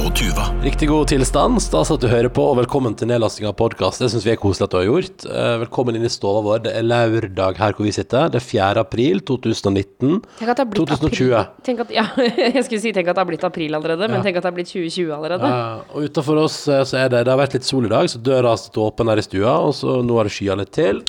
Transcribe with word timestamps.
og 0.00 0.10
Tuva. 0.16 0.46
Riktig 0.64 0.86
god 0.88 1.08
tilstand. 1.10 1.58
Stas 1.62 1.90
at 1.92 2.00
du 2.02 2.06
hører 2.10 2.30
på, 2.32 2.42
og 2.50 2.56
velkommen 2.60 2.94
til 2.98 3.08
nedlasting 3.10 3.46
av 3.48 3.54
podkast. 3.58 4.00
Det 4.00 4.08
syns 4.12 4.24
vi 4.26 4.32
er 4.32 4.38
koselig 4.40 4.66
at 4.66 4.72
du 4.72 4.76
har 4.78 4.86
gjort. 4.86 5.24
Eh, 5.28 5.54
Velkommen 5.64 5.96
inn 5.98 6.06
i 6.06 6.10
stova 6.12 6.40
vår. 6.46 6.62
Det 6.64 6.72
er 6.78 6.86
lørdag 6.86 7.58
her 7.60 7.74
hvor 7.76 7.84
vi 7.86 7.92
sitter. 7.94 8.30
Det 8.32 8.40
er 8.40 8.46
4. 8.46 8.80
april 8.84 9.20
2019. 9.28 10.22
Tenk 10.38 10.52
at 10.52 10.60
det 10.60 10.64
har 10.64 10.70
blitt 10.72 10.90
2020. 10.94 11.34
april. 11.36 11.64
Tenk 11.68 11.82
at, 11.84 11.92
ja, 11.96 12.06
jeg 12.56 12.64
skulle 12.66 12.82
si 12.84 12.92
tenk 12.96 13.10
at 13.12 13.18
det 13.18 13.22
har 13.24 13.28
blitt 13.32 13.44
april 13.50 13.76
allerede, 13.78 14.08
men 14.08 14.18
Ja. 14.20 14.24
tenk 14.28 14.40
at 14.40 14.46
det 14.46 14.50
har 14.50 14.56
blitt 14.56 14.72
2020 14.72 15.12
allerede. 15.18 15.52
Ja, 15.52 15.68
og 15.92 16.08
utenfor 16.08 16.42
oss 16.46 16.58
eh, 16.68 16.82
så 16.88 17.00
er 17.04 17.12
det 17.12 17.24
Det 17.28 17.34
har 17.34 17.42
vært 17.42 17.58
litt 17.58 17.68
sol 17.68 17.88
i 17.90 17.92
dag, 17.92 18.08
så 18.12 18.22
døra 18.30 18.54
har 18.54 18.60
stått 18.62 18.80
åpen 18.86 19.12
her 19.12 19.20
i 19.20 19.26
stua, 19.26 19.56
og 19.68 19.74
så 19.76 19.98
nå 20.06 20.16
har 20.20 20.28
det 20.30 20.34
skya 20.36 20.56
litt 20.60 20.72
til. 20.76 21.02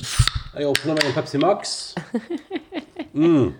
Jeg 0.58 0.68
åpner 0.68 0.98
meg 0.98 1.08
en 1.10 1.16
Pepsi 1.20 1.40
Max. 1.42 1.78
Mm. 3.12 3.50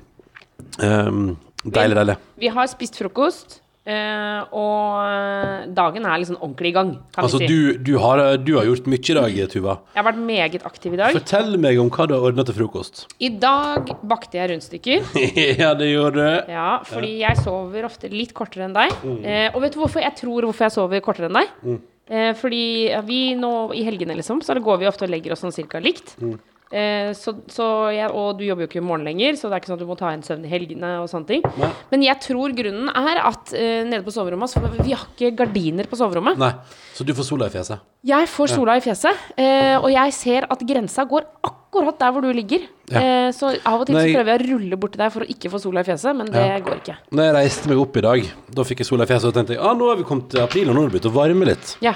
Um, 0.80 1.16
deilig, 1.60 1.92
deilig. 1.98 2.14
Vi 2.40 2.48
har 2.48 2.68
spist 2.72 2.94
frokost, 2.96 3.58
eh, 3.86 4.54
og 4.54 5.72
dagen 5.76 6.06
er 6.06 6.22
liksom 6.22 6.38
ordentlig 6.40 6.72
i 6.72 6.74
gang, 6.76 6.92
kan 7.14 7.26
Altså, 7.26 7.40
si. 7.42 7.48
du, 7.50 7.78
du, 7.82 7.92
har, 8.02 8.22
du 8.42 8.54
har 8.58 8.68
gjort 8.68 8.88
mye 8.90 9.02
i 9.02 9.16
dag, 9.18 9.38
Tuva. 9.52 9.76
Jeg 9.94 10.02
har 10.02 10.08
vært 10.10 10.20
meget 10.32 10.66
aktiv 10.68 10.96
i 10.96 11.00
dag. 11.00 11.16
Fortell 11.18 11.56
meg 11.62 11.80
om 11.82 11.92
hva 11.92 12.08
du 12.08 12.16
har 12.16 12.26
ordna 12.30 12.46
til 12.48 12.58
frokost. 12.58 13.06
I 13.22 13.32
dag 13.42 13.94
bakte 14.02 14.40
jeg 14.40 14.52
rundstykker. 14.52 15.08
ja, 15.62 15.72
det 15.78 15.92
gjorde 15.92 16.26
du. 16.26 16.52
Ja, 16.52 16.68
fordi 16.88 17.16
jeg 17.22 17.40
sover 17.42 17.88
ofte 17.88 18.12
litt 18.12 18.34
kortere 18.36 18.68
enn 18.68 18.76
deg. 18.76 18.92
Mm. 19.02 19.18
Uh, 19.24 19.48
og 19.54 19.64
vet 19.66 19.74
du 19.74 19.82
hvorfor 19.82 20.04
jeg 20.04 20.18
tror 20.20 20.50
hvorfor 20.50 20.68
jeg 20.68 20.76
sover 20.80 21.02
kortere 21.04 21.30
enn 21.30 21.42
deg? 21.42 21.82
Eh, 22.12 22.32
fordi 22.36 22.90
vi 23.06 23.20
nå 23.38 23.52
i 23.78 23.84
helgene, 23.86 24.16
liksom, 24.18 24.42
så 24.44 24.56
går 24.60 24.82
vi 24.82 24.88
ofte 24.90 25.06
og 25.06 25.12
legger 25.14 25.32
oss 25.32 25.44
sånn 25.44 25.54
cirka 25.54 25.80
likt. 25.80 26.16
Mm. 26.20 26.34
Eh, 26.72 27.10
så, 27.12 27.34
så 27.52 27.66
jeg, 27.92 28.08
og 28.16 28.38
du 28.38 28.46
jobber 28.46 28.64
jo 28.64 28.68
ikke 28.70 28.80
i 28.80 28.84
morgen 28.84 29.04
lenger, 29.04 29.36
så 29.36 29.50
det 29.50 29.58
er 29.58 29.60
ikke 29.62 29.70
sånn 29.72 29.76
at 29.76 29.84
du 29.84 29.90
må 29.90 29.96
ta 30.00 30.12
en 30.14 30.22
søvn 30.24 30.46
i 30.48 30.52
helgene 30.52 30.92
og 31.02 31.08
sånne 31.12 31.28
ting. 31.28 31.42
Nei. 31.60 31.68
Men 31.92 32.04
jeg 32.06 32.20
tror 32.24 32.54
grunnen 32.56 32.88
er 32.88 33.20
at 33.20 33.52
eh, 33.52 33.82
nede 33.84 34.00
på 34.06 34.14
soverommet 34.14 34.48
så 34.52 34.62
Vi 34.78 34.94
har 34.94 35.04
ikke 35.12 35.34
gardiner 35.42 35.88
på 35.90 35.98
soverommet. 36.00 36.40
Nei, 36.40 36.52
så 36.96 37.04
du 37.04 37.12
får 37.18 37.28
sola 37.28 37.50
i 37.50 37.52
fjeset? 37.52 37.84
Jeg 38.08 38.30
får 38.32 38.54
sola 38.56 38.78
i 38.80 38.84
fjeset, 38.84 39.26
eh, 39.36 39.76
og 39.76 39.90
jeg 39.92 40.14
ser 40.16 40.48
at 40.50 40.64
grensa 40.66 41.04
går 41.08 41.28
akkurat 41.44 42.00
der 42.00 42.10
hvor 42.16 42.24
du 42.24 42.32
ligger. 42.34 42.64
Ja. 42.90 42.98
Eh, 43.04 43.28
så 43.36 43.52
av 43.68 43.84
og 43.84 43.86
til 43.88 43.96
Nei. 43.96 44.08
så 44.08 44.16
prøver 44.16 44.32
jeg 44.32 44.40
å 44.40 44.48
rulle 44.56 44.80
borti 44.80 45.00
deg 45.00 45.12
for 45.14 45.24
å 45.24 45.30
ikke 45.36 45.52
få 45.52 45.60
sola 45.62 45.84
i 45.84 45.88
fjeset, 45.92 46.16
men 46.16 46.32
det 46.32 46.40
Ja. 46.48 46.58
går 46.64 46.80
ikke. 46.82 46.96
Når 47.12 47.28
jeg 47.28 47.36
reiste 47.38 47.68
meg 47.70 47.78
opp 47.84 47.96
i 47.96 48.04
dag, 48.08 48.32
da 48.52 48.64
fikk 48.64 48.82
jeg 48.82 48.88
sola 48.90 49.04
i 49.04 49.12
fjeset, 49.12 49.28
og 49.30 49.36
tenkte 49.36 49.54
jeg, 49.56 49.62
ah, 49.62 49.72
nå 49.76 49.88
har 49.92 49.96
vi 50.00 50.08
kommet 50.08 50.28
til 50.32 50.40
april, 50.40 50.68
og 50.68 50.74
nå 50.76 50.82
har 50.82 50.88
det 50.90 50.96
begynt 51.00 51.12
å 51.12 51.16
varme 51.20 51.44
litt. 51.52 51.76
Ja. 51.84 51.94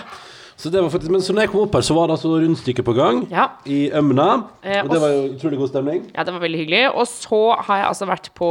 Så 0.56 0.70
det 0.72 0.80
var 0.80 0.88
faktisk, 0.88 1.10
men 1.12 1.20
så 1.20 1.34
når 1.36 1.44
jeg 1.44 1.50
kom 1.52 1.60
opp 1.66 1.74
her, 1.76 1.82
så 1.84 1.92
var 1.94 2.06
det 2.08 2.14
altså 2.16 2.30
rundstykke 2.40 2.82
på 2.86 2.94
gang 2.96 3.26
Ja. 3.30 3.50
i 3.68 3.90
Ømna, 3.92 4.44
Eh, 4.64 4.80
og 4.82 4.88
det 4.88 4.96
og 4.96 5.02
var 5.02 5.10
jo 5.12 5.22
utrolig 5.36 5.58
god 5.60 5.68
stemning. 5.68 6.06
Ja, 6.16 6.24
det 6.24 6.32
var 6.32 6.40
veldig 6.40 6.58
hyggelig. 6.64 6.84
Og 6.96 7.06
så 7.06 7.40
har 7.60 7.76
jeg 7.82 7.86
altså 7.90 8.06
vært 8.08 8.30
på 8.34 8.48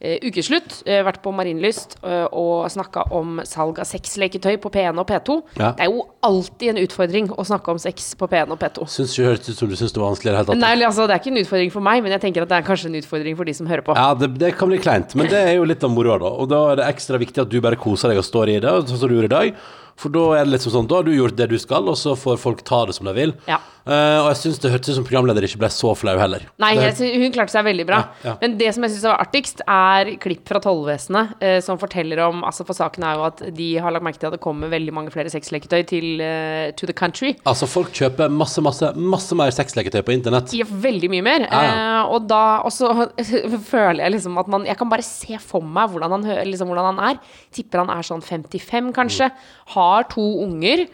eh, 0.00 0.18
ukeslutt. 0.22 0.82
eh, 0.86 1.00
vært 1.02 1.22
på 1.24 1.32
Marienlyst 1.34 1.96
eh, 2.04 2.26
og 2.30 2.68
snakka 2.70 3.06
om 3.16 3.40
salg 3.48 3.80
av 3.80 3.88
sexleketøy 3.88 4.58
på 4.62 4.70
P1 4.70 5.00
og 5.00 5.06
P2. 5.08 5.38
Ja. 5.58 5.72
Det 5.78 5.86
er 5.86 5.90
jo 5.90 6.04
alltid 6.22 6.68
en 6.74 6.82
utfordring 6.84 7.30
å 7.32 7.46
snakke 7.48 7.72
om 7.72 7.80
sex 7.82 8.12
på 8.20 8.28
P1 8.30 8.52
og 8.54 8.60
P2. 8.60 8.86
Syns 8.92 9.16
ikke 9.16 9.30
hørtes 9.32 9.48
ut 9.56 9.56
som 9.62 9.72
du 9.72 9.76
syns 9.80 9.92
det 9.96 10.02
var 10.02 10.12
vanskelig 10.12 10.28
i 10.28 10.32
det 10.34 10.38
hele 10.42 10.50
tatt. 10.52 10.60
Nei, 10.62 10.74
altså, 10.84 11.08
det 11.08 11.16
er 11.16 11.24
ikke 11.24 11.32
en 11.34 11.42
utfordring 11.42 11.72
for 11.74 11.80
meg, 11.88 12.02
men 12.04 12.12
jeg 12.14 12.20
tenker 12.28 12.44
at 12.46 12.52
det 12.52 12.60
er 12.60 12.68
kanskje 12.68 12.92
en 12.92 13.00
utfordring 13.00 13.36
for 13.40 13.44
de 13.48 13.56
som 13.58 13.66
hører 13.66 13.82
på. 13.88 13.96
Ja, 13.96 14.12
det, 14.14 14.30
det 14.38 14.52
kan 14.60 14.68
bli 14.70 14.78
kleint, 14.78 15.16
men 15.18 15.26
det 15.32 15.40
er 15.40 15.54
jo 15.56 15.64
litt 15.64 15.82
av 15.82 15.90
moroa, 15.90 16.20
da. 16.22 16.30
Og 16.36 16.48
da 16.52 16.62
er 16.72 16.82
det 16.82 16.88
ekstra 16.92 17.18
viktig 17.18 17.42
at 17.46 17.50
du 17.50 17.58
bare 17.64 17.80
koser 17.80 18.12
deg 18.12 18.20
og 18.20 18.28
står 18.28 18.54
i 18.54 18.60
det, 18.60 18.76
sånn 18.92 18.98
som 19.00 19.08
du 19.08 19.16
gjorde 19.18 19.32
i 19.32 19.36
dag. 19.38 19.60
For 19.98 20.14
da 20.14 20.24
er 20.38 20.46
det 20.46 20.54
liksom 20.54 20.74
sånn, 20.76 20.88
da 20.90 21.00
har 21.00 21.08
du 21.08 21.14
gjort 21.14 21.36
det 21.38 21.48
du 21.50 21.56
skal, 21.58 21.88
og 21.90 21.98
så 21.98 22.14
får 22.18 22.38
folk 22.38 22.62
ta 22.66 22.84
det 22.86 22.94
som 22.94 23.08
de 23.10 23.14
vil. 23.16 23.34
Ja. 23.50 23.58
Eh, 23.88 24.18
og 24.20 24.26
jeg 24.34 24.38
syns 24.42 24.58
det 24.60 24.70
hørtes 24.74 24.90
ut 24.92 24.98
som 24.98 25.04
programleder 25.08 25.46
ikke 25.48 25.60
ble 25.62 25.70
så 25.72 25.94
flau 25.96 26.12
heller. 26.20 26.42
Nei, 26.60 26.74
det, 26.76 26.82
jeg, 26.90 26.96
sy- 26.98 27.22
hun 27.22 27.32
klarte 27.32 27.54
seg 27.54 27.64
veldig 27.64 27.86
bra. 27.88 28.00
Ja, 28.20 28.28
ja. 28.28 28.34
Men 28.42 28.56
det 28.60 28.68
som 28.76 28.84
jeg 28.84 28.92
syns 28.94 29.06
var 29.08 29.22
artigst, 29.24 29.62
er 29.64 30.10
klipp 30.20 30.44
fra 30.50 30.60
tollvesenet 30.64 31.32
uh, 31.40 31.58
som 31.64 31.80
forteller 31.80 32.20
om 32.26 32.42
Altså, 32.48 32.64
for 32.68 32.76
saken 32.76 33.04
er 33.08 33.16
jo 33.18 33.24
at 33.26 33.40
de 33.56 33.68
har 33.80 33.92
lagt 33.94 34.04
merke 34.04 34.20
til 34.20 34.28
at 34.30 34.36
det 34.36 34.42
kommer 34.44 34.70
veldig 34.72 34.92
mange 34.94 35.12
flere 35.14 35.32
sexleketøy 35.32 35.82
til 35.88 36.20
uh, 36.20 36.68
to 36.76 36.88
the 36.90 36.96
country. 36.96 37.32
Altså, 37.48 37.68
folk 37.70 37.90
kjøper 37.96 38.28
masse, 38.32 38.60
masse, 38.64 38.92
masse 38.96 39.38
mer 39.38 39.52
sexleketøy 39.56 40.02
på 40.06 40.14
internett. 40.16 40.52
Ja, 40.56 40.66
veldig 40.68 41.10
mye 41.12 41.24
mer. 41.24 41.46
Ja, 41.48 42.04
og 42.12 42.28
da 42.30 42.42
også 42.68 42.92
føler 43.72 44.04
jeg 44.04 44.14
liksom 44.18 44.36
at 44.40 44.48
man 44.52 44.66
Jeg 44.68 44.76
kan 44.80 44.90
bare 44.90 45.04
se 45.06 45.38
for 45.42 45.64
meg 45.64 45.90
hvordan 45.92 46.18
han, 46.18 46.28
liksom, 46.50 46.68
hvordan 46.70 46.90
han 46.92 47.02
er. 47.14 47.20
Tipper 47.54 47.82
han 47.84 47.92
er 47.94 48.04
sånn 48.06 48.22
55, 48.24 48.92
kanskje. 48.96 49.30
Har 49.74 50.06
to 50.12 50.24
unger. 50.44 50.84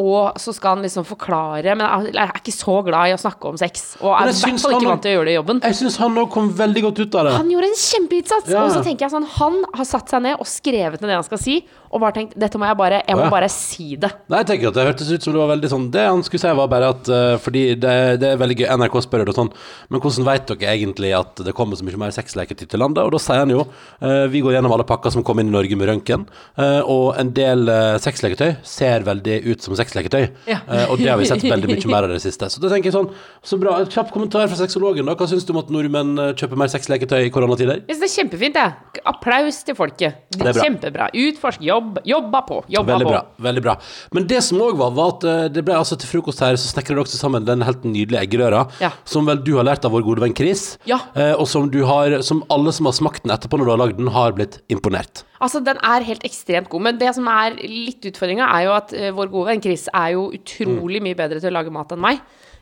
Og 0.00 0.36
så 0.40 0.54
skal 0.56 0.76
han 0.76 0.84
liksom 0.84 1.06
forklare 1.08 1.74
Men 1.76 1.86
er, 1.94 2.08
er 2.24 2.40
ikke 2.40 2.54
så 2.54 2.76
glad 2.86 3.12
i 3.12 3.14
å 3.16 3.20
snakke 3.20 3.50
om 3.50 3.58
sex. 3.60 3.84
Og 4.02 4.10
er 4.12 4.30
i 4.30 4.34
hvert 4.34 4.62
fall 4.62 4.76
ikke 4.78 4.90
vant 4.90 5.04
til 5.04 5.12
å 5.12 5.16
gjøre 5.18 5.28
det 5.28 5.34
i 5.34 5.38
jobben. 5.38 5.62
Jeg 5.64 5.78
syns 5.80 5.98
han 6.02 6.14
nå 6.18 6.26
kom 6.32 6.50
veldig 6.58 6.84
godt 6.88 7.02
ut 7.04 7.18
av 7.20 7.28
det. 7.28 7.34
Han 7.38 7.52
gjorde 7.54 7.70
en 7.70 7.80
kjempeinnsats! 7.84 8.52
Ja. 8.54 8.64
Og 8.64 8.74
så 8.74 8.84
tenker 8.86 9.06
jeg 9.06 9.14
sånn 9.14 9.28
Han 9.38 9.60
har 9.74 9.88
satt 9.88 10.12
seg 10.12 10.24
ned 10.26 10.40
og 10.40 10.48
skrevet 10.48 11.02
ned 11.02 11.12
det 11.12 11.18
han 11.20 11.26
skal 11.26 11.40
si, 11.42 11.60
og 11.94 12.02
bare 12.02 12.16
tenkt 12.16 12.34
Dette 12.38 12.58
må 12.58 12.66
jeg 12.66 12.76
bare 12.78 12.98
Jeg 13.06 13.16
må 13.16 13.24
Ja. 13.24 13.30
bare 13.30 13.48
si 13.52 13.94
det. 14.00 14.10
Nei, 14.28 14.40
jeg 14.42 14.48
tenker 14.48 14.68
at 14.72 14.74
det 14.74 14.84
hørtes 14.88 15.10
ut 15.14 15.22
som 15.22 15.32
det 15.34 15.40
var 15.40 15.50
veldig 15.54 15.70
sånn 15.70 15.84
Det 15.94 16.02
han 16.04 16.22
skulle 16.26 16.42
si 16.42 16.54
var 16.58 16.68
bare 16.72 16.88
at 16.90 17.08
uh, 17.12 17.36
Fordi 17.38 17.62
det, 17.78 17.92
det 18.22 18.28
er 18.32 18.40
veldig 18.40 18.56
gøy 18.60 18.68
NRK 18.74 18.96
spør 19.06 19.24
det 19.28 19.34
sånn 19.36 19.50
Men 19.92 20.02
hvordan 20.02 20.26
vet 20.28 20.50
dere 20.50 20.72
egentlig 20.74 21.12
at 21.16 21.42
det 21.46 21.54
kommer 21.54 21.78
så 21.78 21.86
mye 21.86 22.00
mer 22.02 22.14
sexleker 22.16 22.58
til 22.58 22.82
landet? 22.82 23.04
Og 23.04 23.14
da 23.14 23.20
sier 23.22 23.42
han 23.44 23.52
jo 23.54 23.62
uh, 23.64 24.26
Vi 24.32 24.42
går 24.44 24.56
gjennom 24.58 24.74
alle 24.74 24.86
pakker 24.88 25.14
som 25.14 25.24
kom 25.26 25.38
inn 25.42 25.52
i 25.52 25.54
Norge 25.54 25.78
med 25.78 25.88
røntgen 25.92 26.26
uh, 26.58 26.82
Og 26.82 27.14
en 27.20 27.30
del 27.36 27.68
uh, 27.70 27.94
sexleketøy 28.02 28.56
ser 28.66 29.06
veldig 29.06 29.38
ut 29.52 29.62
som 29.62 29.78
sexleketøy 29.78 30.24
Ja. 30.50 30.60
Og 30.90 30.98
det 30.98 31.08
har 31.12 31.20
vi 31.20 31.28
sett 31.30 31.44
veldig 31.46 31.70
mye 31.70 31.92
mer 31.94 32.08
av 32.08 32.14
det 32.16 32.20
siste 32.26 32.50
Så 32.50 32.62
da 32.62 32.72
tenker 32.72 32.90
jeg 32.90 32.96
sånn 32.98 33.10
Så 33.46 33.58
bra, 33.62 33.78
kjapp 33.86 34.10
kommentar 34.14 34.48
fra 34.50 34.58
sexologen 34.58 35.06
da 35.06 35.14
Hva 35.18 35.28
synes 35.30 35.46
du 35.46 35.54
om 35.54 35.62
at 35.62 35.70
nordmenn 35.72 36.16
kjøper 36.34 36.58
mer 36.58 36.72
sexleketøy 36.72 37.28
i 37.28 37.32
koronatider? 37.34 37.84
Jeg 37.86 37.96
synes 37.96 38.02
det 38.04 38.10
er 38.10 38.16
kjempefint, 38.18 38.58
jeg. 38.58 39.00
Applaus 39.08 39.62
til 39.66 39.76
folket. 39.78 40.22
Det 40.32 40.40
bra. 40.40 40.52
Kjempebra. 40.56 41.08
Utforsk. 41.24 41.62
Jobb. 41.64 41.83
Jobba 42.08 42.40
på. 42.48 42.58
Jobba 42.72 42.92
Veldig 42.94 43.06
på. 43.06 43.12
bra. 43.12 43.20
veldig 43.46 43.62
bra 43.64 43.74
Men 44.12 44.26
det 44.30 44.40
som 44.46 44.58
òg 44.64 44.76
var, 44.80 44.90
var 44.96 45.12
at 45.14 45.24
eh, 45.24 45.48
det 45.54 45.64
ble 45.66 45.74
altså 45.78 45.98
til 46.00 46.08
frokost 46.10 46.40
her, 46.44 46.56
så 46.60 46.70
snekra 46.72 46.96
dere 46.98 47.06
sammen 47.12 47.44
den 47.46 47.62
helt 47.66 47.84
nydelige 47.84 48.22
eggerøra, 48.26 48.64
Ja. 48.80 48.90
som 49.04 49.26
vel 49.26 49.42
du 49.44 49.52
har 49.56 49.64
lært 49.68 49.84
av 49.84 49.92
vår 49.92 50.04
gode 50.06 50.20
venn 50.24 50.34
Chris, 50.36 50.78
Ja. 50.86 50.98
eh, 51.14 51.32
og 51.34 51.46
som 51.50 51.68
du 51.70 51.84
har 51.84 52.20
Som 52.22 52.42
alle 52.50 52.72
som 52.72 52.86
har 52.86 52.92
smakt 52.96 53.22
den 53.24 53.32
etterpå 53.36 53.58
når 53.58 53.64
du 53.64 53.70
har 53.74 53.80
lagd 53.86 53.96
den, 53.98 54.08
har 54.08 54.32
blitt 54.32 54.60
imponert. 54.70 55.24
Altså, 55.40 55.62
den 55.64 55.76
er 55.82 56.00
helt 56.06 56.22
ekstremt 56.24 56.68
god. 56.70 56.80
Men 56.82 56.98
det 56.98 57.14
som 57.14 57.26
er 57.28 57.56
litt 57.62 58.00
utfordringa, 58.04 58.46
er 58.48 58.64
jo 58.64 58.72
at 58.72 58.92
eh, 58.94 59.10
vår 59.12 59.30
gode 59.30 59.46
venn 59.52 59.62
Chris 59.62 59.88
er 59.92 60.12
jo 60.14 60.30
utrolig 60.32 61.02
mye 61.04 61.14
bedre 61.18 61.40
til 61.40 61.50
å 61.50 61.56
lage 61.58 61.70
mat 61.74 61.90
enn 61.92 62.00
meg. 62.00 62.20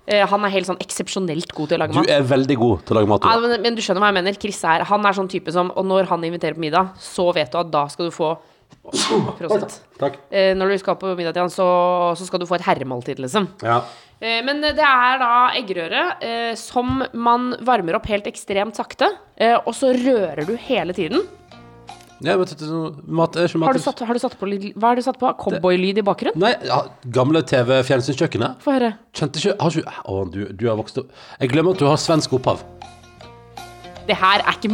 Han 0.09 0.43
er 0.45 0.51
helt 0.51 0.67
sånn 0.67 0.81
eksepsjonelt 0.83 1.53
god 1.55 1.69
til 1.71 1.77
å 1.79 1.81
lage 1.85 1.95
mat. 1.95 2.07
Du 2.09 2.11
er 2.13 2.23
veldig 2.27 2.57
god 2.59 2.81
til 2.87 2.97
å 2.97 2.99
lage 2.99 3.09
mat. 3.09 3.23
Ja, 3.23 3.39
men, 3.39 3.63
men 3.63 3.77
du 3.77 3.83
skjønner 3.85 4.03
hva 4.03 4.09
jeg 4.11 4.17
mener. 4.19 4.35
Chris 4.43 4.59
er, 4.65 4.83
han 4.89 5.07
er 5.07 5.13
sånn 5.15 5.29
type 5.31 5.53
som 5.55 5.71
Og 5.79 5.87
når 5.87 6.09
han 6.11 6.25
inviterer 6.27 6.55
på 6.59 6.65
middag, 6.65 6.89
så 6.99 7.29
vet 7.33 7.53
du 7.53 7.59
at 7.61 7.71
da 7.71 7.85
skal 7.87 8.09
du 8.11 8.11
få 8.11 8.33
Prosit. 9.39 9.81
Takk. 10.01 10.17
Eh, 10.31 10.53
når 10.59 10.73
du 10.75 10.79
skal 10.83 10.97
på 11.01 11.13
middag 11.19 11.37
til 11.37 11.45
han, 11.47 11.53
så, 11.53 11.67
så 12.19 12.27
skal 12.29 12.43
du 12.43 12.47
få 12.49 12.59
et 12.59 12.67
herremåltid, 12.67 13.21
liksom. 13.23 13.47
Ja. 13.65 13.83
Eh, 14.23 14.41
Men 14.47 14.63
det 14.63 14.77
er 14.79 15.21
da 15.21 15.31
eggerøre 15.59 16.03
eh, 16.23 16.51
som 16.59 17.03
man 17.13 17.53
varmer 17.67 17.99
opp 17.99 18.07
helt 18.11 18.29
ekstremt 18.31 18.79
sakte, 18.79 19.09
eh, 19.37 19.57
og 19.59 19.75
så 19.75 19.91
rører 19.97 20.45
du 20.47 20.55
hele 20.69 20.95
tiden. 20.95 21.25
ja 22.23 22.37
men, 22.39 22.47
mat 23.07 23.37
er 23.37 23.49
Har 23.59 23.75
du 23.75 23.83
satt, 23.83 23.99
har 24.07 24.15
du 24.15 24.21
satt 24.23 24.39
på 24.39 24.47
litt 24.47 24.77
Hva 24.77 24.93
har 24.93 24.97
du 24.97 25.03
satt 25.03 25.19
på? 25.19 25.33
Cowboylyd 25.43 25.99
i 25.99 26.07
bakgrunnen? 26.07 26.39
Nei, 26.39 26.53
ja, 26.69 26.85
gamle 27.11 27.43
TV-fjernsynskjøkkenet. 27.43 28.63
Få 28.63 28.77
høre. 28.77 28.93
Kjente 29.13 29.43
ikke 29.43 29.57
Har 29.59 29.75
ikke 29.75 29.97
Å, 30.07 30.23
du, 30.31 30.41
du 30.55 30.69
har 30.71 30.79
vokst 30.79 31.03
opp 31.03 31.11
Jeg 31.41 31.51
glemmer 31.51 31.75
at 31.75 31.83
du 31.83 31.89
har 31.91 31.99
svensk 31.99 32.39
opphav. 32.39 32.63
Det 34.07 34.15
her 34.19 34.43
er 34.47 34.55
ikke 34.55 34.71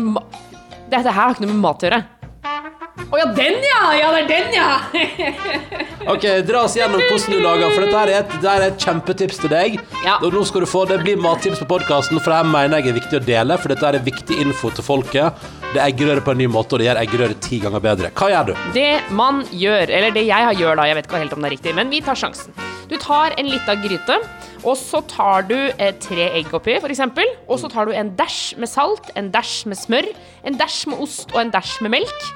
Dette 0.89 1.09
her 1.09 1.13
har 1.23 1.33
ikke 1.33 1.45
noe 1.47 1.55
med 1.55 1.65
mat 1.65 1.83
å 1.85 1.89
gjøre. 1.89 2.05
Å 3.09 3.19
ja, 3.21 3.27
den 3.33 3.63
ja! 3.65 3.83
Ja, 3.97 4.09
det 4.13 4.25
er 4.25 4.29
den, 4.29 4.57
ja! 4.59 4.71
Ok, 6.09 6.25
dra 6.49 6.63
oss 6.65 6.73
gjennom 6.79 7.03
hvordan 7.05 7.35
du 7.35 7.43
lager, 7.45 7.73
for 7.75 7.85
dette 7.85 7.99
er 8.01 8.11
et, 8.17 8.31
dette 8.39 8.53
er 8.55 8.63
et 8.69 8.85
kjempetips 8.85 9.41
til 9.43 9.51
deg. 9.53 9.75
Ja. 10.07 10.15
Og 10.25 10.33
nå 10.33 10.41
skal 10.49 10.65
du 10.65 10.69
få, 10.71 10.87
Det 10.89 10.97
blir 11.03 11.19
mattips 11.21 11.61
på 11.61 11.69
podkasten, 11.69 12.21
for 12.23 12.33
det 12.33 12.39
her 12.39 12.49
mener 12.49 12.81
jeg 12.81 12.95
er 12.95 12.97
viktig 12.97 13.19
å 13.19 13.25
dele. 13.27 13.59
For 13.61 13.75
dette 13.75 13.91
er 13.91 13.99
viktig 14.07 14.39
info 14.41 14.71
til 14.73 14.87
folket. 14.87 15.43
Det 15.75 15.83
er 15.83 15.91
eggerøre 15.91 16.25
på 16.25 16.33
en 16.33 16.41
ny 16.41 16.47
måte, 16.49 16.77
og 16.77 16.81
det 16.81 16.89
gjør 16.89 17.01
eggerøre 17.03 17.37
ti 17.45 17.59
ganger 17.61 17.85
bedre. 17.85 18.13
Hva 18.17 18.31
gjør 18.33 18.49
du? 18.49 18.53
Det 18.73 18.93
man 19.13 19.43
gjør, 19.53 19.93
eller 19.99 20.15
det 20.17 20.25
jeg 20.25 20.49
har 20.49 20.57
gjør 20.57 20.81
da, 20.81 20.89
jeg 20.89 20.97
vet 20.97 21.09
ikke 21.11 21.23
helt 21.27 21.37
om 21.37 21.45
det 21.45 21.51
er 21.51 21.57
riktig, 21.59 21.75
men 21.77 21.93
vi 21.93 22.01
tar 22.07 22.17
sjansen. 22.17 22.57
Du 22.89 22.97
tar 22.97 23.37
en 23.37 23.51
lita 23.53 23.77
gryte, 23.83 24.21
og 24.65 24.79
så 24.81 25.03
tar 25.13 25.45
du 25.51 25.59
eh, 25.59 25.93
tre 26.01 26.31
egg 26.41 26.55
oppi, 26.57 26.79
f.eks. 26.81 27.05
Og 27.45 27.59
så 27.61 27.69
tar 27.69 27.91
du 27.91 27.93
en 27.93 28.15
dæsj 28.17 28.57
med 28.63 28.73
salt, 28.73 29.13
en 29.13 29.29
dæsj 29.35 29.59
med 29.69 29.77
smør, 29.77 30.09
en 30.49 30.57
dæsj 30.57 30.87
med 30.95 31.05
ost 31.05 31.37
og 31.37 31.43
en 31.45 31.53
dæsj 31.53 31.83
med 31.85 31.99
melk. 31.99 32.31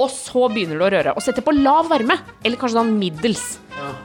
Og 0.00 0.08
så 0.12 0.46
begynner 0.48 0.80
du 0.80 0.84
å 0.86 0.92
røre. 0.94 1.12
Og 1.16 1.24
setter 1.24 1.44
på 1.44 1.52
lav 1.56 1.90
varme, 1.90 2.16
eller 2.40 2.60
kanskje 2.60 2.78
sånn 2.78 2.94
middels. 3.00 3.58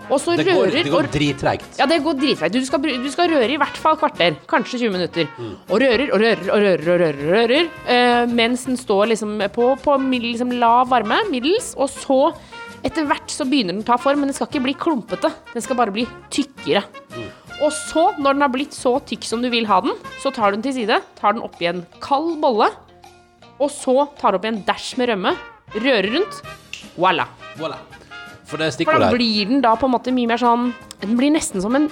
Og 0.09 0.19
så 0.21 0.35
Det 0.37 0.45
går, 0.47 0.69
rører 0.69 0.87
det 0.87 0.91
går 0.91 1.07
drittreigt. 1.11 1.79
ja, 1.79 1.85
det 1.89 2.01
går 2.03 2.17
drittreigt. 2.19 2.55
Du, 2.55 2.59
du 3.03 3.09
skal 3.11 3.31
røre 3.31 3.49
i 3.51 3.59
hvert 3.59 3.79
fall 3.79 3.97
kvarter, 3.99 4.37
kanskje 4.47 4.79
20 4.85 4.93
minutter. 4.95 5.31
Og 5.69 5.79
rører 5.83 6.11
og 6.11 6.21
rører 6.21 6.51
og 6.51 6.65
rører 6.65 6.91
og 6.93 7.01
rører, 7.03 7.23
rører 7.35 7.71
uh, 7.87 8.23
mens 8.31 8.65
den 8.69 8.79
står 8.79 9.11
liksom 9.13 9.39
på, 9.55 9.71
på 9.83 9.97
liksom 10.13 10.53
lav 10.61 10.91
varme, 10.93 11.23
middels, 11.31 11.73
og 11.77 11.91
så 11.91 12.19
Etter 12.85 13.07
hvert 13.09 13.31
så 13.33 13.47
begynner 13.49 13.73
den 13.73 13.81
å 13.81 13.87
ta 13.87 13.95
form, 13.97 14.19
men 14.21 14.29
den 14.29 14.35
skal 14.37 14.45
ikke 14.45 14.61
bli 14.61 14.75
klumpete. 14.77 15.31
Den 15.55 15.63
skal 15.65 15.77
bare 15.79 15.89
bli 15.95 16.03
tykkere. 16.29 16.83
Og 17.63 17.71
så, 17.73 18.03
når 18.19 18.35
den 18.35 18.45
har 18.45 18.51
blitt 18.53 18.75
så 18.77 18.99
tykk 19.09 19.25
som 19.25 19.41
du 19.41 19.49
vil 19.49 19.65
ha 19.65 19.79
den, 19.81 19.95
så 20.21 20.29
tar 20.29 20.53
du 20.53 20.59
den 20.59 20.65
til 20.67 20.75
side, 20.75 20.99
tar 21.17 21.33
den 21.33 21.41
oppi 21.41 21.65
en 21.65 21.81
kald 22.03 22.35
bolle, 22.43 22.67
og 23.57 23.71
så 23.73 24.05
tar 24.19 24.35
du 24.35 24.37
oppi 24.37 24.51
en 24.51 24.61
dæsj 24.67 24.91
med 25.01 25.09
rømme, 25.15 25.33
rører 25.77 26.09
rundt, 26.15 26.39
voilà. 26.95 27.27
Voilà. 27.59 27.79
For 28.45 28.61
det 28.61 28.73
For 28.85 29.01
da 29.01 29.09
blir 29.13 29.49
den 29.49 29.61
da 29.63 29.73
på 29.79 29.87
en 29.89 29.95
måte 29.95 30.13
mye 30.13 30.29
mer 30.29 30.37
sånn 30.37 30.67
Den 31.01 31.15
blir 31.17 31.31
nesten 31.33 31.63
som 31.63 31.73
en 31.77 31.87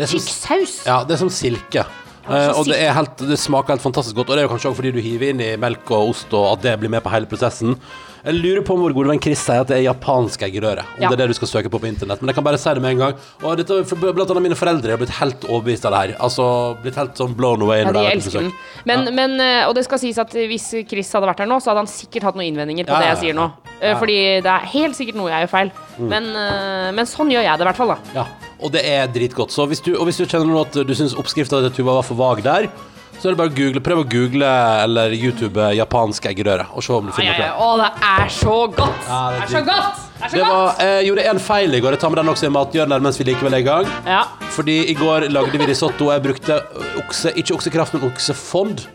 tykk 0.00 0.26
saus. 0.26 0.80
Ja, 0.86 1.02
det 1.04 1.14
er 1.14 1.20
som 1.20 1.30
silke. 1.32 1.84
Uh, 2.24 2.52
og 2.54 2.68
det, 2.68 2.76
er 2.78 2.94
helt, 2.94 3.20
det 3.26 3.36
smaker 3.40 3.74
helt 3.74 3.84
fantastisk 3.84 4.16
godt. 4.16 4.30
Og 4.30 4.38
det 4.38 4.44
er 4.44 4.46
jo 4.48 4.52
kanskje 4.52 4.70
også 4.70 4.78
fordi 4.80 4.92
du 4.96 5.00
hiver 5.04 5.32
inn 5.32 5.42
i 5.44 5.50
melk 5.60 5.90
og 5.92 6.12
ost, 6.14 6.30
og 6.36 6.54
at 6.54 6.64
det 6.64 6.76
blir 6.80 6.92
med 6.92 7.02
på 7.04 7.12
hele 7.12 7.28
prosessen. 7.28 7.74
Jeg 8.24 8.34
lurer 8.36 8.60
på 8.66 8.74
om 8.76 8.82
vår 8.84 8.92
gode 8.92 9.08
venn 9.14 9.20
Chris 9.22 9.40
sier 9.40 9.62
at 9.62 9.68
det 9.70 9.78
er 9.78 9.84
japansk 9.86 10.42
eggerøre. 10.44 10.82
Om 10.98 11.02
Ja. 11.02 11.08
det 11.08 11.16
er 11.16 11.22
det 11.22 11.28
du 11.32 11.34
skal 11.38 11.48
søke 11.48 11.70
på 11.72 11.80
på 11.80 11.88
internett. 11.88 12.20
Men 12.20 12.28
jeg 12.28 12.34
kan 12.36 12.44
bare 12.44 12.58
si 12.60 12.68
det 12.74 12.82
med 12.82 12.90
en 12.92 12.98
gang. 12.98 13.14
Og 13.42 13.56
dette, 13.56 13.78
blant 14.12 14.30
annet 14.30 14.42
mine 14.42 14.58
foreldre 14.58 14.90
har 14.90 14.98
blitt 15.00 15.14
helt 15.20 15.40
overbevist 15.48 15.84
av 15.88 15.92
det 15.92 16.00
her. 16.02 16.16
Altså 16.20 16.76
blitt 16.82 16.96
helt 17.00 17.14
sånn 17.16 17.34
blown 17.34 17.62
away. 17.62 17.80
Ja, 17.80 17.92
de 17.92 18.04
elsker 18.12 18.40
den. 18.42 18.52
Men, 18.84 19.04
Men, 19.04 19.14
men, 19.14 19.40
eh, 19.40 19.68
og 19.68 19.74
det 19.74 19.84
skal 19.84 19.98
sies 19.98 20.18
at 20.18 20.30
hvis 20.30 20.68
Chris 20.88 21.12
hadde 21.12 21.26
vært 21.26 21.38
her 21.40 21.46
nå, 21.46 21.56
så 21.62 21.70
hadde 21.72 21.84
han 21.86 21.86
sikkert 21.86 22.22
hatt 22.28 22.34
noen 22.36 22.52
innvendinger 22.52 22.84
på 22.84 22.92
Ja, 22.92 23.00
det 23.00 23.08
jeg 23.14 23.18
sier 23.30 23.34
nå. 23.34 23.50
Eh, 23.80 23.88
Ja. 23.90 23.96
Fordi 23.98 24.18
det 24.44 24.46
er 24.52 24.66
helt 24.76 24.94
sikkert 24.94 25.14
noe 25.16 25.30
jeg 25.30 25.46
gjør 25.48 25.50
feil. 25.50 25.70
Men, 25.98 26.24
eh, 26.36 26.92
men 26.92 27.06
sånn 27.06 27.30
gjør 27.32 27.42
jeg 27.42 27.58
det 27.58 27.64
i 27.64 27.68
hvert 27.70 27.76
fall, 27.76 27.88
da. 27.88 27.98
Ja, 28.14 28.26
og 28.60 28.72
det 28.72 28.84
er 28.84 29.06
dritgodt. 29.08 29.50
Så 29.50 29.66
hvis 29.66 29.80
du, 29.82 29.94
og 29.96 30.04
hvis 30.06 30.18
du 30.18 30.26
kjenner 30.26 30.46
nå 30.46 30.60
at 30.60 30.72
du 30.86 30.94
syns 30.94 31.14
oppskrifta 31.16 31.60
til 31.64 31.70
Tuva 31.70 31.94
var 31.96 32.02
for 32.02 32.14
vag 32.16 32.42
der, 32.42 32.68
så 33.20 33.28
er 33.28 33.34
det 33.34 33.38
bare 33.40 33.50
å 33.52 33.56
google, 33.56 33.80
prøv 33.84 33.98
å 34.00 34.04
google 34.08 34.50
eller 34.84 35.12
YouTube 35.12 35.60
eh, 35.60 35.74
japansk 35.76 36.24
eggerøre, 36.30 36.64
og 36.72 36.82
se 36.86 36.94
om 36.96 37.10
du 37.10 37.12
finner 37.12 37.36
noe. 37.36 37.50
Å, 37.60 37.66
det 37.82 37.90
er 38.10 38.30
så 38.32 38.54
godt! 38.72 39.02
Ja, 39.10 39.18
det 39.34 39.42
er 39.44 39.50
så 39.52 39.60
godt! 39.66 40.06
Det 40.20 40.24
er 40.24 40.30
så 40.32 40.36
Det 40.36 40.44
var, 40.46 40.62
godt! 40.70 40.80
jeg 40.84 41.08
gjorde 41.10 41.26
en 41.34 41.42
feil 41.44 41.74
i 41.76 41.80
går. 41.84 41.96
Jeg 41.96 42.00
tar 42.04 42.14
med 42.14 42.20
den 42.22 42.32
også 42.32 42.48
i 42.48 42.52
mathjørnet 42.56 43.04
mens 43.04 43.20
vi 43.20 43.26
likevel 43.30 43.56
er 43.58 43.62
i 43.62 43.66
gang. 43.68 43.90
Ja. 44.08 44.22
Fordi 44.56 44.78
i 44.92 44.96
går 44.98 45.28
lagde 45.32 45.60
vi 45.60 45.68
risotto, 45.70 46.08
og 46.08 46.14
jeg 46.16 46.24
brukte 46.30 46.56
okse, 47.04 47.32
ikke 47.40 47.56
oksekraft, 47.58 47.96
men 47.98 48.08
oksefond. 48.10 48.86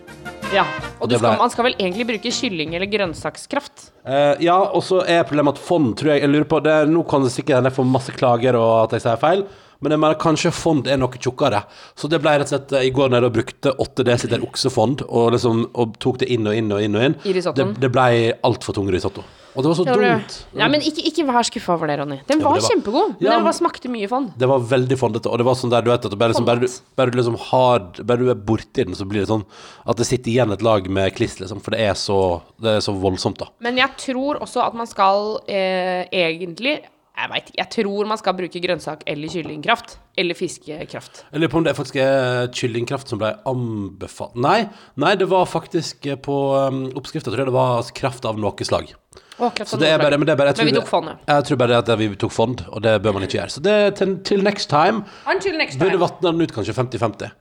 ja. 0.53 0.65
Og 1.01 1.09
du 1.11 1.17
skal, 1.19 1.37
man 1.37 1.51
skal 1.53 1.65
vel 1.69 1.75
egentlig 1.77 2.05
bruke 2.09 2.31
kylling- 2.33 2.73
eller 2.77 2.89
grønnsakskraft? 2.89 3.89
Uh, 4.05 4.33
ja, 4.41 4.55
og 4.57 4.81
så 4.85 5.01
er 5.09 5.25
problemet 5.27 5.57
at 5.57 5.61
fond, 5.65 5.91
tror 5.97 6.13
jeg 6.13 6.21
Jeg 6.23 6.29
lurer 6.31 6.47
på 6.49 6.59
det, 6.65 6.75
Nå 6.89 7.01
kan 7.09 7.23
det 7.25 7.31
sikkert 7.33 7.57
hende 7.59 7.69
jeg 7.71 7.77
får 7.77 7.87
masse 7.89 8.13
klager 8.15 8.57
og 8.57 8.71
at 8.85 8.95
jeg 8.97 9.03
sier 9.05 9.19
feil, 9.21 9.41
men 9.81 9.91
jeg 9.95 9.99
mener 9.99 10.15
kanskje 10.21 10.51
fond 10.55 10.87
er 10.87 10.97
noe 10.97 11.09
tjukkere. 11.19 11.63
Så 11.95 12.09
det 12.09 12.21
ble 12.23 12.37
rett 12.39 12.47
og 12.49 12.53
slett 12.55 12.71
eh, 12.73 12.87
i 12.87 12.91
går 12.95 13.09
nede 13.13 13.25
og 13.29 13.33
brukte 13.35 13.73
8 13.77 14.03
dl 14.05 14.43
oksefond 14.45 15.01
og, 15.07 15.31
liksom, 15.35 15.65
og 15.75 15.97
tok 15.99 16.19
det 16.23 16.29
inn 16.31 16.47
og 16.47 16.55
inn 16.55 16.71
og 16.71 16.81
inn. 16.83 16.95
og 16.95 17.03
inn 17.09 17.15
I 17.25 17.33
risottoen? 17.33 17.73
Det, 17.75 17.81
det 17.87 17.91
ble 17.95 18.07
altfor 18.45 18.73
tung 18.77 18.87
risotto. 18.93 19.23
Og 19.55 19.63
det 19.63 19.69
var 19.71 19.75
så 19.77 19.83
Det 19.87 19.93
var 19.95 20.01
det. 20.03 20.07
dumt. 20.19 20.33
Ja, 20.59 20.67
men 20.67 20.81
ikke, 20.83 21.03
ikke 21.07 21.23
vær 21.29 21.45
skuffa 21.47 21.75
over 21.77 21.87
det, 21.87 21.95
Ronny. 22.01 22.17
Den 22.27 22.41
Ja, 22.41 22.43
var 22.49 22.57
det 22.57 22.63
var- 22.65 22.71
kjempegod, 22.73 23.07
men 23.15 23.23
Ja, 23.23 23.35
den 23.37 23.45
var, 23.45 23.53
smakte 23.55 23.87
mye 23.87 24.09
fond. 24.11 24.33
Det 24.37 24.49
var 24.51 24.59
veldig 24.59 24.97
fondete, 24.99 25.29
og 25.31 25.37
det 25.39 25.45
var 25.47 25.55
sånn 25.55 25.69
der 25.71 25.81
du 25.81 25.91
vet 25.91 26.05
at 26.09 26.17
bare, 26.19 26.33
liksom, 26.33 26.45
bare, 26.45 26.59
du, 26.59 26.67
bare 26.97 27.11
du 27.11 27.17
liksom 27.17 27.37
har 27.39 27.79
Bare 28.03 28.17
du 28.19 28.29
er 28.31 28.35
borti 28.35 28.83
den, 28.83 28.93
så 28.99 29.07
blir 29.07 29.21
det 29.23 29.29
sånn 29.29 29.45
at 29.87 29.95
det 29.95 30.05
sitter 30.09 30.31
igjen 30.33 30.51
et 30.51 30.61
lag 30.61 30.89
med 30.91 31.15
kliss, 31.15 31.39
liksom. 31.39 31.61
For 31.63 31.71
det 31.71 31.79
er 31.87 31.93
så, 31.95 32.41
det 32.59 32.67
er 32.67 32.83
så 32.83 32.91
voldsomt, 32.99 33.37
da. 33.39 33.47
Men 33.61 33.77
jeg 33.77 33.95
tror 33.97 34.41
også 34.43 34.59
at 34.67 34.73
man 34.75 34.87
skal 34.91 35.39
eh, 35.47 36.03
egentlig 36.11 36.81
jeg 37.15 37.43
ikke, 37.43 37.53
jeg 37.57 37.69
tror 37.77 38.07
man 38.09 38.19
skal 38.19 38.35
bruke 38.37 38.59
grønnsak 38.63 39.03
eller 39.07 39.31
kyllingkraft. 39.31 39.97
Eller 40.19 40.35
fiskekraft. 40.37 41.23
Jeg 41.31 41.41
lurer 41.41 41.51
på 41.53 41.57
om 41.61 41.65
det 41.67 41.75
faktisk 41.77 41.95
er 42.03 42.49
kyllingkraft 42.55 43.11
som 43.11 43.19
ble 43.21 43.33
anbefalt 43.49 44.35
Nei, 44.39 44.65
nei, 44.99 45.13
det 45.19 45.27
var 45.31 45.47
faktisk 45.49 46.05
eh, 46.11 46.19
på 46.19 46.35
um, 46.55 46.85
oppskrifta, 46.99 47.31
tror 47.31 47.43
jeg 47.45 47.49
det 47.51 47.55
var 47.55 47.89
kraft 47.95 48.27
av 48.27 48.39
noe 48.39 48.67
slag. 48.67 48.91
Å, 49.35 49.49
kraft 49.51 49.73
av 49.75 49.81
det 49.81 49.89
noe 49.91 49.99
bare, 49.99 50.11
slag. 50.15 50.19
men 50.21 50.27
det 50.29 50.35
er 50.35 50.39
bare 50.43 50.53
Men 50.59 50.69
vi 50.71 50.75
tok 50.77 50.91
fondet. 50.91 51.23
ja. 51.25 51.39
Jeg 51.39 51.47
tror 51.49 51.61
bare 51.63 51.79
det 51.81 51.95
at 51.95 51.99
vi 51.99 52.09
tok 52.25 52.35
fond, 52.35 52.65
og 52.71 52.83
det 52.85 52.93
bør 53.03 53.17
man 53.17 53.25
ikke 53.27 53.39
gjøre. 53.41 53.55
Så 53.55 53.63
det 53.63 53.77
til, 53.99 54.17
til 54.27 54.43
next 54.47 54.69
time. 54.71 55.03
Until 55.27 55.57
next 55.59 55.79
Burde 55.79 55.97
time. 55.97 56.03
vatne 56.05 56.31
den 56.31 56.45
ut 56.47 56.55
kanskje 56.55 56.75
50-50. 56.77 57.33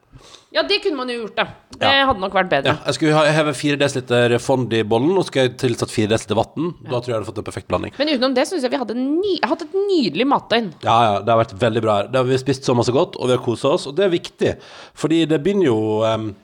Ja, 0.55 0.63
det 0.63 0.77
kunne 0.85 0.97
man 1.01 1.09
jo 1.11 1.25
gjort, 1.25 1.35
da. 1.37 1.45
Det 1.75 1.83
Ja. 1.83 2.07
hadde 2.07 2.21
nok 2.23 2.33
vært 2.33 2.49
bedre. 2.49 2.67
Ja, 2.71 2.77
jeg 2.87 2.95
skulle 2.95 3.25
heve 3.35 3.53
4 3.59 3.77
dl 4.07 4.39
fond 4.39 4.73
i 4.73 4.83
bollen, 4.85 5.17
og 5.19 5.25
skulle 5.27 5.49
jeg 5.49 5.57
tilsatt 5.59 5.91
4 5.91 6.07
dl 6.15 6.35
vann. 6.39 6.75
Da 6.85 7.01
tror 7.01 7.07
jeg 7.07 7.11
jeg 7.11 7.19
hadde 7.19 7.27
fått 7.33 7.39
en 7.39 7.45
perfekt 7.49 7.69
blanding. 7.69 7.93
Men 7.99 8.09
utenom 8.09 8.35
det 8.37 8.47
syns 8.47 8.63
jeg 8.63 8.71
vi 8.71 8.79
hadde 8.79 8.95
ny, 8.95 9.39
hatt 9.43 9.63
et 9.63 9.75
nydelig 9.75 10.27
matdøgn. 10.31 10.73
Ja, 10.85 10.97
ja, 11.03 11.19
det 11.21 11.29
har 11.35 11.43
vært 11.45 11.59
veldig 11.59 11.83
bra. 11.83 11.97
her. 12.03 12.23
Vi 12.25 12.31
har 12.31 12.39
spist 12.39 12.63
så 12.65 12.75
masse 12.77 12.93
godt, 12.95 13.17
og 13.19 13.27
vi 13.27 13.37
har 13.37 13.43
kosa 13.43 13.69
oss, 13.75 13.87
og 13.89 13.97
det 13.97 14.05
er 14.07 14.11
viktig. 14.15 14.57
Fordi 14.95 15.27
det 15.27 15.43
begynner 15.43 15.67
jo 15.67 16.05
em, 16.05 16.37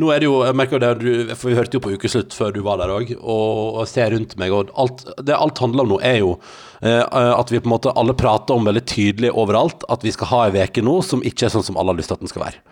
Nå 0.00 0.08
er 0.12 0.22
det 0.22 0.28
jo 0.28 0.38
Jeg 0.46 0.56
merker 0.56 0.80
det, 0.82 0.92
du, 1.02 1.34
for 1.36 1.50
vi 1.50 1.56
hørte 1.58 1.76
jo 1.76 1.82
på 1.84 1.92
ukeslutt 1.96 2.34
før 2.36 2.54
du 2.54 2.62
var 2.64 2.80
der 2.80 2.92
òg, 2.94 3.12
og, 3.20 3.78
og 3.82 3.88
ser 3.90 4.14
rundt 4.14 4.36
meg, 4.40 4.54
og 4.54 4.72
alt 4.80 5.04
det 5.20 5.36
alt 5.36 5.60
handler 5.62 5.84
om 5.84 5.94
nå, 5.94 6.00
er 6.06 6.18
jo 6.22 6.34
eh, 6.80 7.02
at 7.12 7.52
vi 7.52 7.60
på 7.60 7.68
en 7.68 7.74
måte 7.74 7.92
alle 7.98 8.16
prater 8.16 8.56
om 8.56 8.68
veldig 8.68 8.84
tydelig 8.88 9.32
overalt 9.32 9.86
at 9.92 10.04
vi 10.06 10.14
skal 10.14 10.32
ha 10.32 10.42
ei 10.48 10.56
veke 10.56 10.84
nå 10.84 11.00
som 11.06 11.24
ikke 11.26 11.48
er 11.48 11.54
sånn 11.54 11.66
som 11.66 11.80
alle 11.80 11.94
har 11.94 12.00
lyst 12.00 12.12
til 12.12 12.20
at 12.20 12.24
den 12.24 12.32
skal 12.32 12.46
være. 12.46 12.62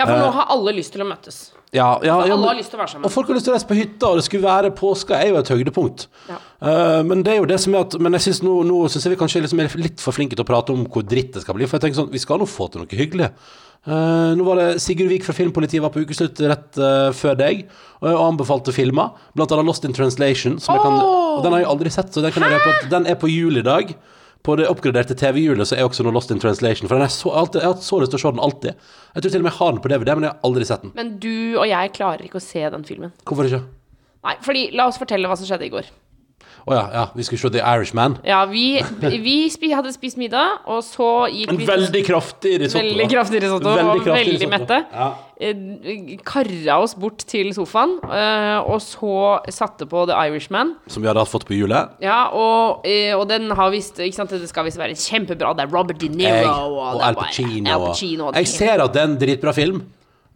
Ja, 0.00 0.04
for 0.06 0.16
nå 0.16 0.36
har 0.38 0.52
alle 0.56 0.76
lyst 0.80 0.96
til 0.96 1.04
å 1.04 1.08
møtes. 1.08 1.48
Ja, 1.70 2.00
ja, 2.02 2.16
ja, 2.26 2.36
men-. 2.36 3.04
Og 3.04 3.12
folk 3.14 3.28
har 3.30 3.36
lyst 3.36 3.46
til 3.46 3.52
å 3.52 3.54
reise 3.54 3.68
på 3.68 3.76
hytta, 3.78 4.08
og 4.08 4.18
det 4.18 4.24
skulle 4.26 4.42
være 4.42 4.72
påska, 4.74 5.20
er 5.20 5.30
jo 5.30 5.38
et 5.38 5.52
høydepunkt. 5.52 6.08
Ja. 6.26 6.38
Eh, 6.66 7.02
men 7.06 7.22
det 7.26 7.36
er 7.36 7.38
jo 7.38 7.46
det 7.46 7.60
som 7.62 7.76
er 7.76 7.84
at 7.86 7.94
Men 8.02 8.16
jeg 8.18 8.26
synes 8.26 8.40
nå, 8.42 8.56
nå 8.66 8.80
synes 8.88 9.06
jeg 9.06 9.14
vi 9.14 9.20
kanskje 9.20 9.44
liksom 9.44 9.62
er 9.62 9.76
litt 9.78 10.02
for 10.02 10.16
flinke 10.16 10.34
til 10.34 10.42
å 10.42 10.48
prate 10.48 10.74
om 10.74 10.82
hvor 10.90 11.06
dritt 11.06 11.36
det 11.36 11.44
skal 11.44 11.54
bli. 11.54 11.68
For 11.70 11.78
jeg 11.78 11.86
tenker 11.86 12.00
sånn, 12.00 12.10
vi 12.10 12.22
skal 12.22 12.42
nå 12.42 12.48
få 12.50 12.66
til 12.72 12.82
noe 12.82 12.98
hyggelig. 12.98 13.30
Eh, 13.86 14.32
nå 14.36 14.44
var 14.44 14.58
det 14.60 14.80
Sigurd 14.84 15.08
Vik 15.08 15.24
fra 15.24 15.32
Filmpolitiet 15.32 15.80
var 15.80 15.92
på 15.94 16.02
ukeslutt 16.04 16.40
rett 16.44 16.76
uh, 16.76 17.08
før 17.16 17.36
deg 17.38 17.62
og, 17.64 18.10
og 18.10 18.22
anbefalte 18.26 18.74
filmer. 18.76 19.14
Blant 19.32 19.52
annet 19.56 19.68
Lost 19.70 19.86
in 19.88 19.96
Translation. 19.96 20.58
Som 20.60 20.76
jeg 20.76 20.84
kan, 20.84 20.98
og 21.00 21.44
den 21.46 21.56
har 21.56 21.64
jeg 21.64 21.70
aldri 21.72 21.92
sett, 21.94 22.12
så 22.12 22.24
den, 22.24 22.34
kan 22.34 22.44
jeg 22.44 22.60
på, 22.64 22.74
den 22.92 23.08
er 23.08 23.16
på 23.20 23.30
jul 23.32 23.60
i 23.60 23.64
dag. 23.64 23.94
På 24.44 24.54
det 24.56 24.70
oppgraderte 24.72 25.16
TV-hjulet 25.20 25.68
så 25.68 25.76
er 25.76 25.84
også 25.84 26.04
noe 26.04 26.16
Lost 26.16 26.32
in 26.32 26.40
Translation. 26.40 26.88
For 26.88 27.00
den 27.00 27.12
så, 27.12 27.32
alltid, 27.42 27.60
jeg 27.60 27.68
har 27.68 27.76
hatt 27.76 27.88
så 27.88 28.00
lyst 28.00 28.12
til 28.12 28.20
å 28.20 28.22
se 28.22 28.34
den 28.36 28.44
alltid. 28.44 28.86
Jeg 29.14 29.24
tror 29.24 29.34
til 29.34 29.42
og 29.42 29.46
med 29.46 29.52
jeg 29.52 29.58
har 29.58 29.74
den 29.74 29.82
på 29.84 29.92
DVD, 29.92 30.12
men 30.16 30.28
jeg 30.28 30.34
har 30.34 30.48
aldri 30.48 30.68
sett 30.68 30.84
den. 30.84 30.94
Men 30.96 31.16
du 31.20 31.34
og 31.60 31.66
jeg 31.68 31.92
klarer 31.96 32.24
ikke 32.28 32.40
å 32.40 32.44
se 32.44 32.64
den 32.76 32.86
filmen. 32.88 33.12
Hvorfor 33.28 33.48
ikke? 33.48 33.64
Nei, 34.28 34.36
fordi 34.44 34.68
La 34.76 34.88
oss 34.88 35.00
fortelle 35.00 35.28
hva 35.28 35.36
som 35.40 35.48
skjedde 35.48 35.68
i 35.68 35.72
går. 35.72 35.88
Å 36.68 36.76
ja, 36.76 36.84
ja, 36.92 37.04
vi 37.16 37.24
skulle 37.26 37.40
se 37.40 37.50
The 37.54 37.62
Irishman. 37.64 38.18
Ja, 38.26 38.42
vi, 38.50 38.82
vi 39.00 39.36
spi, 39.52 39.72
hadde 39.72 39.92
spist 39.94 40.18
middag, 40.20 40.60
og 40.68 40.82
så 40.84 41.08
gikk 41.32 41.54
En 41.54 41.60
vi 41.60 41.68
veldig 41.68 42.02
kraftig 42.06 42.58
risotto. 42.64 42.84
Veldig 42.84 43.08
kraftig 43.12 43.42
risotto, 43.46 43.74
Veldig 43.78 44.04
og 44.04 44.10
veldig 44.12 44.48
mette. 44.52 44.80
Ja. 44.92 45.10
Eh, 45.40 46.16
Karra 46.26 46.76
oss 46.84 46.92
bort 47.00 47.24
til 47.30 47.48
sofaen, 47.56 47.94
eh, 48.04 48.58
og 48.60 48.82
så 48.84 49.14
satte 49.48 49.88
på 49.88 50.04
The 50.10 50.18
Irishman. 50.28 50.74
Som 50.92 51.04
vi 51.04 51.08
hadde 51.08 51.24
fått 51.30 51.46
på 51.48 51.56
julet. 51.56 51.94
Ja, 52.04 52.26
og, 52.36 52.84
eh, 52.84 53.14
og 53.16 53.24
den 53.30 53.48
har 53.56 53.70
visst 53.72 53.98
Ikke 54.00 54.18
sant, 54.18 54.34
det 54.34 54.50
skal 54.50 54.66
visst 54.68 54.80
være 54.80 54.98
kjempebra. 54.98 55.54
Det 55.56 55.64
er 55.64 55.72
Robert 55.72 55.98
De 56.02 56.10
Niro 56.12 56.28
Jeg, 56.28 56.50
og, 56.50 56.76
og 56.98 57.06
Al 57.06 57.16
Pacino. 57.16 57.70
Al 57.70 57.86
Pacino 57.88 58.28
Jeg 58.36 58.52
ser 58.52 58.84
at 58.84 58.92
det 58.92 59.00
er 59.00 59.08
en 59.08 59.16
dritbra 59.20 59.56
film. 59.56 59.80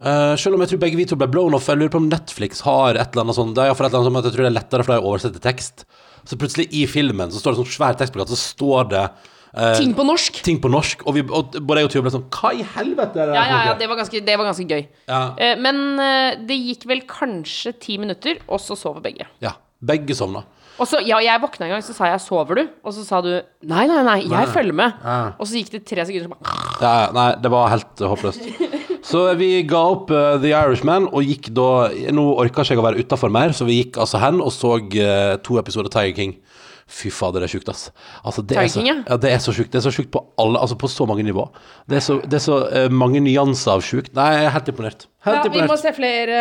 Uh, 0.04 0.35
selv 0.37 0.57
om 0.57 0.61
jeg 0.64 0.75
tror 0.75 0.81
begge 0.83 0.99
vi 0.99 1.07
to 1.09 1.16
ble 1.16 1.28
blown 1.31 1.54
off. 1.57 1.69
Jeg 1.71 1.81
lurer 1.81 1.93
på 1.93 2.00
om 2.02 2.09
Netflix 2.11 2.64
har 2.66 2.99
et 2.99 3.14
eller 3.14 3.25
annet 3.25 3.38
sånt. 3.38 3.54
Det 3.57 3.62
er 3.62 3.73
et 3.73 3.78
eller 3.78 4.00
annet 4.00 4.11
som 4.11 4.19
jeg 4.19 4.35
tror 4.35 4.45
det 4.45 4.50
er 4.50 4.59
lettere 4.59 4.85
for 4.85 4.95
deg 4.95 5.04
å 5.04 5.12
oversette 5.12 5.45
tekst. 5.45 5.87
Så 6.25 6.38
plutselig 6.40 6.69
i 6.73 6.87
filmen 6.88 7.31
så 7.31 7.38
står 7.43 7.52
det 7.54 7.62
sånn 7.62 7.73
svær 7.75 7.97
tekstplakat, 8.00 8.33
så 8.33 8.38
står 8.40 8.88
det 8.90 9.02
eh, 9.57 9.75
Ting 9.78 9.93
på 9.95 10.04
norsk. 10.09 10.43
ting 10.47 10.61
på 10.61 10.71
norsk. 10.73 11.02
Og, 11.07 11.14
vi, 11.14 11.23
og 11.28 11.52
både 11.61 11.83
jeg 11.83 11.90
og 11.90 11.93
Tuva 11.93 12.02
ble 12.09 12.14
sånn 12.16 12.25
Hva 12.33 12.52
i 12.57 12.64
helvete 12.76 13.21
er 13.21 13.26
det 13.28 13.35
Ja, 13.37 13.43
der 13.45 13.52
ja, 13.52 13.61
ja, 13.69 13.75
det 13.78 13.88
var 13.90 13.97
ganske, 14.00 14.25
det 14.25 14.38
var 14.40 14.49
ganske 14.49 14.66
gøy. 14.66 14.87
Eh, 15.09 15.54
Men 15.61 15.85
eh, 16.00 16.40
det 16.49 16.57
gikk 16.59 16.87
vel 16.90 17.04
kanskje 17.11 17.75
ti 17.78 17.99
minutter, 17.99 18.40
og 18.49 18.59
så 18.61 18.76
sover 18.76 19.00
begge. 19.04 19.28
ja. 19.40 19.52
Begge 19.85 20.14
sovna. 20.16 20.40
Og 20.81 20.87
så, 20.88 20.97
ja, 21.04 21.19
jeg 21.21 21.40
våkna 21.43 21.66
en 21.66 21.73
gang, 21.75 21.83
så 21.85 21.93
sa 21.93 22.07
jeg 22.09 22.21
'sover 22.25 22.54
du?' 22.57 22.69
Og 22.83 22.95
så 22.95 23.04
sa 23.04 23.21
du 23.21 23.43
'nei, 23.62 23.85
nei, 23.87 24.02
nei, 24.02 24.21
jeg 24.25 24.49
følger 24.49 24.73
med'. 24.73 24.95
Ja. 25.04 25.33
Og 25.38 25.45
så 25.47 25.61
gikk 25.61 25.71
det 25.73 25.85
tre 25.85 26.07
sekunder, 26.07 26.25
så 26.25 26.33
bare 26.33 26.81
Ja, 26.81 26.93
ja, 27.04 27.12
nei, 27.12 27.35
det 27.43 27.50
var 27.52 27.69
helt 27.69 28.00
uh, 28.00 28.09
håpløst. 28.09 28.40
Så 29.04 29.26
vi 29.37 29.50
ga 29.68 29.82
opp 29.92 30.12
uh, 30.14 30.34
The 30.40 30.54
Irishman 30.54 31.11
og 31.12 31.28
gikk 31.28 31.50
da 31.56 31.90
Nå 32.14 32.25
orka 32.40 32.64
ikke 32.64 32.73
jeg 32.73 32.80
å 32.80 32.87
være 32.87 33.04
utafor 33.04 33.32
mer, 33.32 33.52
så 33.56 33.68
vi 33.68 33.82
gikk 33.82 34.00
altså 34.00 34.20
hen 34.23 34.40
og 34.40 34.52
så 34.54 34.78
uh, 34.80 35.34
to 35.44 35.61
episoder 35.61 35.92
Tiger 35.92 36.16
King. 36.16 36.38
Fy 36.84 37.08
fader, 37.08 37.40
det 37.40 37.49
er 37.49 37.52
sjukt, 37.54 37.68
ass. 37.73 37.87
Altså, 38.28 38.42
det 38.44 38.58
er 38.61 38.66
så, 38.68 38.82
ja. 38.84 38.99
det 39.16 39.30
er 39.32 39.38
så 39.40 39.54
sjukt. 39.56 39.70
Det 39.73 39.78
er 39.80 39.84
så 39.87 39.92
sjukt 39.94 40.11
på 40.12 40.20
alle 40.40 40.61
Altså 40.61 40.76
på 40.76 40.88
så 40.92 41.06
mange 41.08 41.25
nivå. 41.25 41.46
Det 41.88 41.96
er 41.96 42.02
så, 42.04 42.18
det 42.20 42.37
er 42.37 42.42
så 42.44 42.58
uh, 42.68 42.92
mange 42.92 43.23
nyanser 43.25 43.73
av 43.73 43.84
sjukt. 43.84 44.12
Nei, 44.16 44.26
jeg 44.37 44.49
er 44.49 44.52
helt 44.52 44.68
imponert. 44.73 45.06
Helt 45.25 45.49
Ja, 45.49 45.52
vi 45.54 45.64
må 45.64 45.78
se 45.80 45.94
flere 45.96 46.40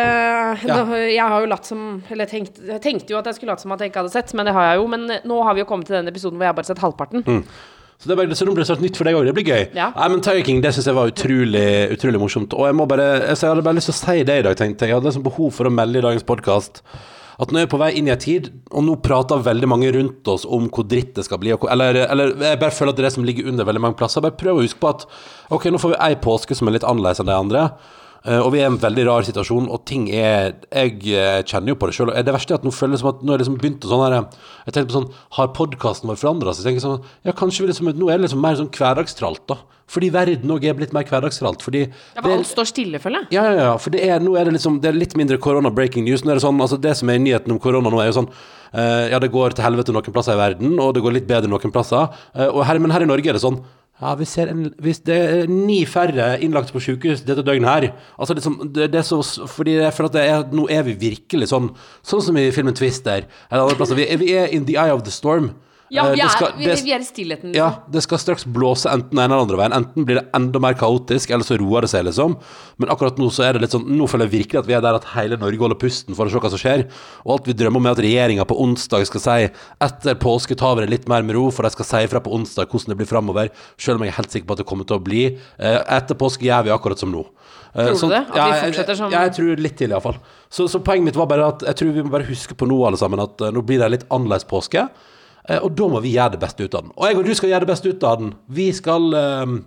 Ja. 0.68 0.82
Nå, 0.84 0.98
Jeg 1.00 1.24
har 1.24 1.40
jo 1.40 1.48
latt 1.48 1.64
som 1.64 2.02
Eller 2.12 2.28
tenkt, 2.28 2.58
jeg 2.60 2.82
tenkte 2.84 3.14
jo 3.14 3.16
at 3.16 3.30
jeg 3.30 3.38
skulle 3.38 3.54
late 3.54 3.64
som 3.64 3.72
at 3.72 3.80
jeg 3.80 3.92
ikke 3.92 4.02
hadde 4.02 4.12
sett, 4.12 4.34
men 4.36 4.44
det 4.44 4.52
har 4.56 4.68
jeg 4.68 4.82
jo. 4.82 4.90
Men 4.92 5.08
nå 5.24 5.40
har 5.48 5.56
vi 5.56 5.64
jo 5.64 5.68
kommet 5.70 5.88
til 5.88 5.96
den 5.96 6.12
episoden 6.12 6.36
hvor 6.36 6.48
jeg 6.48 6.52
har 6.52 6.60
bare 6.60 6.72
sett 6.72 6.84
halvparten. 6.84 7.24
Så 8.02 8.10
det, 8.10 8.16
bare, 8.18 8.36
så 8.36 8.44
nå 8.44 8.52
blir 8.52 8.64
det 8.64 8.68
snart 8.68 8.82
nytt 8.84 8.98
for 8.98 9.08
deg 9.08 9.16
òg. 9.16 9.24
Det 9.28 9.34
blir 9.36 9.48
gøy. 9.48 9.64
Ja. 9.78 9.88
Nei, 9.94 10.10
men 10.12 10.22
Tiger 10.24 10.44
King 10.44 10.60
det 10.64 10.74
syns 10.76 10.90
jeg 10.90 10.96
var 10.98 11.10
utrolig, 11.12 11.66
utrolig 11.94 12.20
morsomt. 12.20 12.54
Og 12.58 12.68
jeg 12.68 12.76
må 12.76 12.86
bare 12.90 13.06
jeg, 13.14 13.38
jeg 13.38 13.50
hadde 13.52 13.64
bare 13.64 13.78
lyst 13.78 13.90
til 13.92 13.96
å 13.96 14.00
si 14.02 14.24
det 14.28 14.38
i 14.40 14.46
dag, 14.46 14.58
tenkte 14.60 14.84
jeg. 14.84 14.92
Jeg 14.92 14.98
hadde 15.00 15.10
liksom 15.12 15.26
behov 15.26 15.52
for 15.56 15.70
å 15.70 15.72
melde 15.72 16.00
i 16.02 16.04
dagens 16.04 16.26
podkast 16.28 16.82
at 17.42 17.50
nå 17.50 17.58
er 17.58 17.64
jeg 17.64 17.70
på 17.72 17.80
vei 17.80 17.88
inn 17.98 18.06
i 18.06 18.12
en 18.14 18.20
tid, 18.20 18.50
og 18.70 18.84
nå 18.86 18.92
prater 19.02 19.40
veldig 19.42 19.66
mange 19.70 19.88
rundt 19.96 20.28
oss 20.30 20.44
om 20.46 20.68
hvor 20.70 20.86
dritt 20.86 21.16
det 21.16 21.24
skal 21.26 21.40
bli. 21.42 21.50
Hvor, 21.56 21.70
eller, 21.74 21.98
eller 22.06 22.30
jeg 22.30 22.60
bare 22.60 22.74
føler 22.74 22.94
at 22.94 23.00
det 23.00 23.02
er 23.04 23.08
det 23.08 23.16
som 23.16 23.26
ligger 23.26 23.48
under 23.50 23.66
veldig 23.66 23.82
mange 23.82 23.98
plasser. 23.98 24.22
Bare 24.22 24.38
prøv 24.38 24.60
å 24.60 24.62
huske 24.62 24.78
på 24.82 24.92
at 24.92 25.02
ok, 25.54 25.66
nå 25.74 25.80
får 25.82 25.96
vi 25.96 26.00
ei 26.06 26.14
påske 26.22 26.54
som 26.54 26.70
er 26.70 26.76
litt 26.76 26.86
annerledes 26.86 27.22
enn 27.22 27.30
de 27.30 27.34
andre. 27.34 27.64
Eh, 28.24 28.40
og 28.40 28.54
vi 28.54 28.62
er 28.62 28.70
i 28.70 28.72
en 28.72 28.78
veldig 28.80 29.04
rar 29.04 29.24
situasjon, 29.26 29.66
og 29.68 29.82
ting 29.84 30.06
er 30.08 30.54
Jeg 30.72 31.02
eh, 31.12 31.42
kjenner 31.44 31.74
jo 31.74 31.76
på 31.76 31.90
det 31.90 31.96
sjøl. 31.96 32.12
Det 32.24 32.32
verste 32.32 32.54
er 32.54 32.60
at 32.62 32.64
nå 32.64 32.72
føles 32.72 32.96
det 32.96 33.02
som 33.02 33.10
at 33.10 33.20
nå 33.20 33.34
er 33.34 33.42
liksom 33.42 33.58
begynt 33.60 33.84
å 33.84 33.90
sånn 33.90 34.04
her 34.06 34.16
Jeg 34.16 34.72
tenkte 34.72 34.88
på 34.88 34.96
sånn 34.96 35.10
Har 35.36 35.50
podkasten 35.58 36.08
vår 36.08 36.20
forandra 36.22 36.54
seg? 36.54 36.64
Jeg 36.64 36.72
tenker 36.72 36.86
sånn, 36.86 37.04
ja, 37.28 37.34
kanskje 37.36 37.66
vi 37.66 37.70
liksom, 37.72 37.92
Nå 37.92 38.08
er 38.08 38.16
det 38.16 38.24
liksom 38.24 38.40
mer 38.40 38.56
sånn 38.56 38.72
hverdagstralt, 38.72 39.44
da. 39.52 39.58
Fordi 39.92 40.08
verden 40.14 40.54
òg 40.54 40.64
er 40.64 40.78
blitt 40.78 40.94
mer 40.96 41.04
hverdagstralt. 41.04 41.60
Fordi 41.60 41.84
Ja, 41.84 42.22
for 42.22 42.32
alt 42.32 42.48
står 42.48 42.70
stille, 42.72 43.02
føler 43.02 43.26
jeg. 43.26 43.36
ja, 43.36 43.44
ja, 43.50 43.68
ja, 43.68 43.76
for 43.76 43.92
det 43.92 44.00
er, 44.08 44.24
nå 44.24 44.38
er 44.40 44.48
det 44.48 44.56
liksom 44.56 44.80
Det 44.80 44.88
er 44.88 44.96
litt 44.96 45.16
mindre 45.20 45.36
korona 45.36 45.68
breaking 45.68 46.08
news. 46.08 46.24
Nå 46.24 46.32
er 46.32 46.40
det 46.40 46.46
sånn, 46.46 46.64
altså 46.64 46.80
Det 46.80 46.96
som 46.96 47.12
er 47.12 47.20
nyheten 47.20 47.52
om 47.52 47.60
korona 47.60 47.92
nå, 47.92 48.00
er 48.00 48.08
jo 48.08 48.18
sånn 48.22 48.32
uh, 48.32 49.04
Ja, 49.12 49.20
det 49.20 49.34
går 49.36 49.52
til 49.52 49.68
helvete 49.68 49.92
noen 49.92 50.16
plasser 50.16 50.38
i 50.38 50.40
verden, 50.40 50.78
og 50.80 50.96
det 50.96 51.04
går 51.04 51.20
litt 51.20 51.28
bedre 51.28 51.52
noen 51.52 51.76
plasser. 51.76 52.08
Uh, 52.32 52.48
og 52.48 52.64
her, 52.64 52.80
men 52.80 52.96
her 52.96 53.04
i 53.04 53.10
Norge 53.12 53.28
er 53.28 53.36
det 53.36 53.44
sånn 53.44 53.60
ja, 54.00 54.14
vi 54.18 54.26
ser 54.26 54.50
en, 54.50 54.64
hvis 54.82 54.98
det 55.06 55.16
er 55.16 55.50
ni 55.50 55.84
færre 55.86 56.32
innlagt 56.42 56.72
på 56.74 56.82
sykehus 56.82 57.22
dette 57.22 57.44
døgnet 57.46 57.70
her 57.70 57.84
Altså 58.18 58.34
liksom, 58.34 58.56
det, 58.74 58.88
det 58.90 58.98
er 58.98 59.06
så 59.06 59.20
Fordi 59.46 59.76
jeg 59.76 59.94
føler 59.94 60.10
at 60.10 60.16
er, 60.18 60.48
nå 60.50 60.66
er 60.66 60.82
vi 60.88 60.96
virkelig 60.98 61.52
sånn 61.52 61.68
Sånn 62.02 62.24
som 62.26 62.40
i 62.40 62.48
filmen 62.54 62.74
Twister 62.74 63.28
Eller 63.50 63.70
andre 63.70 63.98
Vi, 64.00 64.08
vi 64.18 64.32
er 64.34 64.50
in 64.50 64.66
the 64.66 64.74
eye 64.74 64.94
of 64.94 65.04
the 65.06 65.14
storm 65.14 65.52
Ja, 65.94 66.04
Eh, 66.10 66.14
vi 66.16 66.20
er, 66.24 66.28
skal- 66.28 66.52
det- 66.58 66.82
vi 66.84 66.92
er 66.92 66.98
i 66.98 67.04
stillheten. 67.06 67.52
liksom. 67.52 67.54
ja, 67.54 67.78
det 67.90 68.02
skal 68.02 68.18
straks 68.18 68.44
blåse 68.44 68.90
enten 68.90 69.10
den 69.14 69.20
ene 69.24 69.32
eller 69.34 69.44
andre 69.46 69.56
veien. 69.60 69.72
Enten 69.72 70.04
blir 70.04 70.16
det 70.20 70.26
enda 70.34 70.58
mer 70.60 70.74
kaotisk, 70.74 71.30
eller 71.30 71.44
så 71.46 71.56
roer 71.60 71.82
det 71.82 71.90
seg, 71.90 72.04
liksom. 72.04 72.36
Men 72.78 72.88
akkurat 72.90 73.16
nå 73.16 73.30
så 73.30 73.44
er 73.48 73.52
det 73.54 73.62
litt 73.62 73.70
sånn 73.70 73.86
Nå 73.86 74.08
føler 74.10 74.26
jeg 74.28 74.44
virkelig 74.44 74.58
at 74.58 74.66
vi 74.66 74.74
er 74.74 74.80
der 74.82 74.94
at 74.98 75.04
hele 75.14 75.36
Norge 75.38 75.58
holder 75.58 75.76
pusten 75.78 76.14
for 76.16 76.26
å 76.26 76.30
se 76.30 76.38
hva 76.42 76.50
som 76.50 76.58
skjer. 76.58 76.88
Og 77.24 77.38
alt 77.38 77.46
vi 77.46 77.52
drømmer 77.54 77.76
om 77.76 77.86
er 77.86 77.90
at 77.94 77.98
regjeringa 78.02 78.44
på 78.44 78.58
onsdag 78.60 79.06
skal 79.06 79.20
si 79.20 79.50
etter 79.80 80.14
påske 80.16 80.56
tar 80.56 80.74
vi 80.76 80.80
det 80.86 80.90
litt 80.90 81.08
mer 81.08 81.22
med 81.22 81.36
ro, 81.36 81.50
for 81.50 81.62
de 81.62 81.70
skal 81.70 81.84
si 81.84 81.96
ifra 82.08 82.20
på 82.20 82.32
onsdag 82.34 82.66
hvordan 82.68 82.88
det 82.90 82.96
blir 82.98 83.06
framover. 83.06 83.50
Selv 83.78 83.96
om 83.96 84.02
jeg 84.02 84.10
er 84.12 84.16
helt 84.18 84.30
sikker 84.34 84.46
på 84.46 84.52
at 84.52 84.58
det 84.58 84.66
kommer 84.66 84.84
til 84.84 84.98
å 84.98 85.04
bli. 85.04 85.38
Eh, 85.60 85.78
Etter 85.94 86.14
påske 86.18 86.42
gjør 86.42 86.64
vi 86.64 86.70
akkurat 86.74 86.98
som 86.98 87.12
nå. 87.12 87.24
Eh, 87.76 87.86
Tror 87.86 87.94
du 87.94 87.98
sånn- 88.06 88.10
det? 88.10 88.26
At 88.30 88.36
ja, 88.36 88.44
vi 88.50 88.70
fortsetter 88.72 88.96
som- 88.96 89.10
Ja, 89.12 89.22
jeg 89.28 89.32
tror 89.34 89.56
litt 89.58 89.76
til, 89.76 89.90
iallfall. 89.90 90.16
Så, 90.50 90.68
så 90.68 90.78
poenget 90.82 91.04
mitt 91.04 91.16
var 91.16 91.26
bare 91.26 91.46
at 91.48 91.60
jeg 91.60 91.74
tror 91.76 91.92
vi 91.92 92.02
må 92.02 92.10
bare 92.10 92.24
huske 92.26 92.54
på 92.54 92.66
nå, 92.66 92.86
alle 92.86 92.96
sammen, 92.96 93.18
at 93.20 93.36
nå 93.38 93.62
blir 93.64 93.78
det 93.78 93.90
litt 93.90 94.08
annerledes 94.10 94.44
påske. 94.44 94.88
Eh, 95.48 95.60
Og 95.60 95.74
da 95.76 95.90
må 95.92 96.00
vi 96.04 96.14
gjøre 96.16 96.36
det 96.36 96.42
beste 96.44 96.64
ut 96.64 96.74
av 96.74 96.86
den. 96.86 96.96
Og 96.96 97.06
jeg 97.08 97.20
og 97.20 97.28
du 97.28 97.34
skal 97.36 97.52
gjøre 97.52 97.66
det 97.66 97.72
beste 97.74 97.92
ut 97.92 98.08
av 98.08 98.18
den. 98.20 98.34
Vi 98.48 98.72
skal 98.76 99.14
um, 99.44 99.62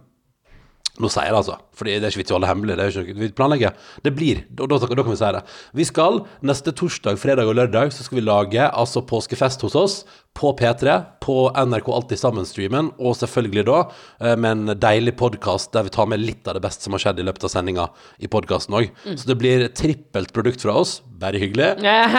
Nå 0.98 1.12
sier 1.14 1.28
jeg 1.28 1.34
det, 1.36 1.40
altså. 1.44 1.56
Fordi 1.78 1.92
det 1.94 2.08
er 2.08 2.10
ikke 2.10 2.24
vits 2.24 2.32
i 2.32 2.34
å 2.34 2.38
holde 2.40 2.48
hemmelig. 2.50 2.74
Det 2.74 2.86
er 2.88 2.96
ikke 3.04 3.14
noe 3.14 3.22
vi 3.22 3.34
planlegger. 3.38 3.74
Det 4.02 4.12
blir, 4.18 4.40
og 4.58 4.72
da, 4.72 4.80
da 4.82 5.04
kan 5.04 5.14
vi 5.14 5.18
si 5.20 5.28
det. 5.36 5.42
Vi 5.78 5.86
skal 5.86 6.18
neste 6.50 6.74
torsdag, 6.74 7.20
fredag 7.22 7.52
og 7.52 7.54
lørdag 7.60 7.92
så 7.94 8.02
skal 8.02 8.18
vi 8.18 8.24
lage 8.26 8.66
altså 8.66 9.04
påskefest 9.06 9.62
hos 9.68 9.76
oss 9.78 9.98
på 10.38 10.56
P3, 10.58 10.96
på 11.22 11.36
NRK 11.54 11.92
Alltid 11.94 12.22
Sammen-streamen, 12.24 12.90
og 12.98 13.14
selvfølgelig 13.20 13.68
da 13.70 13.78
eh, 13.86 14.34
med 14.42 14.50
en 14.56 14.80
deilig 14.82 15.14
podkast 15.22 15.70
der 15.78 15.86
vi 15.86 15.94
tar 15.94 16.10
med 16.10 16.24
litt 16.24 16.50
av 16.50 16.58
det 16.58 16.66
beste 16.66 16.90
som 16.90 16.98
har 16.98 17.06
skjedd 17.06 17.22
i 17.22 17.28
løpet 17.30 17.46
av 17.46 17.54
sendinga 17.54 17.88
i 18.18 18.30
podkasten 18.34 18.78
òg. 18.82 18.90
Mm. 19.06 19.20
Så 19.22 19.30
det 19.30 19.38
blir 19.38 19.68
trippelt 19.78 20.34
produkt 20.34 20.66
fra 20.66 20.80
oss. 20.82 20.98
Bare 21.18 21.40
hyggelig. 21.42 21.68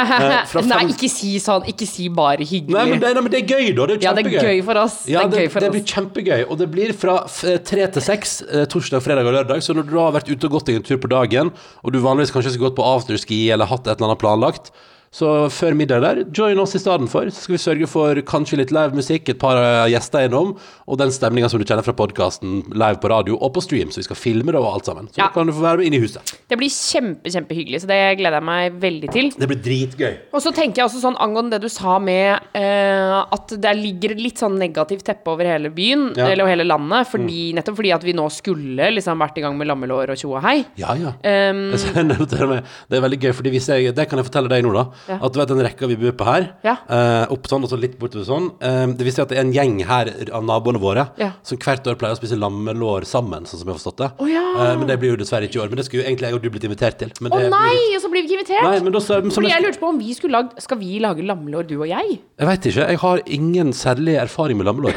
fra 0.50 0.62
Nei, 0.66 0.80
ikke 0.90 1.08
si 1.12 1.36
sånn. 1.42 1.66
Ikke 1.70 1.86
si 1.86 2.08
bare 2.10 2.42
hyggelig. 2.42 2.74
Nei, 2.74 2.84
men 2.90 3.02
det, 3.02 3.12
nei, 3.14 3.22
men 3.22 3.30
det 3.34 3.40
er 3.44 3.52
gøy, 3.52 3.68
da. 3.78 3.86
Det 3.86 3.96
er 3.98 4.02
kjempegøy. 4.02 4.08
ja, 4.08 4.14
det 4.16 4.24
er 4.26 4.48
gøy 4.50 4.62
for 4.66 4.80
oss. 4.82 4.96
Ja, 5.06 5.22
det 5.28 5.36
det, 5.38 5.44
for 5.54 5.62
det 5.62 5.68
oss. 5.70 5.76
blir 5.76 5.84
kjempegøy. 5.92 6.40
Og 6.48 6.58
det 6.58 6.68
blir 6.72 6.92
fra 6.98 7.14
f- 7.28 7.62
tre 7.68 7.86
til 7.94 8.02
seks 8.08 8.34
eh, 8.48 8.66
torsdag, 8.72 9.04
fredag 9.06 9.30
og 9.30 9.36
lørdag. 9.38 9.62
Så 9.62 9.76
når 9.78 9.86
du 9.90 9.94
har 10.02 10.10
vært 10.18 10.32
ute 10.32 10.50
og 10.50 10.56
gått 10.58 10.72
deg 10.72 10.80
en 10.80 10.86
tur 10.90 10.98
på 11.04 11.12
dagen, 11.14 11.52
og 11.84 11.94
du 11.94 12.00
vanligvis 12.02 12.34
kanskje 12.34 12.56
skulle 12.56 12.72
gått 12.72 12.80
på 12.80 12.88
afterski 12.90 13.38
eller 13.54 13.70
hatt 13.70 13.86
et 13.86 13.94
eller 13.96 14.10
annet 14.10 14.22
planlagt, 14.24 14.72
så 15.10 15.48
før 15.52 15.72
middag 15.78 16.02
der, 16.04 16.18
join 16.36 16.58
oss 16.60 16.74
i 16.76 16.80
stedet 16.82 17.08
for. 17.08 17.28
Så 17.32 17.46
skal 17.46 17.54
vi 17.56 17.60
sørge 17.62 17.86
for 17.88 18.18
kanskje 18.28 18.58
litt 18.60 18.72
live 18.74 18.92
musikk, 18.96 19.28
et 19.32 19.38
par 19.40 19.56
eh, 19.56 19.88
gjester 19.94 20.26
innom, 20.28 20.54
og 20.86 20.98
den 21.00 21.12
stemninga 21.14 21.48
som 21.48 21.60
du 21.60 21.64
kjenner 21.68 21.86
fra 21.86 21.94
podkasten 21.96 22.60
live 22.74 23.00
på 23.00 23.08
radio 23.12 23.38
og 23.40 23.54
på 23.56 23.62
stream. 23.64 23.88
Så 23.94 24.02
vi 24.02 24.06
skal 24.08 24.18
filme 24.20 24.52
det 24.52 24.60
og 24.60 24.68
alt 24.74 24.90
sammen. 24.90 25.08
Så 25.08 25.22
Ja. 25.22 25.28
kan 25.32 25.46
du 25.48 25.52
få 25.56 25.62
være 25.64 25.78
med 25.80 25.86
inn 25.88 25.96
i 25.96 26.02
huset. 26.04 26.34
Det 26.48 26.58
blir 26.60 26.68
kjempe, 26.68 27.24
kjempehyggelig, 27.32 27.80
så 27.82 27.88
det 27.88 28.18
gleder 28.20 28.38
jeg 28.38 28.46
meg 28.50 28.78
veldig 28.84 29.10
til. 29.12 29.30
Det 29.38 29.48
blir 29.48 29.62
dritgøy. 29.64 30.14
Og 30.34 30.42
så 30.44 30.52
tenker 30.54 30.82
jeg 30.82 30.88
også 30.90 31.00
sånn 31.02 31.16
angående 31.16 31.56
det 31.56 31.62
du 31.62 31.68
sa 31.72 31.98
med 31.98 32.40
eh, 32.54 33.24
at 33.32 33.48
det 33.60 33.74
ligger 33.80 34.14
litt 34.18 34.38
sånn 34.38 34.58
negativt 34.60 35.04
teppe 35.08 35.32
over 35.32 35.44
hele 35.48 35.70
byen, 35.70 36.12
Ja. 36.16 36.28
eller 36.28 36.46
hele 36.46 36.64
landet, 36.68 37.08
fordi, 37.08 37.52
nettopp 37.56 37.76
fordi 37.80 37.94
at 37.94 38.04
vi 38.04 38.12
nå 38.12 38.28
skulle 38.30 38.90
liksom 38.92 39.18
vært 39.18 39.38
i 39.38 39.40
gang 39.40 39.56
med 39.56 39.66
lammelår 39.68 40.10
og 40.12 40.16
tjo 40.20 40.34
og 40.36 40.42
hei. 40.44 40.64
Ja, 40.76 40.92
ja. 40.94 41.14
Um, 41.24 41.72
det 42.88 42.96
er 42.96 43.04
veldig 43.04 43.20
gøy, 43.20 43.32
fordi 43.32 43.50
hvis 43.56 43.68
jeg, 43.72 43.94
det 43.96 44.08
kan 44.08 44.18
jeg 44.20 44.28
fortelle 44.28 44.48
deg 44.52 44.64
nå, 44.64 44.72
da. 44.76 44.86
Ja. 45.08 45.18
At 45.22 45.32
du 45.32 45.38
vet 45.40 45.48
den 45.48 45.62
rekka 45.64 45.86
vi 45.88 45.96
bor 45.96 46.12
på 46.18 46.24
her, 46.26 46.48
Ja. 46.64 46.76
eh, 46.88 47.26
opp 47.32 47.46
sånn 47.48 47.62
og 47.64 47.70
så 47.70 47.78
litt 47.80 47.98
bortover 47.98 48.24
sånn. 48.26 48.48
Eh, 48.60 48.86
det 48.98 49.06
viser 49.06 49.22
at 49.22 49.28
det 49.30 49.38
er 49.38 49.42
en 49.46 49.52
gjeng 49.52 49.84
her 49.86 50.10
av 50.32 50.42
naboene 50.44 50.80
våre 50.80 51.08
Ja. 51.18 51.32
som 51.42 51.56
hvert 51.58 51.86
år 51.86 51.94
pleier 51.96 52.16
å 52.16 52.20
spise 52.20 52.36
lammelår 52.38 53.04
sammen, 53.06 53.44
sånn 53.46 53.60
som 53.60 53.68
jeg 53.68 53.74
har 53.74 53.78
forstått 53.78 53.96
det. 54.02 54.10
Oh, 54.18 54.26
ja. 54.26 54.42
Eh, 54.72 54.76
men 54.78 54.86
det 54.86 54.98
blir 54.98 55.10
jo 55.14 55.16
dessverre 55.16 55.48
ikke 55.48 55.56
i 55.60 55.62
år. 55.64 55.68
Men 55.68 55.76
det 55.76 55.84
skulle 55.86 56.02
jo 56.04 56.08
egentlig 56.10 56.28
jeg 56.28 56.34
og 56.34 56.42
du 56.42 56.50
blitt 56.50 56.64
invitert 56.68 56.98
til. 56.98 57.08
Å 57.08 57.30
oh, 57.30 57.48
nei, 57.48 57.94
og 57.96 58.02
så 58.02 58.10
blir 58.10 58.22
vi 58.22 58.28
ikke 58.28 58.40
invitert! 58.40 58.64
Nei, 58.64 58.80
men 58.80 58.92
da, 58.92 58.98
så, 58.98 59.20
som 59.22 59.30
Fordi 59.30 59.52
jeg 59.52 59.62
lurte 59.62 59.78
på 59.80 59.88
om 59.88 59.98
vi 59.98 60.14
skulle 60.14 60.32
lagd 60.42 60.58
Skal 60.60 60.78
vi 60.78 60.98
lage 61.00 61.22
lammelår, 61.24 61.66
du 61.68 61.78
og 61.80 61.86
jeg? 61.88 62.18
jeg 62.38 62.46
vet 62.46 62.66
ikke. 62.72 62.88
Jeg 62.88 62.98
har 62.98 63.22
ingen 63.26 63.72
særlig 63.72 64.18
erfaring 64.20 64.56
med 64.58 64.66
lammelår. 64.66 64.94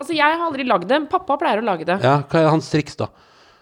Altså, 0.00 0.14
jeg 0.16 0.34
har 0.38 0.40
aldri 0.50 0.64
lagd 0.66 0.88
det. 0.88 1.08
Pappa 1.10 1.36
pleier 1.38 1.60
å 1.62 1.64
lage 1.64 1.84
det. 1.86 2.00
Ja, 2.02 2.22
hva 2.22 2.40
er 2.40 2.48
hans 2.50 2.68
triks, 2.70 2.96
da? 2.98 3.06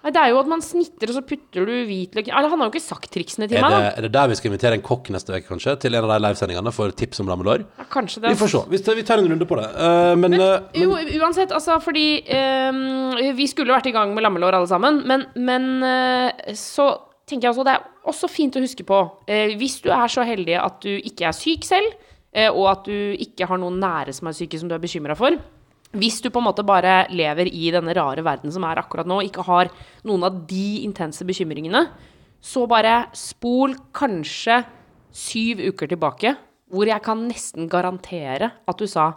Nei, 0.00 0.12
Det 0.16 0.20
er 0.22 0.30
jo 0.32 0.38
at 0.40 0.48
man 0.48 0.62
snitter, 0.64 1.10
og 1.12 1.16
så 1.18 1.20
putter 1.28 1.66
du 1.68 1.72
hvitløk 1.84 2.30
Eller 2.32 2.48
han 2.48 2.62
har 2.62 2.70
jo 2.70 2.72
ikke 2.72 2.80
sagt 2.80 3.10
triksene 3.12 3.48
til 3.50 3.58
Er 3.60 3.66
meg, 3.66 3.74
det, 3.74 3.80
da. 3.84 3.90
er 3.98 4.06
det 4.06 4.12
der 4.14 4.30
vi 4.30 4.38
skal 4.38 4.48
invitere 4.48 4.78
en 4.78 4.84
kokk 4.86 5.10
neste 5.12 5.34
uke, 5.34 5.44
kanskje? 5.50 5.74
Til 5.82 5.98
en 5.98 6.06
av 6.06 6.14
de 6.14 6.18
livesendingene 6.24 6.72
for 6.72 6.94
tips 6.96 7.20
om 7.20 7.28
lammelår? 7.28 7.66
Ja, 7.78 7.84
kanskje 7.92 8.22
det. 8.24 8.32
Vi 8.32 8.40
får 8.40 8.52
se. 8.54 8.62
Vi 8.72 8.80
tar, 8.86 8.96
vi 8.96 9.04
tar 9.10 9.20
en 9.20 9.28
runde 9.34 9.48
på 9.50 9.58
det. 9.60 9.68
Eh, 9.76 10.14
men, 10.16 10.30
Men, 10.38 10.40
eh, 10.40 10.66
men 10.72 10.86
jo, 10.86 11.20
uansett, 11.20 11.52
altså 11.52 11.76
fordi 11.84 12.06
ehm, 12.32 13.34
Vi 13.36 13.46
skulle 13.52 13.76
vært 13.76 13.90
i 13.92 13.94
gang 13.94 14.14
med 14.16 14.24
lammelår 14.24 14.56
alle 14.60 14.70
sammen, 14.72 15.02
men, 15.06 15.26
men 15.36 15.68
eh, 15.84 16.54
så 16.56 16.88
tenker 17.28 17.50
jeg 17.50 17.54
også 17.54 17.68
det 17.68 17.76
er 17.76 17.84
også 18.10 18.28
fint 18.32 18.56
å 18.56 18.64
huske 18.64 18.82
på 18.88 19.02
eh, 19.28 19.52
Hvis 19.60 19.82
du 19.84 19.90
er 19.94 20.08
så 20.10 20.24
heldig 20.26 20.56
at 20.58 20.80
du 20.82 20.94
ikke 20.96 21.28
er 21.28 21.36
syk 21.36 21.68
selv, 21.68 21.92
eh, 22.32 22.48
og 22.48 22.70
at 22.72 22.88
du 22.88 23.14
ikke 23.20 23.46
har 23.52 23.60
noen 23.60 23.76
nære 23.82 24.16
som 24.16 24.30
er 24.32 24.38
syke 24.40 24.58
som 24.58 24.70
du 24.70 24.74
er 24.74 24.82
bekymra 24.82 25.14
for 25.18 25.36
hvis 25.96 26.20
du 26.22 26.28
på 26.30 26.38
en 26.38 26.46
måte 26.46 26.64
bare 26.66 27.04
lever 27.10 27.48
i 27.50 27.70
denne 27.74 27.94
rare 27.96 28.22
verden 28.22 28.52
som 28.54 28.64
er 28.66 28.78
akkurat 28.78 29.08
nå, 29.08 29.20
og 29.20 29.26
ikke 29.26 29.46
har 29.48 29.72
noen 30.06 30.26
av 30.28 30.36
de 30.50 30.84
intense 30.84 31.24
bekymringene, 31.26 31.88
så 32.40 32.64
bare 32.70 33.08
spol 33.16 33.74
kanskje 33.96 34.62
syv 35.10 35.60
uker 35.72 35.90
tilbake, 35.90 36.36
hvor 36.70 36.86
jeg 36.86 37.02
kan 37.02 37.26
nesten 37.26 37.66
garantere 37.68 38.52
at 38.70 38.78
du 38.78 38.86
sa 38.90 39.12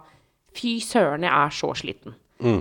Fy 0.53 0.77
søren, 0.85 1.23
jeg 1.25 1.33
er 1.33 1.49
så 1.49 1.71
sliten. 1.73 2.13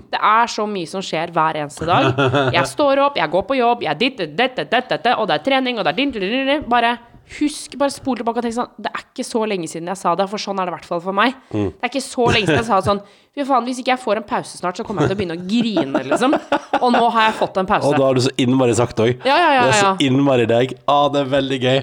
Det 0.08 0.16
er 0.16 0.48
så 0.48 0.64
mye 0.64 0.88
som 0.88 1.02
skjer 1.04 1.32
hver 1.34 1.58
eneste 1.60 1.84
dag. 1.88 2.06
Jeg 2.54 2.68
står 2.70 3.00
opp, 3.02 3.18
jeg 3.20 3.28
går 3.32 3.42
på 3.48 3.56
jobb, 3.58 3.82
jeg 3.84 3.98
ditt, 4.00 4.20
dette, 4.22 4.64
dette, 4.64 4.86
dette, 4.94 5.12
og 5.18 5.26
det 5.28 5.34
er 5.36 5.44
trening, 5.44 5.76
og 5.76 5.84
det 5.84 5.92
er 5.92 5.98
din, 5.98 6.12
din, 6.14 6.24
din, 6.24 6.48
din. 6.48 6.62
Bare 6.70 6.94
husk, 7.38 7.74
bare 7.80 7.94
spol 7.94 8.20
tilbake 8.20 8.40
og 8.40 8.46
tenk 8.46 8.56
sånn 8.56 8.70
Det 8.82 8.90
er 8.92 9.02
ikke 9.04 9.24
så 9.26 9.42
lenge 9.48 9.68
siden 9.70 9.90
jeg 9.90 10.00
sa 10.00 10.14
det, 10.18 10.28
for 10.30 10.42
sånn 10.42 10.60
er 10.60 10.68
det 10.68 10.72
i 10.72 10.76
hvert 10.76 10.88
fall 10.88 11.02
for 11.04 11.16
meg. 11.16 11.36
Det 11.52 11.70
er 11.82 11.90
ikke 11.92 12.04
så 12.04 12.28
lenge 12.28 12.48
siden 12.48 12.60
jeg 12.62 12.68
sa 12.70 12.80
sånn 12.84 13.02
Fy 13.32 13.46
faen, 13.48 13.64
hvis 13.64 13.78
ikke 13.80 13.94
jeg 13.94 14.00
får 14.02 14.18
en 14.20 14.24
pause 14.28 14.58
snart, 14.58 14.76
så 14.76 14.84
kommer 14.84 15.06
jeg 15.06 15.14
til 15.14 15.16
å 15.16 15.20
begynne 15.22 15.36
å 15.38 15.44
grine, 15.48 16.00
liksom. 16.04 16.34
Og 16.82 16.90
nå 16.92 17.00
har 17.14 17.30
jeg 17.30 17.36
fått 17.38 17.56
en 17.62 17.68
pause. 17.70 17.88
Og 17.88 17.94
da 17.96 18.10
har 18.10 18.18
du 18.18 18.20
så 18.26 18.32
innmari 18.44 18.74
sagt 18.76 19.00
òg. 19.00 19.24
Ja, 19.24 19.38
ja, 19.40 19.54
ja, 19.56 19.62
Det 19.64 19.72
er 19.72 19.78
så 19.78 19.92
innmari 20.04 20.44
deg. 20.50 20.74
Ah, 20.84 21.06
det 21.14 21.22
er 21.22 21.30
veldig 21.32 21.58
gøy. 21.62 21.80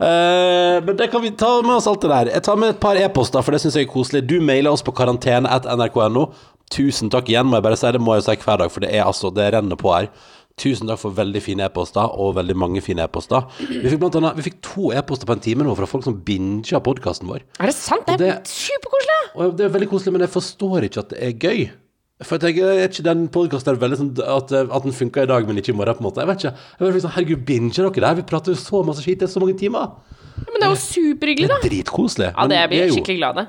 Uh, 0.00 0.82
men 0.88 0.98
det 0.98 1.06
kan 1.12 1.22
vi 1.22 1.30
ta 1.38 1.52
med 1.62 1.76
oss 1.76 1.86
alt 1.86 2.02
det 2.02 2.10
der. 2.10 2.32
Jeg 2.34 2.46
tar 2.48 2.58
med 2.58 2.74
et 2.74 2.80
par 2.82 2.98
e-poster, 2.98 3.46
for 3.46 3.54
det 3.54 3.62
syns 3.62 3.78
jeg 3.78 3.86
er 3.86 3.92
koselig. 3.92 4.24
Du 4.26 4.40
mailer 4.42 4.74
oss 4.74 4.82
på 4.82 4.96
karantene.nrk.no. 4.98 6.26
Tusen 6.74 7.14
takk 7.14 7.30
igjen, 7.30 7.46
må 7.46 7.60
jeg 7.60 7.68
bare 7.68 7.78
si. 7.78 7.94
Det 7.94 8.02
må 8.02 8.18
jeg 8.18 8.26
si 8.26 8.36
hver 8.42 8.58
dag, 8.64 8.74
for 8.74 8.82
det 8.82 8.90
er 8.90 9.06
altså 9.06 9.30
Det 9.30 9.46
renner 9.54 9.78
på 9.78 9.94
her. 9.94 10.10
Tusen 10.58 10.90
takk 10.90 11.00
for 11.00 11.14
veldig 11.16 11.42
fine 11.44 11.66
e-poster, 11.68 12.14
og 12.18 12.36
veldig 12.38 12.56
mange 12.58 12.82
fine 12.84 13.04
e-poster. 13.06 13.46
Vi 13.62 13.84
fikk 13.86 14.00
blant 14.02 14.18
annet 14.20 14.38
Vi 14.38 14.46
fikk 14.48 14.60
to 14.66 14.92
e-poster 14.96 15.28
på 15.28 15.36
en 15.36 15.44
time 15.44 15.66
nå 15.66 15.74
fra 15.78 15.88
folk 15.90 16.06
som 16.06 16.16
binger 16.26 16.82
podkasten 16.84 17.30
vår. 17.30 17.44
Er 17.60 17.70
det 17.70 17.76
sant? 17.78 18.08
Det 18.18 18.32
er 18.32 18.40
superkoselig! 18.48 19.20
Og 19.38 19.58
det 19.58 19.68
er 19.68 19.74
veldig 19.76 19.90
koselig, 19.92 20.14
men 20.16 20.26
jeg 20.26 20.34
forstår 20.34 20.88
ikke 20.88 21.04
at 21.04 21.14
det 21.14 21.20
er 21.28 21.36
gøy. 21.38 21.68
For 22.26 22.42
jeg 22.42 22.58
jeg 22.58 22.82
er 22.82 22.88
ikke 22.90 23.04
den 23.06 23.28
podkasten 23.30 23.78
veldig 23.78 23.98
sånn 24.00 24.08
at, 24.24 24.50
at 24.50 24.86
den 24.86 24.96
funka 24.96 25.22
i 25.22 25.30
dag, 25.30 25.46
men 25.46 25.60
ikke 25.60 25.70
i 25.70 25.78
morgen, 25.78 25.94
på 26.00 26.02
en 26.02 26.08
måte. 26.08 26.24
Jeg 26.24 26.30
vet 26.32 26.42
ikke. 26.42 26.54
Jeg 26.74 26.86
vet 26.86 26.96
liksom, 26.96 27.12
Herregud, 27.14 27.44
binger 27.46 27.76
dere 27.78 28.06
der? 28.08 28.16
Vi 28.18 28.26
prater 28.26 28.54
jo 28.56 28.58
så 28.58 28.82
masse 28.86 29.04
skit 29.04 29.22
i 29.22 29.30
så 29.30 29.42
mange 29.42 29.54
timer. 29.60 29.92
Ja, 30.38 30.48
Men 30.50 30.58
det 30.58 30.66
er 30.66 30.74
jo 30.74 30.80
superhyggelig, 30.82 31.48
da. 31.50 31.60
Det 31.62 31.68
er 31.70 31.74
Dritkoselig. 31.76 32.32
Ja, 32.34 32.48
det 32.50 32.64
blir 32.72 32.82
jeg 32.82 32.96
skikkelig 32.96 33.18
glad 33.20 33.40
i. 33.42 33.46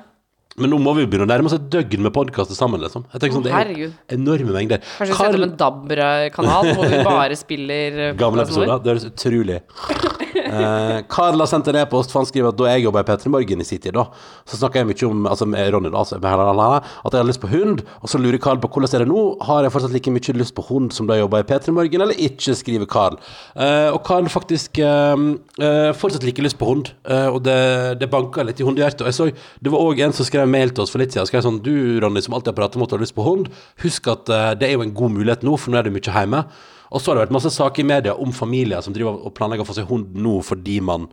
Men 0.60 0.70
nå 0.74 0.78
må 0.84 0.94
vi 0.98 1.06
begynne 1.08 1.26
å 1.28 1.32
nærme 1.32 1.48
oss 1.50 1.56
et 1.56 1.68
døgn 1.72 2.02
med 2.04 2.14
podkaster 2.16 2.58
sammen, 2.58 2.82
liksom. 2.84 3.06
Jeg 3.14 3.22
tenker 3.24 3.38
sånn, 3.40 3.44
Det 3.48 3.52
er 3.54 3.58
herregud. 3.62 3.94
enorme 4.18 4.52
mengder. 4.58 4.82
Kanskje 4.98 5.14
vi 5.14 5.20
setter 5.20 5.40
opp 5.40 5.48
en 5.50 5.56
DAB-kanal 5.62 6.72
hvor 6.76 6.90
vi 6.92 7.04
bare 7.08 7.36
spiller 7.40 8.00
Gamle 8.20 8.44
podcasten 8.44 8.60
vår. 8.60 8.68
episoder. 8.68 8.84
Det 8.84 8.94
høres 8.94 9.08
utrolig 9.14 9.62
Karl 11.14 11.40
har 11.42 11.50
sendt 11.50 11.70
en 11.72 11.80
e-post, 11.82 12.12
for 12.14 12.22
han 12.22 12.30
skriver 12.30 12.52
at 12.52 12.60
da 12.60 12.70
jeg 12.72 12.86
jobba 12.86 13.04
i 13.04 13.08
P3 13.08 13.32
Morgen 13.34 13.64
i 13.64 13.68
sin 13.68 13.82
tid, 13.82 13.96
da, 13.98 14.06
så 14.50 14.60
snakka 14.60 14.82
jeg 14.82 14.90
mye 14.90 15.10
om 15.10 15.30
altså 15.30 15.48
med 15.50 15.72
Ronny, 15.74 15.92
da, 15.92 16.02
altså, 16.02 16.20
at 16.20 16.24
jeg 16.24 17.18
hadde 17.18 17.26
lyst 17.30 17.44
på 17.44 17.52
hund. 17.52 17.84
Og 18.04 18.12
så 18.12 18.22
lurer 18.22 18.40
Karl 18.42 18.62
på 18.62 18.70
hvordan 18.72 18.96
er 18.96 19.06
det 19.06 19.10
nå. 19.12 19.24
Har 19.48 19.66
jeg 19.66 19.74
fortsatt 19.76 19.96
like 19.96 20.14
mye 20.14 20.36
lyst 20.40 20.56
på 20.58 20.66
hund 20.70 20.94
som 20.96 21.10
da 21.10 21.18
jeg 21.18 21.26
jobba 21.26 21.44
i 21.44 21.48
P3 21.50 21.76
Morgen, 21.76 22.06
eller 22.06 22.24
ikke, 22.30 22.56
skriver 22.58 22.90
Karl. 22.90 23.20
Eh, 23.56 23.90
og 23.94 24.02
Karl 24.08 24.30
faktisk 24.32 24.82
eh, 24.84 25.26
eh, 25.60 25.92
fortsatt 25.98 26.26
like 26.28 26.46
lyst 26.46 26.60
på 26.60 26.70
hund, 26.70 26.94
eh, 27.10 27.28
og 27.30 27.44
det, 27.48 27.60
det 28.02 28.12
banka 28.12 28.46
litt 28.46 28.62
i 28.62 28.68
hundehjertet. 28.68 29.06
Og 29.06 29.12
jeg 29.12 29.20
så, 29.20 29.30
det 29.64 29.74
var 29.74 29.86
òg 29.86 30.04
en 30.06 30.16
som 30.16 30.28
skrev 30.28 30.50
mail 30.50 30.74
til 30.74 30.86
oss 30.86 30.94
for 30.94 31.02
litt 31.04 31.16
siden. 31.16 31.30
Skrev 31.30 31.46
sånn 31.46 31.62
Du, 31.66 31.74
Ronny, 32.04 32.24
som 32.26 32.36
alltid 32.38 32.54
har 32.54 32.60
pratet 32.62 32.80
om 32.80 32.86
at 32.86 32.92
du 32.92 33.00
har 33.00 33.06
lyst 33.06 33.18
på 33.18 33.26
hund, 33.28 33.50
husk 33.84 34.12
at 34.12 34.30
eh, 34.34 34.52
det 34.60 34.70
er 34.70 34.78
jo 34.78 34.86
en 34.86 34.96
god 34.96 35.18
mulighet 35.18 35.48
nå, 35.48 35.56
for 35.60 35.74
nå 35.74 35.80
er 35.82 35.90
du 35.90 35.96
mye 35.96 36.20
hjemme. 36.20 36.44
Og 36.92 37.02
så 37.02 37.12
har 37.12 37.20
det 37.20 37.28
vært 37.28 37.38
masse 37.38 37.52
saker 37.54 37.84
i 37.84 37.90
media 37.96 38.14
om 38.18 38.32
familier 38.34 38.82
som 38.82 38.94
driver 38.96 39.20
og 39.26 39.34
planlegger 39.38 39.66
å 39.66 39.70
få 39.70 39.76
seg 39.80 39.90
hund 39.92 40.16
nå 40.16 40.40
fordi 40.46 40.80
man 40.82 41.10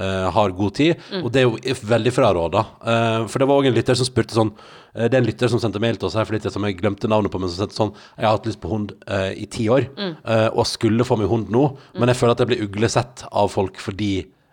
Uh, 0.00 0.30
har 0.30 0.52
god 0.54 0.70
tid, 0.78 1.00
Mm. 1.10 1.24
og 1.26 1.32
det 1.34 1.40
er 1.40 1.46
jo 1.48 1.74
veldig 1.90 2.12
fraråda. 2.14 2.60
Uh, 2.80 3.26
for 3.26 3.42
det 3.42 3.48
var 3.50 3.58
òg 3.58 3.66
en 3.66 3.74
lytter 3.74 3.96
som 3.98 4.06
spurte 4.06 4.30
sånn 4.36 4.52
uh, 4.54 5.08
Det 5.08 5.14
er 5.16 5.18
en 5.18 5.26
lytter 5.26 5.50
som 5.50 5.58
sendte 5.58 5.80
mail 5.82 5.96
til 5.98 6.06
oss 6.06 6.14
her 6.14 6.24
for 6.24 6.32
litt 6.36 6.46
som 6.46 6.62
jeg 6.62 6.76
glemte 6.78 7.08
navnet 7.10 7.28
på, 7.34 7.40
men 7.42 7.50
som 7.50 7.64
sendte 7.66 7.74
sånn 7.74 7.90
Jeg 8.14 8.22
har 8.24 8.36
hatt 8.36 8.46
lyst 8.46 8.60
på 8.62 8.70
hund 8.70 8.92
eh, 9.10 9.34
i 9.42 9.48
ti 9.50 9.66
år, 9.68 9.88
Mm. 9.98 10.14
eh, 10.24 10.46
og 10.54 10.64
skulle 10.70 11.02
få 11.04 11.18
meg 11.18 11.26
hund 11.28 11.50
nå, 11.50 11.64
men 11.98 12.06
jeg 12.08 12.16
føler 12.20 12.36
at 12.36 12.38
jeg 12.38 12.50
blir 12.52 12.62
uglesett 12.68 13.24
av 13.32 13.50
folk 13.50 13.82
fordi 13.82 14.12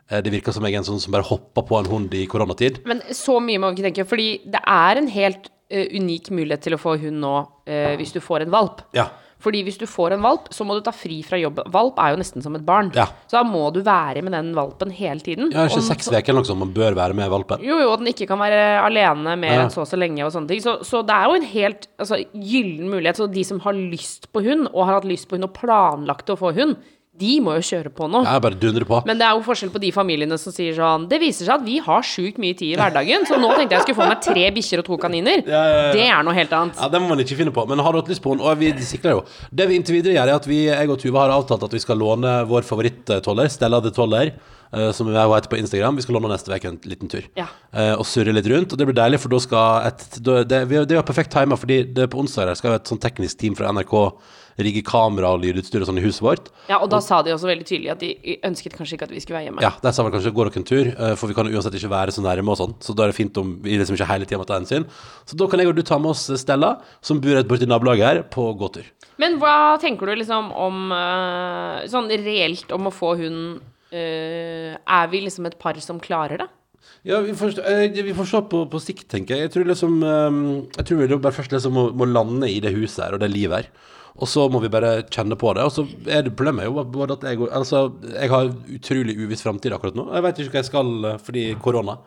eh, 0.10 0.22
det 0.26 0.34
virker 0.34 0.52
som 0.58 0.66
jeg 0.66 0.74
er 0.74 0.82
en 0.82 0.90
sånn 0.90 1.00
som 1.06 1.14
bare 1.14 1.30
hopper 1.30 1.62
på 1.70 1.80
en 1.84 1.86
hund 1.94 2.18
i 2.18 2.26
koronatid. 2.26 2.82
Men 2.90 3.06
så 3.14 3.38
mye 3.40 3.62
må 3.62 3.70
vi 3.70 3.78
ikke 3.78 3.92
tenke, 3.94 4.08
fordi 4.10 4.28
det 4.58 4.64
er 4.66 4.98
en 4.98 5.08
helt 5.14 5.52
eh, 5.70 5.86
unik 6.02 6.32
mulighet 6.34 6.66
til 6.66 6.74
å 6.74 6.82
få 6.82 6.98
hund 6.98 7.22
nå 7.22 7.36
eh, 7.70 7.94
hvis 8.02 8.12
du 8.18 8.20
får 8.26 8.42
en 8.48 8.56
valp. 8.58 8.82
Ja. 8.98 9.12
Fordi 9.44 9.62
hvis 9.67 9.77
du 9.77 9.86
får 9.89 10.15
en 10.15 10.24
valp, 10.25 10.48
så 10.53 10.65
må 10.65 10.75
du 10.77 10.82
ta 10.86 10.91
fri 10.96 11.20
fra 11.25 11.38
jobben. 11.38 11.67
Valp 11.74 12.00
er 12.01 12.13
jo 12.13 12.20
nesten 12.22 12.44
som 12.44 12.56
et 12.58 12.65
barn. 12.65 12.89
Ja. 12.98 13.06
Så 13.29 13.38
da 13.38 13.44
må 13.46 13.67
du 13.74 13.84
være 13.86 14.24
med 14.25 14.34
den 14.34 14.50
valpen 14.58 14.89
hele 14.98 15.22
tiden. 15.22 15.51
Ja, 15.53 15.67
ikke 15.70 15.84
seks 15.86 16.10
uker 16.10 16.32
eller 16.34 16.41
noe 16.41 16.50
sånt 16.50 16.63
man 16.63 16.74
bør 16.74 16.98
være 16.98 17.17
med 17.17 17.29
valpen. 17.32 17.62
Jo, 17.65 17.77
jo, 17.84 17.91
og 17.94 18.01
den 18.01 18.10
ikke 18.13 18.27
kan 18.29 18.41
være 18.41 18.82
alene 18.82 19.38
mer 19.39 19.63
enn 19.63 19.74
så 19.74 19.84
og 19.84 19.89
så 19.89 20.00
lenge 20.00 20.25
og 20.25 20.34
sånne 20.34 20.50
ting. 20.51 20.63
Så, 20.65 20.79
så 20.88 21.03
det 21.06 21.13
er 21.13 21.29
jo 21.29 21.38
en 21.38 21.50
helt 21.53 21.89
altså, 22.01 22.22
gyllen 22.34 22.89
mulighet. 22.89 23.22
Så 23.22 23.29
de 23.32 23.46
som 23.46 23.62
har 23.65 23.77
lyst 23.77 24.32
på 24.34 24.41
hund, 24.48 24.72
og 24.74 24.88
har 24.88 25.00
hatt 25.00 25.10
lyst 25.10 25.29
på 25.29 25.38
hund 25.38 25.50
og 25.50 25.53
planlagt 25.58 26.34
å 26.34 26.39
få 26.39 26.56
hund, 26.58 26.77
de 27.20 27.32
må 27.44 27.56
jo 27.58 27.64
kjøre 27.66 27.92
på 27.98 28.10
nå. 28.12 28.22
Jeg 28.28 28.44
bare 28.46 28.60
dundrer 28.62 28.86
på. 28.90 29.00
Men 29.10 29.20
det 29.20 29.26
er 29.28 29.38
jo 29.38 29.46
forskjell 29.48 29.72
på 29.74 29.82
de 29.82 29.92
familiene 29.96 30.38
som 30.42 30.54
sier 30.54 30.76
sånn 30.78 31.08
Det 31.10 31.18
viser 31.22 31.48
seg 31.48 31.56
at 31.56 31.66
vi 31.66 31.80
har 31.84 32.06
sjukt 32.06 32.38
mye 32.42 32.58
tid 32.58 32.76
i 32.76 32.78
hverdagen, 32.78 33.26
så 33.30 33.40
nå 33.42 33.50
tenkte 33.56 33.78
jeg 33.80 33.88
skulle 33.88 34.02
få 34.02 34.10
meg 34.12 34.22
tre 34.26 34.44
bikkjer 34.58 34.84
og 34.84 34.90
to 34.92 35.00
kaniner. 35.02 35.42
Ja, 35.48 35.64
ja, 35.64 35.80
ja. 35.88 35.96
Det 35.96 36.06
er 36.06 36.28
noe 36.28 36.38
helt 36.38 36.54
annet. 36.60 36.78
Ja, 36.78 36.92
Det 36.94 37.02
må 37.02 37.10
man 37.14 37.24
ikke 37.26 37.40
finne 37.40 37.56
på. 37.56 37.66
Men 37.70 37.82
har 37.82 37.96
du 37.96 38.02
hatt 38.02 38.12
lyst 38.14 38.24
på 38.26 38.36
den? 38.36 38.44
Og 38.46 38.62
vi 38.62 38.70
sikler 38.86 39.18
jo. 39.18 39.24
Det 39.50 39.70
vi 39.72 39.80
inntil 39.80 39.98
videre 39.98 40.20
gjør, 40.20 40.34
er 40.34 40.42
at 40.44 40.52
vi, 40.52 40.62
jeg 40.70 40.94
og 40.94 41.02
Tuva 41.02 41.26
har 41.26 41.36
avtalt 41.40 41.66
at 41.66 41.74
vi 41.74 41.82
skal 41.82 41.98
låne 42.02 42.38
vår 42.50 42.68
favoritt-toller, 42.68 43.50
Stella 43.50 43.82
the 43.82 43.94
Toller, 43.96 44.36
som 44.68 45.08
som 45.08 45.14
jeg 45.16 45.32
heter 45.32 45.52
på 45.52 45.60
Instagram. 45.62 45.96
Vi 45.96 46.04
skal 46.04 46.18
låne 46.18 46.32
neste 46.32 46.52
uke 46.52 46.68
en 46.68 46.80
liten 46.84 47.12
tur. 47.12 47.24
Ja. 47.38 47.48
Eh, 47.72 47.94
og 47.96 48.06
surre 48.08 48.34
litt 48.36 48.48
rundt. 48.52 48.74
Og 48.74 48.80
det 48.80 48.88
blir 48.90 48.98
deilig, 48.98 49.22
for 49.24 49.32
da 49.32 49.40
skal 49.40 49.88
et 49.88 50.20
da, 50.24 50.42
det, 50.44 50.66
det 50.90 50.98
er 50.98 51.08
perfekt 51.08 51.32
timer, 51.32 51.60
fordi 51.60 51.84
det 51.96 52.08
er 52.08 52.12
på 52.12 52.20
onsdag 52.20 52.52
her 52.52 52.60
skal 52.60 52.74
jo 52.74 52.82
et 52.82 52.92
sånn 52.92 53.02
teknisk 53.02 53.40
team 53.40 53.56
fra 53.58 53.72
NRK 53.72 53.96
rigge 54.62 54.82
kamera 54.86 55.30
og 55.36 55.44
lydutstyr 55.44 55.84
og 55.84 55.90
sånn 55.90 56.00
i 56.02 56.04
huset 56.06 56.24
vårt. 56.26 56.50
Ja, 56.70 56.80
og 56.82 56.90
da 56.92 57.00
sa 57.04 57.20
de 57.26 57.34
også 57.36 57.50
veldig 57.50 57.68
tydelig 57.68 57.92
at 57.94 58.02
de 58.02 58.38
ønsket 58.48 58.76
kanskje 58.78 58.98
ikke 58.98 59.08
at 59.10 59.14
vi 59.14 59.22
skulle 59.24 59.40
være 59.40 59.50
hjemme. 59.50 59.64
Ja, 59.66 59.74
de 59.84 59.94
sa 59.94 60.06
vel 60.06 60.16
kanskje 60.16 60.34
gå 60.34 60.48
dere 60.48 60.62
en 60.62 60.68
tur, 60.68 60.90
eh, 60.92 61.14
for 61.20 61.32
vi 61.32 61.38
kan 61.38 61.52
uansett 61.52 61.78
ikke 61.78 61.92
være 61.94 62.16
så 62.16 62.26
nærme 62.26 62.54
og 62.54 62.60
sånn. 62.62 62.76
Så 62.84 62.96
da 62.98 63.06
er 63.06 63.14
det 63.14 63.20
fint 63.20 63.38
om 63.42 63.56
vi 63.64 63.78
liksom 63.78 63.98
ikke 63.98 64.10
hele 64.10 64.30
tida 64.30 64.42
må 64.42 64.50
ta 64.50 64.60
hensyn. 64.60 64.88
Så 65.30 65.38
da 65.40 65.50
kan 65.52 65.62
jeg 65.62 65.72
og 65.72 65.78
du 65.78 65.84
ta 65.86 66.02
med 66.02 66.16
oss 66.16 66.26
Stella, 66.42 66.78
som 67.02 67.22
bor 67.22 67.38
rett 67.38 67.50
borti 67.50 67.70
nabolaget 67.70 68.08
her, 68.08 68.22
på 68.34 68.50
gåtur. 68.58 68.86
Men 69.22 69.40
hva 69.42 69.78
tenker 69.82 70.10
du 70.10 70.18
liksom 70.20 70.52
om 70.54 70.92
øh, 70.94 71.88
Sånn 71.90 72.10
reelt 72.22 72.70
om 72.76 72.86
å 72.86 72.94
få 72.94 73.16
hund 73.18 73.64
Er 73.90 75.08
vi 75.10 75.22
liksom 75.24 75.48
et 75.48 75.56
par 75.58 75.80
som 75.82 75.98
klarer 76.04 76.44
det? 76.44 76.48
Ja, 77.08 77.20
vi 77.24 77.34
får, 77.36 77.60
eh, 77.64 78.04
vi 78.04 78.14
får 78.14 78.26
se 78.26 78.42
på, 78.52 78.64
på 78.70 78.80
sikt, 78.84 79.08
tenker 79.12 79.36
jeg. 79.36 79.48
Jeg 79.48 79.54
tror 79.54 79.70
liksom 79.70 80.00
eh, 80.04 80.40
Jeg 80.78 80.88
tror 80.88 81.00
vi 81.02 81.08
bare 81.16 81.36
først 81.36 81.54
liksom 81.56 81.78
må, 81.78 81.86
må 81.96 82.08
lande 82.10 82.50
i 82.52 82.60
det 82.64 82.74
huset 82.76 83.06
her 83.06 83.18
og 83.18 83.24
det 83.24 83.32
livet 83.32 83.62
her. 83.62 83.70
Og 84.18 84.30
så 84.30 84.48
må 84.50 84.62
vi 84.64 84.72
bare 84.74 85.04
kjenne 85.14 85.38
på 85.40 85.52
det. 85.54 85.66
Og 85.68 85.74
så 85.74 85.86
er 86.10 86.26
det 86.26 86.34
problemet 86.38 86.66
er 86.66 86.72
jo 86.72 86.86
både 86.90 87.20
at 87.20 87.28
jeg, 87.30 87.42
altså, 87.54 87.84
jeg 88.10 88.32
har 88.34 88.50
utrolig 88.78 89.18
uviss 89.20 89.46
framtid 89.46 89.76
akkurat 89.76 89.98
nå. 89.98 90.08
Jeg 90.16 90.26
vet 90.26 90.42
ikke 90.42 90.56
hva 90.56 90.64
jeg 90.64 90.72
skal 90.72 90.90
eh, 91.12 91.22
fordi 91.22 91.46
korona. 91.62 92.00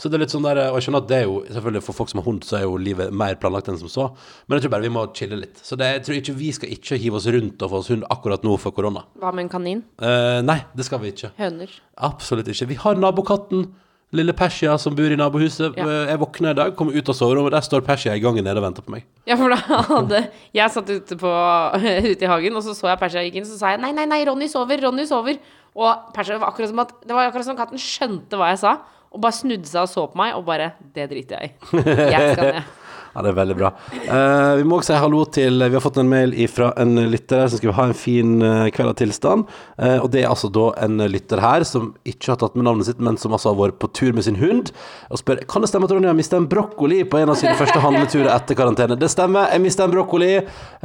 Så 0.00 0.08
det 0.08 0.16
er 0.16 0.22
litt 0.22 0.32
sånn 0.32 0.46
der, 0.46 0.58
og 0.70 0.78
jeg 0.78 0.86
skjønner 0.86 1.02
at 1.02 1.08
det 1.10 1.16
er 1.18 1.26
jo 1.26 1.34
selvfølgelig 1.44 1.82
For 1.84 1.96
folk 1.98 2.08
som 2.08 2.22
har 2.22 2.24
hund, 2.24 2.44
så 2.48 2.56
er 2.56 2.62
jo 2.64 2.78
livet 2.80 3.12
mer 3.12 3.34
planlagt 3.42 3.68
enn 3.68 3.76
som 3.82 3.90
så. 3.92 4.06
Men 4.48 4.56
jeg 4.56 4.64
tror 4.64 4.72
bare 4.78 4.86
vi 4.86 4.92
må 4.94 5.02
chille 5.16 5.36
litt. 5.42 5.60
Så 5.60 5.76
det, 5.76 5.90
jeg 5.98 6.04
tror 6.06 6.20
ikke 6.22 6.36
vi 6.38 6.48
skal 6.56 6.72
ikke 6.78 7.00
hive 7.02 7.20
oss 7.20 7.28
rundt 7.28 7.66
og 7.66 7.74
få 7.74 7.82
oss 7.82 7.90
hund 7.92 8.06
akkurat 8.08 8.46
nå 8.46 8.56
for 8.62 8.72
korona. 8.72 9.04
Hva 9.20 9.34
med 9.36 9.44
en 9.44 9.52
kanin? 9.52 9.84
Eh, 10.00 10.40
nei, 10.46 10.56
det 10.72 10.88
skal 10.88 11.02
vi 11.04 11.12
ikke. 11.12 11.34
Høner? 11.36 11.76
Absolutt 12.08 12.48
ikke. 12.48 12.70
Vi 12.72 12.80
har 12.80 12.96
nabokatten. 13.02 13.68
Lille 14.16 14.34
Persia 14.34 14.74
som 14.82 14.94
bor 14.98 15.12
i 15.12 15.16
nabohuset. 15.18 15.76
Ja. 15.78 15.86
Jeg 16.10 16.18
våkna 16.18 16.50
i 16.50 16.58
dag, 16.58 16.72
kom 16.78 16.90
ut 16.90 17.10
av 17.12 17.14
soverommet, 17.14 17.54
der 17.54 17.62
står 17.62 17.84
Persia 17.86 18.16
i 18.18 18.22
gangen 18.22 18.42
nede 18.46 18.58
og 18.58 18.66
venter 18.66 18.82
på 18.82 18.94
meg. 18.96 19.04
Ja, 19.28 19.36
for 19.38 19.52
da 19.54 19.60
hadde 19.86 20.24
Jeg 20.56 20.74
satt 20.74 20.90
ute, 20.90 21.18
på, 21.20 21.34
ute 22.10 22.26
i 22.26 22.30
hagen, 22.30 22.58
og 22.58 22.66
så 22.66 22.74
så 22.74 22.90
jeg 22.90 23.00
Persia 23.02 23.22
gikk 23.26 23.38
inn, 23.38 23.46
så 23.46 23.58
sa 23.60 23.74
jeg 23.76 23.82
nei, 23.84 23.92
nei, 23.94 24.08
nei, 24.10 24.24
Ronny 24.26 24.50
sover, 24.50 24.82
Ronny 24.82 25.06
sover. 25.06 25.38
Og 25.78 26.10
Persia 26.16 26.40
var 26.42 26.50
akkurat 26.50 26.72
som 26.72 26.82
at 26.82 26.96
Det 27.06 27.14
var 27.14 27.28
akkurat 27.30 27.46
som 27.46 27.58
katten 27.58 27.78
skjønte 27.78 28.38
hva 28.40 28.50
jeg 28.50 28.64
sa, 28.64 28.74
og 29.10 29.22
bare 29.22 29.38
snudde 29.38 29.70
seg 29.70 29.86
og 29.86 29.92
så 29.92 30.08
på 30.10 30.18
meg, 30.18 30.34
og 30.34 30.42
bare 30.48 30.72
Det 30.94 31.06
driter 31.10 31.38
jeg 31.46 31.54
i. 31.54 31.84
Jeg 32.10 32.34
skal 32.34 32.54
ned. 32.56 32.76
Ja, 33.10 33.24
det 33.24 33.32
er 33.32 33.38
veldig 33.40 33.56
bra. 33.58 33.72
Eh, 33.90 34.52
vi 34.60 34.66
må 34.68 34.78
også 34.78 34.92
si 34.92 34.98
hallo 35.02 35.24
til 35.34 35.58
Vi 35.64 35.74
har 35.74 35.82
fått 35.82 35.98
en 35.98 36.10
mail 36.10 36.34
fra 36.50 36.70
en 36.78 36.94
lytter 37.10 37.42
her 37.42 37.48
som 37.50 37.58
skriver 37.58 37.74
ha 37.74 37.86
en 37.90 37.96
fin 37.96 38.36
eh, 38.46 38.68
kveld 38.74 38.92
av 38.92 38.98
tilstand. 39.00 39.48
Eh, 39.82 39.96
og 39.98 40.12
det 40.14 40.22
er 40.22 40.30
altså 40.30 40.50
da 40.54 40.68
en 40.84 41.02
lytter 41.10 41.42
her 41.42 41.66
som 41.66 41.90
ikke 42.06 42.30
har 42.30 42.38
tatt 42.38 42.54
med 42.54 42.68
navnet 42.68 42.86
sitt, 42.86 43.00
men 43.02 43.18
som 43.18 43.34
altså 43.34 43.50
har 43.50 43.58
vært 43.58 43.80
på 43.82 43.90
tur 43.98 44.14
med 44.14 44.26
sin 44.26 44.38
hund, 44.38 44.70
og 45.10 45.18
spør 45.18 45.42
Kan 45.50 45.64
det 45.64 45.70
stemme 45.72 45.88
at 45.88 45.94
Ronny 45.94 46.06
har 46.06 46.14
mista 46.14 46.38
en 46.38 46.46
brokkoli 46.50 47.00
på 47.10 47.18
en 47.18 47.32
av 47.32 47.38
sine 47.40 47.56
første 47.58 47.82
handleturer 47.82 48.30
etter 48.34 48.58
karantene. 48.58 48.98
Det 49.00 49.10
stemmer, 49.10 49.50
jeg 49.50 49.64
mista 49.64 49.88
en 49.88 49.94
brokkoli. 49.94 50.30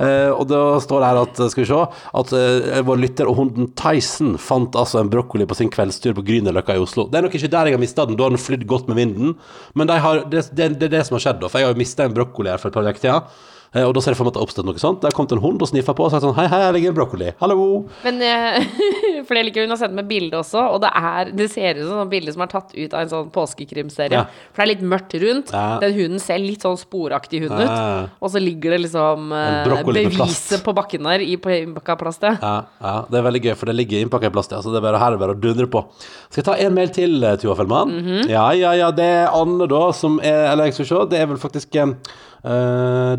Eh, 0.01 0.31
og 0.33 0.47
da 0.49 0.63
står 0.81 1.03
det 1.03 1.11
her 1.11 1.21
at 1.21 1.39
Skal 1.51 1.61
vi 1.61 1.67
se 1.69 1.77
At 2.19 2.31
eh, 2.35 2.81
vår 2.85 2.99
lytter 2.99 3.29
og 3.29 3.37
hunden 3.39 3.69
Tyson 3.77 4.33
fant 4.41 4.75
altså 4.75 4.99
en 5.01 5.11
brokkoli 5.13 5.45
på 5.47 5.57
sin 5.57 5.69
kveldstur 5.73 6.15
på 6.17 6.25
Grünerløkka 6.25 6.75
i 6.75 6.81
Oslo. 6.81 7.05
Det 7.11 7.19
er 7.19 7.27
nok 7.27 7.37
ikke 7.37 7.51
der 7.53 7.69
jeg 7.69 7.77
har 7.77 7.83
mista 7.83 8.07
den, 8.07 8.17
da 8.17 8.25
har 8.25 8.33
den 8.33 8.41
flydd 8.41 8.65
godt 8.69 8.89
med 8.89 8.99
vinden, 8.99 9.35
men 9.77 9.89
de 9.89 9.99
har, 10.01 10.25
det, 10.31 10.47
det, 10.57 10.71
det 10.79 10.89
er 10.89 10.97
det 10.97 11.05
som 11.07 11.19
har 11.19 11.25
skjedd, 11.27 11.41
da. 11.43 11.51
For 11.51 11.61
jeg 11.61 11.69
har 11.69 11.75
jo 11.75 11.81
mista 11.83 12.07
en 12.07 12.14
brokkoli 12.15 12.51
her 12.51 12.61
for 12.61 12.71
et 12.71 12.77
par 12.77 12.87
uker 12.89 13.03
siden. 13.03 13.35
Eh, 13.75 13.83
Og 13.85 13.93
da 13.95 14.03
ser 14.03 14.15
jeg 14.15 14.19
for 14.19 14.27
meg 14.27 14.33
at 14.33 14.37
det 14.37 14.41
har 14.41 14.47
oppstått 14.49 14.69
noe 14.69 14.81
sånt. 14.81 15.03
Der 15.03 15.15
kom 15.15 15.27
det 15.29 15.37
en 15.37 15.43
hund 15.43 15.61
og 15.61 15.69
sniffa 15.69 15.95
på 15.97 16.07
og 16.07 16.13
sa 16.13 16.21
sånn 16.23 16.35
Hei, 16.37 16.47
hei, 16.51 16.61
her 16.65 16.75
ligger 16.75 16.93
en 16.93 16.97
brokkoli. 16.99 17.31
Hallo. 17.41 17.85
Men 18.05 18.21
eh, 18.25 18.65
For 19.25 19.37
det 19.37 19.45
liker 19.47 19.65
hun 19.65 19.73
å 19.73 19.77
sende 19.79 19.97
med 19.97 20.09
bilde 20.09 20.37
også, 20.37 20.61
og 20.75 20.81
det, 20.83 20.91
er, 20.93 21.31
det 21.35 21.47
ser 21.49 21.79
ut 21.79 21.87
som 21.87 22.01
et 22.03 22.11
bilde 22.11 22.33
som 22.35 22.43
er 22.45 22.51
tatt 22.51 22.73
ut 22.75 22.93
av 22.93 22.99
en 23.01 23.11
sånn 23.11 23.31
påskekrimserie. 23.33 24.19
Ja. 24.19 24.25
For 24.53 24.61
det 24.61 24.65
er 24.65 24.71
litt 24.73 24.83
mørkt 24.93 25.15
rundt. 25.23 25.53
Ja. 25.55 25.79
Den 25.81 25.95
hunden 25.97 26.21
ser 26.21 26.41
litt 26.41 26.65
sånn 26.65 26.77
sporaktig 26.79 27.41
hund 27.45 27.55
ut. 27.57 28.11
Og 28.21 28.31
så 28.33 28.41
ligger 28.41 28.75
det 28.75 28.83
liksom 28.85 29.33
eh, 29.35 29.81
beviset 29.87 30.65
på 30.65 30.75
bakken 30.77 31.09
der 31.09 31.23
i 31.25 31.33
innpakka 31.35 31.97
plast. 31.99 32.25
ja. 32.25 32.35
Ja, 32.41 32.55
ja, 32.83 32.95
det 33.09 33.19
er 33.19 33.25
veldig 33.25 33.43
gøy, 33.47 33.53
for 33.57 33.71
det 33.71 33.77
ligger 33.79 34.05
innpakka 34.05 34.29
i 34.29 34.35
plast. 34.35 34.53
Ja, 34.53 34.61
så 34.61 34.73
det 34.73 34.81
er 34.81 34.85
bare, 34.85 35.01
her 35.01 35.17
og 35.17 35.25
det 35.25 35.39
dundre 35.43 35.67
på. 35.71 35.83
Skal 36.29 36.41
jeg 36.41 36.47
ta 36.51 36.57
en 36.61 36.77
mail 36.77 36.93
til, 36.93 37.25
Tuva 37.41 37.57
Fellmann? 37.59 37.95
Ja, 38.29 38.47
ja, 38.57 38.75
ja. 38.77 38.91
Det 38.95 39.09
er 39.23 39.33
Anne, 39.33 39.67
da, 39.71 39.87
som 39.95 40.19
er 40.23 40.51
Eller 40.51 40.69
jeg 40.69 40.79
skal 40.79 40.91
se, 40.91 41.01
det 41.11 41.21
er 41.21 41.29
vel 41.31 41.41
faktisk 41.41 41.73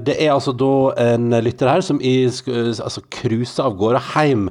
Det 0.07 0.15
er 0.23 0.31
altså 0.35 0.53
da 0.55 0.69
en 1.15 1.33
lytter 1.43 1.71
her 1.73 1.83
som 1.83 1.99
i, 1.99 2.29
sk- 2.31 2.53
altså, 2.55 3.03
cruiser 3.11 3.67
av 3.67 3.75
gårde 3.81 4.03
hjem 4.15 4.49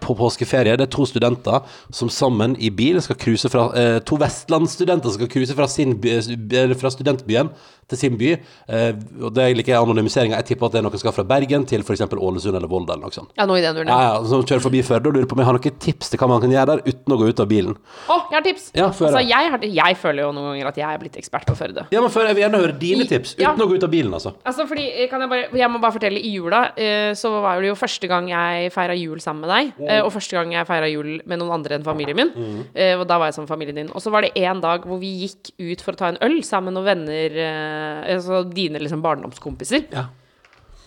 på 0.00 0.16
påskeferie. 0.18 0.76
Det 0.76 0.86
er 0.88 0.92
to 0.96 1.06
studenter 1.08 1.62
som 1.94 2.08
sammen 2.12 2.56
i 2.60 2.70
bil 2.70 3.00
skal 3.04 3.16
cruise 3.20 3.48
fra 3.52 3.68
eh, 3.76 3.98
To 4.06 4.16
vestlandsstudenter 4.20 5.10
skal 5.16 5.28
cruise 5.32 5.54
fra, 5.56 5.66
sin 5.70 5.96
by- 6.00 6.74
fra 6.78 6.90
studentbyen 6.92 7.50
til 7.86 7.98
sin 8.00 8.16
by. 8.18 8.32
Eh, 8.68 8.92
og 9.22 9.30
det 9.36 9.44
liker 9.56 9.72
jeg 9.76 9.78
anonymiseringa. 9.82 10.36
Jeg 10.40 10.48
tipper 10.48 10.66
at 10.66 10.72
det 10.74 10.80
er 10.80 10.86
noen 10.88 10.96
som 10.96 11.04
skal 11.04 11.14
fra 11.14 11.24
Bergen 11.28 11.64
til 11.70 11.84
f.eks. 11.86 12.02
Ålesund 12.02 12.56
eller 12.58 12.66
Volda 12.70 12.96
eller 12.96 13.06
noe 13.06 13.14
sånt. 13.14 13.30
Ja, 13.38 13.46
noe 13.46 13.60
i 13.60 13.62
den. 13.62 13.76
Ja, 13.86 13.98
Ja. 14.16 14.24
som 14.26 14.42
kjører 14.42 14.64
forbi 14.64 14.80
Førde 14.86 15.06
og 15.10 15.14
lurer 15.14 15.28
på 15.30 15.36
om 15.36 15.42
jeg 15.44 15.46
har 15.46 15.54
noen 15.58 15.78
tips 15.86 16.10
til 16.10 16.18
hva 16.18 16.28
man 16.32 16.40
kan 16.42 16.50
gjøre 16.50 16.66
der 16.66 16.82
uten 16.86 17.14
å 17.14 17.18
gå 17.20 17.28
ut 17.30 17.40
av 17.44 17.46
bilen. 17.50 17.76
Å, 18.10 18.16
jeg 18.32 18.36
har 18.40 18.42
tips! 18.48 18.64
Ja, 18.74 18.88
altså, 18.90 19.22
jeg, 19.22 19.50
har, 19.54 19.62
jeg 19.62 19.96
føler 20.02 20.22
jo 20.26 20.32
noen 20.34 20.50
ganger 20.56 20.70
at 20.72 20.80
jeg 20.82 20.86
er 20.96 20.98
blitt 21.04 21.16
ekspert 21.22 21.46
på 21.46 21.54
Førde. 21.56 21.86
Ja, 21.94 22.00
men 22.02 22.10
før 22.10 22.26
Jeg 22.26 22.34
vil 22.34 22.42
gjerne 22.42 22.58
høre 22.64 22.76
dine 22.78 23.04
I- 23.06 23.06
tips 23.06 23.36
uten 23.38 23.62
å 23.62 23.68
gå 23.70 23.76
ut 23.78 23.84
av 23.86 23.90
bilen, 23.94 24.12
altså. 24.18 24.34
Altså, 24.44 24.66
fordi, 24.66 24.86
eh, 24.90 25.08
kan 25.10 25.20
jeg, 25.22 25.30
bare, 25.30 25.46
jeg 25.54 25.70
må 25.70 25.78
bare 25.80 25.92
fortelle, 25.94 26.18
i 26.18 26.32
jula 26.34 26.72
eh, 26.76 27.12
så 27.14 27.30
var 27.40 27.60
det 27.62 27.68
jo 27.70 27.74
første 27.78 28.08
gang 28.10 28.26
jeg 28.28 28.72
feira 28.74 28.96
jul 28.98 29.20
sammen 29.22 29.46
med 29.46 29.50
deg. 29.54 29.85
Eh, 29.88 30.02
og 30.02 30.12
første 30.12 30.36
gang 30.36 30.52
jeg 30.52 30.66
feira 30.68 30.88
jul 30.90 31.22
med 31.24 31.40
noen 31.40 31.54
andre 31.58 31.78
enn 31.78 31.86
familien 31.86 32.16
min. 32.18 32.32
eh, 32.74 32.94
og 32.98 33.06
da 33.08 33.18
var 33.18 33.30
jeg 33.30 33.38
sammen 33.38 33.48
med 33.48 33.54
familien 33.54 33.80
din. 33.80 33.90
Og 33.94 34.02
så 34.02 34.10
var 34.10 34.26
det 34.26 34.34
en 34.36 34.60
dag 34.60 34.86
hvor 34.86 35.00
vi 35.02 35.12
gikk 35.24 35.54
ut 35.58 35.80
for 35.84 35.96
å 35.96 36.00
ta 36.02 36.08
en 36.12 36.20
øl 36.26 36.42
sammen 36.44 36.72
med 36.72 36.80
noen 36.80 36.90
venner, 36.90 37.40
eh, 37.46 38.14
altså 38.16 38.44
dine 38.50 38.82
liksom 38.82 39.02
barndomskompiser. 39.04 39.86
Ja. 39.94 40.08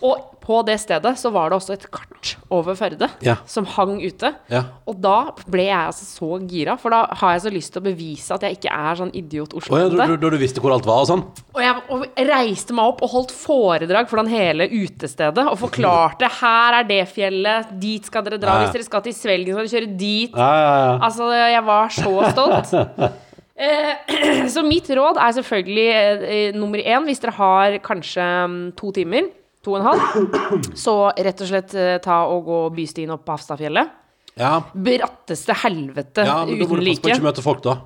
Og 0.02 0.26
på 0.40 0.62
det 0.66 0.78
stedet 0.80 1.12
så 1.20 1.28
var 1.30 1.50
det 1.52 1.58
også 1.60 1.74
et 1.76 1.82
kart 1.92 2.30
over 2.50 2.74
Førde 2.74 3.06
Ja. 3.22 3.34
som 3.46 3.66
hang 3.68 3.98
ute. 4.00 4.30
Ja. 4.50 4.62
Og 4.88 4.96
da 5.00 5.30
ble 5.46 5.66
jeg 5.68 5.76
altså 5.90 6.06
så 6.08 6.38
gira, 6.48 6.78
for 6.80 6.90
da 6.94 7.02
har 7.20 7.34
jeg 7.36 7.42
så 7.44 7.52
lyst 7.52 7.72
til 7.74 7.82
å 7.82 7.84
bevise 7.84 8.34
at 8.34 8.42
jeg 8.48 8.56
ikke 8.58 8.72
er 8.72 8.98
sånn 8.98 9.12
idiot 9.14 9.52
Å 9.52 9.60
ja, 9.60 9.62
Oslo-jente. 9.62 10.00
da, 10.00 10.16
du, 10.16 10.26
du 10.32 10.38
visste 10.40 10.60
hvor 10.64 10.72
alt 10.74 10.88
var 10.88 11.04
og 11.04 11.10
sånn? 11.12 11.24
Og 11.54 11.60
jeg 11.62 11.84
og 11.92 12.06
reiste 12.32 12.76
meg 12.76 12.90
opp 12.94 13.04
og 13.06 13.12
holdt 13.14 13.34
foredrag 13.36 14.08
foran 14.10 14.30
hele 14.32 14.66
utestedet 14.72 15.44
og 15.46 15.58
forklarte 15.60 16.28
her 16.40 16.80
er 16.80 16.88
det 16.88 17.02
fjellet, 17.12 17.72
dit 17.80 18.08
skal 18.08 18.24
dere 18.26 18.40
dra. 18.40 18.56
Ja. 18.56 18.64
Hvis 18.66 18.78
dere 18.78 18.88
skal 18.88 19.04
til 19.06 19.16
Svelgen, 19.20 19.54
skal 19.54 19.68
dere 19.68 19.74
kjøre 19.76 19.98
dit. 20.00 20.32
Ja, 20.36 20.52
ja, 20.64 20.72
ja. 20.86 20.94
Altså, 21.04 21.28
jeg 21.36 21.66
var 21.68 21.92
så 22.00 22.14
stolt. 22.32 22.72
Eh, 23.60 24.46
så 24.54 24.62
mitt 24.64 24.86
råd 24.96 25.18
er 25.20 25.34
selvfølgelig 25.36 25.82
eh, 25.92 26.22
eh, 26.32 26.54
nummer 26.56 26.80
én, 26.80 27.04
hvis 27.04 27.20
dere 27.20 27.34
har 27.36 27.74
kanskje 27.84 28.24
mm, 28.48 28.54
to 28.78 28.88
timer, 28.96 29.26
to 29.64 29.74
og 29.74 29.80
en 29.80 29.88
halv, 29.90 30.66
så 30.78 30.96
rett 31.16 31.40
og 31.44 31.50
slett 31.50 31.74
eh, 31.76 31.96
ta 32.02 32.22
og 32.32 32.44
gå 32.48 32.60
bystien 32.78 33.12
opp 33.12 33.26
på 33.26 33.36
Hafstadfjellet. 33.36 33.96
ja. 34.40 34.56
Bratteste 34.72 35.56
helvete 35.64 36.24
ja 36.24 36.42
men 36.46 36.60
da 36.60 36.68
må 36.68 36.76
uten 36.78 36.84
du 36.84 36.90
passe 36.90 37.02
på 37.04 37.14
ikke 37.14 37.26
møte 37.28 37.44
folk, 37.44 37.64
da. 37.66 37.80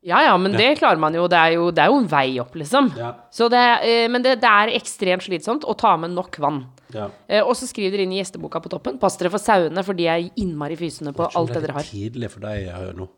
Ja, 0.00 0.22
ja, 0.24 0.36
men 0.40 0.54
det 0.56 0.78
klarer 0.78 0.96
man 0.96 1.12
jo. 1.12 1.26
Det 1.28 1.36
er 1.36 1.58
jo, 1.58 1.66
det 1.76 1.82
er 1.84 1.90
jo 1.92 1.98
en 2.00 2.06
vei 2.08 2.38
opp, 2.40 2.54
liksom. 2.56 2.86
Ja. 2.96 3.10
Så 3.32 3.50
det, 3.52 3.60
eh, 3.84 4.06
men 4.08 4.24
det, 4.24 4.38
det 4.40 4.48
er 4.48 4.72
ekstremt 4.78 5.26
slitsomt 5.26 5.66
å 5.68 5.74
ta 5.76 5.92
med 6.00 6.14
nok 6.16 6.38
vann. 6.40 6.62
Ja. 6.94 7.10
Eh, 7.28 7.44
og 7.44 7.52
så 7.58 7.68
skriver 7.68 7.98
dere 7.98 8.06
inn 8.08 8.14
i 8.16 8.20
gjesteboka 8.22 8.62
på 8.64 8.72
toppen. 8.72 8.96
Pass 9.02 9.20
dere 9.20 9.32
for 9.34 9.42
sauene, 9.42 9.84
for 9.84 9.98
de 9.98 10.08
er 10.08 10.30
innmari 10.40 10.78
fysende 10.80 11.12
på 11.16 11.28
alt 11.28 11.52
det 11.52 11.66
dere 11.66 11.76
har. 11.76 11.84
Det 11.84 11.92
er 11.92 12.08
tidlig 12.08 12.32
for 12.32 12.46
deg 12.48 12.96
nå 12.96 13.10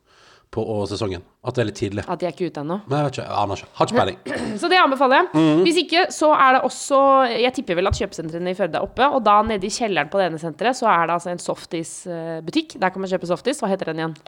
på 0.52 0.62
sesongen. 0.90 1.22
At 1.42 1.56
det 1.56 1.62
er 1.62 1.68
litt 1.70 1.78
tidlig. 1.80 2.04
At 2.04 2.20
de 2.20 2.28
er 2.28 2.34
ikke 2.34 2.50
ute 2.52 2.60
ennå. 2.60 2.76
Men 2.84 2.98
jeg 2.98 3.06
vet 3.06 3.16
ikke, 3.16 3.24
jeg 3.24 3.40
aner 3.40 3.60
ikke. 3.62 3.70
Har 3.78 3.88
ikke 3.88 3.98
peiling. 3.98 4.18
Så 4.60 4.70
det 4.70 4.78
anbefaler 4.82 5.18
jeg. 5.18 5.28
Mhm. 5.32 5.62
Hvis 5.66 5.80
ikke, 5.82 6.04
så 6.12 6.30
er 6.36 6.56
det 6.56 6.62
også 6.68 7.00
Jeg 7.32 7.54
tipper 7.56 7.78
vel 7.78 7.90
at 7.90 7.98
kjøpesentrene 7.98 8.52
i 8.52 8.58
Førde 8.58 8.80
er 8.80 8.86
oppe. 8.86 9.08
Og 9.08 9.24
da 9.24 9.38
nede 9.48 9.68
i 9.68 9.72
kjelleren 9.72 10.12
på 10.12 10.20
det 10.20 10.28
ene 10.28 10.40
senteret, 10.42 10.78
så 10.78 10.90
er 10.92 11.06
det 11.08 11.16
altså 11.16 11.32
en 11.32 11.42
softisbutikk. 11.42 12.76
Der 12.82 12.92
kan 12.92 13.04
man 13.04 13.12
kjøpe 13.12 13.30
softis. 13.30 13.62
Hva 13.62 13.72
heter 13.72 13.92
den 13.92 14.02
igjen? 14.02 14.18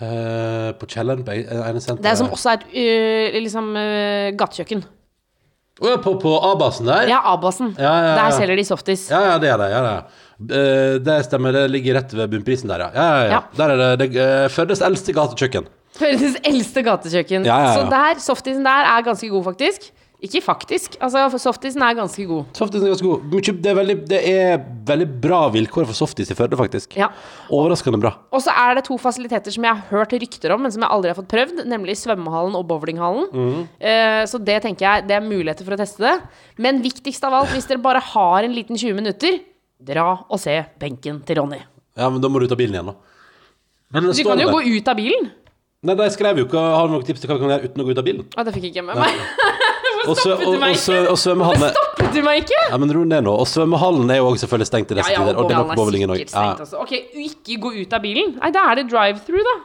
Uh, 0.00 0.70
på 0.80 0.88
kjelleren 0.88 1.26
på 1.26 1.34
ene 1.36 1.80
senteret 1.82 2.06
Det 2.06 2.08
er 2.08 2.16
som 2.16 2.30
også 2.32 2.54
er 2.54 2.62
et 2.62 2.68
uh, 2.72 3.40
liksom 3.44 3.74
uh, 3.76 4.30
gatekjøkken. 4.40 4.86
Ja, 5.80 5.96
på, 6.04 6.14
på 6.20 6.32
A-basen 6.44 6.88
der? 6.90 7.08
Ja, 7.08 7.20
Abasen. 7.32 7.74
Ja, 7.78 7.82
ja, 7.88 8.08
ja. 8.10 8.16
Der 8.18 8.34
selger 8.36 8.58
de 8.60 8.64
softis. 8.68 9.06
Ja, 9.10 9.20
ja, 9.30 9.36
det 9.40 9.48
er 9.48 9.60
det. 9.62 9.68
Ja, 9.72 9.80
det, 9.86 9.92
er. 9.92 10.26
Eh, 10.40 10.96
det 11.06 11.18
stemmer, 11.26 11.56
det 11.56 11.66
ligger 11.72 11.96
rett 12.00 12.12
ved 12.16 12.32
bunnprisen 12.34 12.72
der, 12.72 12.84
ja. 12.86 12.90
Ja, 12.96 13.22
ja. 13.30 13.40
Der 13.56 13.74
er 13.74 13.80
det, 13.80 14.10
det 14.10 14.10
uh, 14.20 14.48
Førdes 14.52 14.84
eldste 14.84 15.14
gatekjøkken. 15.16 15.70
Førdes 16.00 16.36
eldste 16.46 16.84
gatekjøkken. 16.84 17.48
Ja, 17.48 17.56
ja, 17.56 17.70
ja. 17.70 17.78
Så 17.78 17.88
der, 17.92 18.20
softisen 18.24 18.66
der 18.68 18.92
er 18.92 19.08
ganske 19.08 19.32
god, 19.32 19.44
faktisk. 19.52 19.90
Ikke 20.20 20.42
faktisk. 20.44 20.98
Altså, 21.00 21.22
softisen 21.40 21.80
er 21.84 21.94
ganske 21.96 22.24
god. 22.28 22.50
Softisen 22.56 22.84
er 22.84 22.92
ganske 22.92 23.08
god. 23.08 23.52
Det 23.64 23.70
er, 23.70 23.76
veldig, 23.78 23.96
det 24.10 24.20
er 24.28 24.58
veldig 24.90 25.06
bra 25.22 25.40
vilkår 25.54 25.86
for 25.88 25.96
softis 25.96 26.28
i 26.32 26.36
Førde, 26.36 26.58
faktisk. 26.60 26.92
Ja. 26.98 27.08
Overraskende 27.48 28.00
bra. 28.02 28.12
Og 28.36 28.44
så 28.44 28.52
er 28.52 28.76
det 28.76 28.84
to 28.88 28.98
fasiliteter 29.00 29.54
som 29.54 29.64
jeg 29.64 29.78
har 29.78 29.88
hørt 29.94 30.12
rykter 30.12 30.52
om, 30.52 30.66
men 30.66 30.74
som 30.74 30.84
jeg 30.84 30.92
aldri 30.92 31.12
har 31.12 31.16
fått 31.16 31.30
prøvd, 31.32 31.62
nemlig 31.70 31.96
svømmehallen 32.02 32.58
og 32.58 32.66
bowlinghallen. 32.68 33.30
Mm. 33.32 33.62
Eh, 33.80 34.20
så 34.28 34.42
det 34.44 34.60
tenker 34.66 34.86
jeg, 34.86 35.08
det 35.08 35.16
er 35.16 35.24
muligheter 35.24 35.64
for 35.64 35.76
å 35.76 35.80
teste 35.80 36.04
det. 36.04 36.16
Men 36.60 36.82
viktigst 36.84 37.24
av 37.24 37.40
alt, 37.40 37.54
hvis 37.56 37.70
dere 37.70 37.80
bare 37.80 38.04
har 38.12 38.44
en 38.44 38.56
liten 38.56 38.76
20 38.76 39.00
minutter, 39.00 39.40
dra 39.80 40.10
og 40.28 40.40
se 40.42 40.58
benken 40.80 41.24
til 41.24 41.40
Ronny. 41.40 41.62
Ja, 41.96 42.12
men 42.12 42.20
da 42.20 42.28
må 42.28 42.44
du 42.44 42.48
ta 42.50 42.60
bilen 42.60 42.76
igjen, 42.76 42.92
da. 42.92 42.98
Men 43.90 44.12
Du 44.12 44.22
kan 44.22 44.38
jo 44.38 44.52
gå 44.52 44.60
ut 44.68 44.88
av 44.92 45.00
bilen. 45.00 45.32
Nei, 45.80 45.96
de 45.96 46.06
skrev 46.12 46.36
jo 46.36 46.44
ikke 46.44 46.60
Har 46.60 46.90
du 46.90 46.92
noen 46.92 47.04
tips 47.08 47.22
til 47.22 47.30
hva 47.30 47.38
vi 47.38 47.40
kan 47.40 47.54
gjøre 47.54 47.70
uten 47.70 47.80
å 47.80 47.84
gå 47.88 47.94
ut 47.94 48.00
av 48.02 48.04
bilen? 48.04 48.26
Å, 48.36 48.44
det 48.44 48.52
fikk 48.52 48.66
jeg 48.68 48.74
ikke 48.74 48.84
med 48.90 49.00
meg. 49.00 49.22
Og, 50.10 50.16
svø- 50.84 51.06
og 51.12 51.18
svømmehallen 51.18 51.70
Stoppet 51.74 52.14
du 52.14 52.20
meg 52.26 52.42
ikke? 52.44 52.60
Ja, 52.70 52.76
men 52.82 52.92
ro 52.96 53.04
ned 53.04 53.22
nå. 53.26 53.34
Og 53.42 53.46
svømmehallen 53.48 54.10
er 54.10 54.20
jo 54.20 54.28
også 54.30 54.44
selvfølgelig 54.46 54.66
stengt 54.70 54.90
i 54.90 54.98
disse 55.00 55.14
tider. 55.14 55.36
og 55.36 55.48
det 55.48 55.56
er 55.56 55.62
nok 55.64 55.76
bowlingen 55.78 56.10
òg. 56.10 56.16
sikkert 56.20 56.34
stengt 56.34 56.58
Ja. 56.58 56.64
også. 56.66 56.76
Ok, 56.82 56.92
ikke 57.14 57.60
gå 57.62 57.72
ut 57.82 57.92
av 57.92 58.02
bilen. 58.02 58.34
Nei, 58.40 58.50
da 58.50 58.64
er 58.70 58.74
det 58.80 58.86
drive-through, 58.92 59.44
da. 59.50 59.56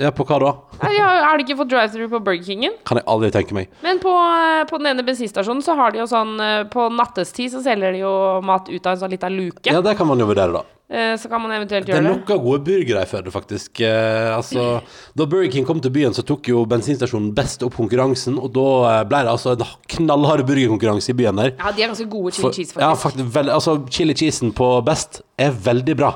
Ja, 0.00 0.10
på 0.10 0.24
hva 0.24 0.38
da? 0.40 0.52
Nei, 0.82 0.94
ja, 0.96 1.08
Har 1.28 1.36
de 1.38 1.44
ikke 1.44 1.58
fått 1.58 1.68
drive-through 1.72 2.10
på 2.14 2.20
Burger 2.24 2.42
Kingen? 2.46 2.72
Kan 2.88 2.96
jeg 3.00 3.04
aldri 3.12 3.30
tenke 3.34 3.52
meg. 3.56 3.68
Men 3.84 3.98
på, 4.00 4.08
eh, 4.12 4.64
på 4.70 4.78
den 4.80 4.86
ene 4.94 5.04
bensinstasjonen 5.04 5.62
så 5.62 5.76
har 5.76 5.92
de 5.92 5.98
jo 6.00 6.06
sånn 6.08 6.38
eh, 6.40 6.64
På 6.72 6.88
nattestid 6.92 7.52
så 7.52 7.60
selger 7.64 7.92
de 7.92 8.04
jo 8.06 8.12
mat 8.46 8.68
ut 8.72 8.86
av 8.86 8.94
en 8.96 9.02
sånn 9.04 9.12
lita 9.12 9.28
luke. 9.28 9.68
Ja, 9.68 9.82
det 9.84 9.96
kan 9.98 10.08
man 10.08 10.18
jo 10.18 10.26
vurdere, 10.32 10.52
da. 10.52 10.64
Eh, 10.92 11.14
Så 11.16 11.28
kan 11.32 11.40
man 11.40 11.52
eventuelt 11.56 11.86
gjøre 11.88 12.02
Det 12.02 12.04
Det 12.04 12.10
er 12.10 12.18
noen 12.18 12.42
gode 12.44 12.64
burgere 12.66 13.02
i 13.04 13.08
Førde, 13.08 13.30
faktisk. 13.32 13.80
Eh, 13.80 14.32
altså, 14.36 14.82
da 15.16 15.24
Burger 15.26 15.50
King 15.52 15.64
kom 15.68 15.80
til 15.80 15.90
byen, 15.94 16.12
så 16.16 16.24
tok 16.24 16.48
jo 16.48 16.64
bensinstasjonen 16.68 17.30
best 17.36 17.62
opp 17.64 17.76
konkurransen, 17.76 18.36
og 18.40 18.52
da 18.52 18.98
ble 19.08 19.22
det 19.24 19.32
altså 19.32 19.54
en 19.56 19.64
knallhard 19.92 20.44
burgerkonkurranse 20.48 21.12
i 21.12 21.16
byen 21.20 21.36
der. 21.40 21.52
Ja, 21.60 21.72
de 21.72 21.84
er 21.84 21.92
ganske 21.92 22.08
gode 22.12 22.32
chili 22.32 22.44
For- 22.48 22.52
cheese, 22.56 22.76
Ja, 22.80 22.92
faktisk. 22.94 23.28
vel, 23.36 23.48
altså 23.52 23.78
Chili 23.90 24.12
cheesen 24.14 24.52
på 24.56 24.72
Best 24.84 25.22
er 25.38 25.52
veldig 25.52 25.96
bra. 25.96 26.12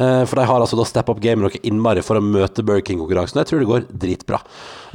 Eh, 0.00 0.22
for 0.24 0.40
de 0.40 0.44
har 0.48 0.62
altså 0.64 0.78
da 0.78 0.84
step 0.88 1.10
opp 1.12 1.18
gamet 1.20 1.44
noe 1.44 1.58
innmari 1.68 2.00
for 2.00 2.16
å 2.16 2.22
møte 2.24 2.62
Burger 2.64 2.80
King-konkurransen. 2.88 3.36
Jeg 3.42 3.50
tror 3.50 3.60
det 3.60 3.68
går 3.68 3.82
dritbra. 4.04 4.38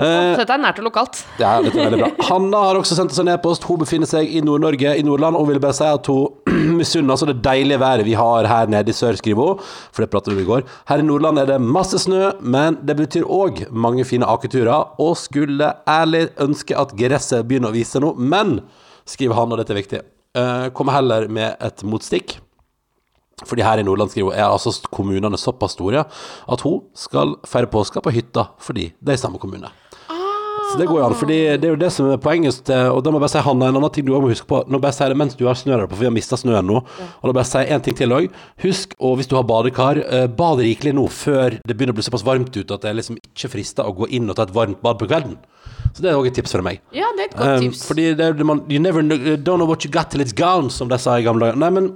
Eh, 0.02 0.32
Så 0.34 0.40
dette 0.42 0.56
er 0.56 0.64
nært 0.64 0.80
og 0.82 0.88
lokalt. 0.88 1.20
det 1.38 1.46
er 1.46 1.62
dette 1.68 1.78
er 1.78 1.90
veldig 1.92 2.00
bra. 2.02 2.10
Hanna 2.32 2.62
har 2.66 2.80
også 2.80 2.98
sendt 2.98 3.14
oss 3.14 3.20
en 3.22 3.30
e-post. 3.30 3.68
Hun 3.70 3.84
befinner 3.84 4.10
seg 4.10 4.32
i 4.34 4.42
Nord-Norge, 4.42 4.96
i 4.98 5.04
Nordland, 5.06 5.38
og 5.38 5.46
vil 5.52 5.60
bare 5.62 5.78
si 5.78 5.86
at 5.86 6.10
hun 6.10 6.34
misunner 6.80 7.14
altså 7.14 7.28
det 7.30 7.38
deilige 7.46 7.78
været 7.84 8.08
vi 8.08 8.16
har 8.18 8.50
her 8.50 8.72
nede 8.74 8.90
i 8.90 8.98
sør, 8.98 9.14
skriver 9.20 9.52
hun. 9.52 9.62
For 9.94 10.02
det 10.06 10.10
pratet 10.16 10.34
vi 10.34 10.40
om 10.40 10.42
i 10.42 10.48
går. 10.50 10.66
Her 10.90 11.04
i 11.04 11.06
Nordland 11.06 11.44
er 11.44 11.52
det 11.54 11.60
masse 11.62 12.02
snø, 12.02 12.32
men 12.42 12.80
det 12.82 12.98
betyr 12.98 13.30
òg 13.30 13.68
mange 13.70 14.08
fine 14.10 14.26
aketurer. 14.26 14.96
Og 14.98 15.14
skulle 15.22 15.70
ærlig 15.86 16.32
ønske 16.42 16.74
at 16.82 16.96
gresset 16.98 17.46
begynner 17.46 17.70
å 17.70 17.78
vise 17.78 18.02
noe, 18.02 18.18
men, 18.18 18.58
skriver 19.06 19.38
han, 19.38 19.54
og 19.54 19.62
dette 19.62 19.76
er 19.76 19.82
viktig, 19.84 20.02
eh, 20.34 20.68
kommer 20.74 20.98
heller 20.98 21.30
med 21.30 21.62
et 21.62 21.86
motstikk. 21.86 22.40
Fordi 23.44 23.66
her 23.66 23.82
i 23.82 23.84
Nordland 23.84 24.14
skriver 24.14 24.32
hun, 24.32 24.40
er 24.40 24.48
altså 24.48 24.88
kommunene 24.92 25.38
såpass 25.38 25.76
store 25.76 26.06
at 26.52 26.62
hun 26.64 26.86
skal 26.96 27.36
feire 27.44 27.68
påska 27.68 28.00
på 28.00 28.14
hytta 28.16 28.46
fordi 28.64 28.94
det 29.00 29.12
er 29.12 29.20
i 29.20 29.24
samme 29.26 29.42
kommune. 29.42 29.68
Det 30.76 30.88
går 30.90 31.00
jo 31.00 31.06
an, 31.06 31.16
fordi 31.16 31.38
det 31.62 31.68
er 31.70 31.74
jo 31.74 31.80
det 31.80 31.90
som 31.94 32.10
er 32.12 32.20
poenget. 32.22 32.68
Og 32.92 33.00
da 33.04 33.12
må 33.12 33.20
jeg 33.20 33.26
bare 33.26 33.34
si 33.36 33.44
Hanna, 33.46 33.70
en 33.72 33.80
annen 33.80 33.94
ting 33.96 34.06
du 34.08 34.12
også 34.14 34.26
må 34.26 34.32
huske 34.34 34.50
på. 34.50 34.62
Nå 34.72 34.80
bare 34.84 34.96
sier 34.98 35.14
det 35.14 35.18
mens 35.22 35.38
du 35.40 35.46
har 35.48 35.56
snø 35.60 35.72
der 35.78 35.88
på, 35.88 35.96
for 35.96 36.04
vi 36.04 36.10
har 36.10 36.16
mista 36.16 36.40
snøen 36.40 36.68
nå. 36.68 36.82
Og 36.82 37.26
da 37.30 37.36
bare 37.38 37.48
sier 37.48 37.72
en 37.72 37.84
ting 37.86 37.96
til 37.98 38.12
òg. 38.16 38.28
Husk, 38.66 38.96
og 39.00 39.18
hvis 39.20 39.30
du 39.32 39.38
har 39.40 39.48
badekar, 39.48 40.02
eh, 40.04 40.28
bad 40.28 40.60
rikelig 40.66 40.96
nå 40.98 41.08
før 41.12 41.58
det 41.62 41.76
begynner 41.76 41.96
å 41.96 42.00
bli 42.00 42.06
såpass 42.08 42.26
varmt 42.28 42.52
ute 42.56 42.76
at 42.76 42.84
det 42.84 42.96
liksom 43.00 43.20
ikke 43.22 43.54
frister 43.56 43.88
å 43.88 43.96
gå 43.96 44.10
inn 44.20 44.30
og 44.30 44.36
ta 44.40 44.48
et 44.50 44.56
varmt 44.56 44.82
bad 44.84 45.00
på 45.00 45.08
kvelden. 45.08 45.38
Så 45.96 46.04
det 46.04 46.10
er 46.12 46.18
òg 46.20 46.28
et 46.28 46.36
tips 46.36 46.52
fra 46.52 46.64
meg. 46.66 46.82
Ja, 46.92 47.08
det 47.16 47.24
er 47.24 47.30
et 47.30 47.36
godt 47.38 47.54
Um, 47.56 47.62
tips. 47.70 47.86
fordi 47.88 48.08
det, 48.20 48.26
er 48.26 48.44
man, 48.44 48.64
You 48.68 48.80
never 48.84 49.02
know, 49.02 49.16
don't 49.38 49.62
know 49.62 49.68
what 49.70 49.86
you 49.86 49.92
got 49.92 50.12
till 50.12 50.20
it's 50.22 50.36
gone, 50.36 50.70
som 50.70 50.90
de 50.92 50.98
sa 51.00 51.16
i 51.16 51.24
gamle 51.24 51.48
dager. 51.48 51.62
Nei, 51.62 51.70
men 51.72 51.88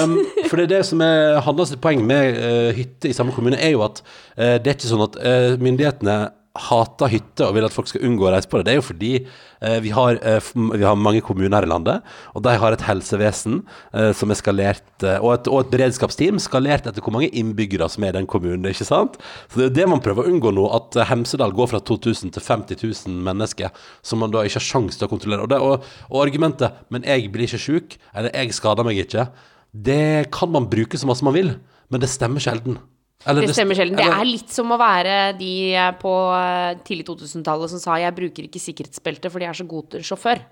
um, 0.00 0.14
For 0.48 0.56
det 0.56 0.64
er 0.64 0.70
det 0.78 0.86
som 0.88 1.02
er 1.04 1.42
Hannas 1.44 1.74
poeng 1.76 2.00
med 2.08 2.38
uh, 2.40 2.70
hytte 2.76 3.10
i 3.10 3.12
samme 3.16 3.34
kommune, 3.36 3.58
er 3.60 3.74
jo 3.74 3.84
at 3.84 4.00
uh, 4.38 4.56
det 4.56 4.64
er 4.64 4.78
ikke 4.78 4.88
sånn 4.88 5.04
at 5.10 5.20
uh, 5.20 5.60
myndighetene 5.60 6.16
hater 6.54 7.10
hytte 7.10 7.48
og 7.48 7.56
vil 7.56 7.66
at 7.66 7.74
folk 7.74 7.88
skal 7.90 8.04
unngå 8.06 8.28
å 8.28 8.30
reise 8.30 8.46
på 8.50 8.60
det. 8.60 8.68
Det 8.68 8.72
er 8.74 8.78
jo 8.78 8.86
fordi 8.86 9.10
eh, 9.18 9.78
vi, 9.82 9.90
har, 9.94 10.20
eh, 10.22 10.50
vi 10.54 10.84
har 10.86 10.98
mange 10.98 11.22
kommuner 11.26 11.56
her 11.56 11.66
i 11.66 11.70
landet, 11.70 12.04
og 12.30 12.44
de 12.46 12.52
har 12.62 12.76
et 12.76 12.84
helsevesen 12.86 13.56
eh, 13.90 14.12
som 14.14 14.30
er 14.30 14.38
skalert, 14.38 14.86
uh, 15.02 15.18
og, 15.18 15.32
et, 15.34 15.50
og 15.50 15.64
et 15.64 15.72
beredskapsteam 15.72 16.38
skalert 16.42 16.86
etter 16.86 17.02
hvor 17.02 17.16
mange 17.16 17.32
innbyggere 17.34 17.88
som 17.90 18.06
er 18.06 18.14
i 18.14 18.18
den 18.20 18.30
kommunen, 18.30 18.68
ikke 18.70 18.86
sant? 18.86 19.18
Så 19.48 19.58
det 19.58 19.64
er 19.64 19.70
jo 19.72 19.76
det 19.80 19.88
man 19.96 20.04
prøver 20.04 20.22
å 20.22 20.30
unngå 20.30 20.54
nå, 20.54 20.68
at 20.78 21.00
uh, 21.00 21.06
Hemsedal 21.10 21.56
går 21.58 21.72
fra 21.74 21.82
2000 21.82 22.36
til 22.38 22.46
50 22.46 22.78
000 23.10 23.18
mennesker, 23.26 23.74
som 24.06 24.22
man 24.22 24.34
da 24.34 24.46
ikke 24.46 24.60
har 24.60 24.68
sjanse 24.70 25.00
til 25.00 25.08
å 25.08 25.10
kontrollere. 25.10 25.48
Og, 25.48 25.50
det, 25.50 25.58
og, 25.58 25.92
og 26.12 26.22
argumentet 26.22 26.86
'men 26.86 27.06
jeg 27.10 27.34
blir 27.34 27.50
ikke 27.50 27.64
sjuk', 27.66 27.98
eller 28.14 28.30
'jeg 28.30 28.54
skader 28.54 28.86
meg 28.86 29.02
ikke', 29.02 29.26
det 29.74 30.30
kan 30.30 30.54
man 30.54 30.70
bruke 30.70 30.94
så 30.94 31.06
masse 31.10 31.26
man 31.26 31.34
vil, 31.34 31.56
men 31.90 32.00
det 32.00 32.14
stemmer 32.14 32.38
sjelden. 32.38 32.78
Eller 33.26 33.46
Det 33.46 33.54
stemmer 33.56 33.78
sjelden. 33.78 33.96
Det 33.96 34.04
er 34.04 34.26
litt 34.28 34.50
som 34.52 34.72
å 34.74 34.78
være 34.80 35.14
de 35.38 35.52
på 36.00 36.12
eh, 36.36 36.74
tidlig 36.84 37.06
2000-tallet 37.08 37.72
som 37.72 37.80
sa 37.80 37.96
'jeg 38.00 38.14
bruker 38.16 38.48
ikke 38.48 38.60
sikkerhetsbelte 38.60 39.30
fordi 39.32 39.46
jeg 39.46 39.52
er 39.54 39.60
så 39.60 39.68
god 39.68 39.96
sjåfør'. 40.04 40.42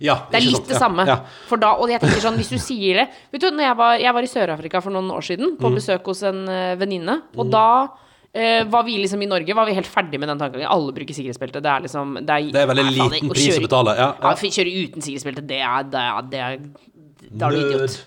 ja, 0.00 0.16
Det 0.30 0.38
er 0.40 0.46
litt 0.46 0.56
sant? 0.56 0.68
det 0.68 0.78
samme. 0.78 1.06
Ja, 1.06 1.20
For 1.46 1.56
da, 1.56 1.74
og 1.74 1.88
jeg 1.88 2.00
tenker 2.00 2.22
sånn, 2.22 2.36
hvis 2.36 2.50
du 2.50 2.58
sier 2.58 3.02
det 3.02 3.08
Vet 3.32 3.40
du, 3.40 3.50
når 3.50 3.64
jeg 3.66 3.76
var, 3.76 3.98
jeg 3.98 4.14
var 4.14 4.22
i 4.22 4.26
Sør-Afrika 4.26 4.82
for 4.82 4.90
noen 4.90 5.10
år 5.10 5.22
siden, 5.22 5.56
på 5.56 5.70
besøk 5.74 6.04
hos 6.04 6.22
en 6.22 6.48
eh, 6.48 6.74
venninne, 6.76 7.22
og 7.36 7.50
da 7.50 7.88
eh, 8.34 8.64
var 8.64 8.82
vi 8.84 8.98
liksom 8.98 9.22
i 9.22 9.26
Norge 9.26 9.54
var 9.54 9.66
vi 9.66 9.74
helt 9.74 9.86
ferdig 9.86 10.18
med 10.18 10.28
den 10.28 10.38
tankegangen. 10.38 10.68
Alle 10.70 10.92
bruker 10.92 11.14
sikkerhetsbelte. 11.14 11.62
Det 11.62 11.70
er 11.70 11.80
liksom 11.86 12.14
Det 12.26 12.30
er, 12.30 12.50
Det 12.52 12.62
er 12.62 12.66
veldig 12.66 12.90
liten 12.90 13.30
pris 13.30 13.58
å 13.58 13.62
betale. 13.62 13.96
Ja, 13.96 14.14
Ja, 14.20 14.34
ja. 14.34 14.50
kjøre 14.58 14.74
uten 14.82 15.02
sikkerhetsbelte, 15.02 15.46
det 15.46 15.60
er, 15.62 15.82
det 15.82 16.02
er, 16.02 16.20
det 16.22 16.40
er 16.40 16.58
Da 17.36 17.46
er 17.46 17.50
du 17.50 17.56
idiot. 17.62 18.04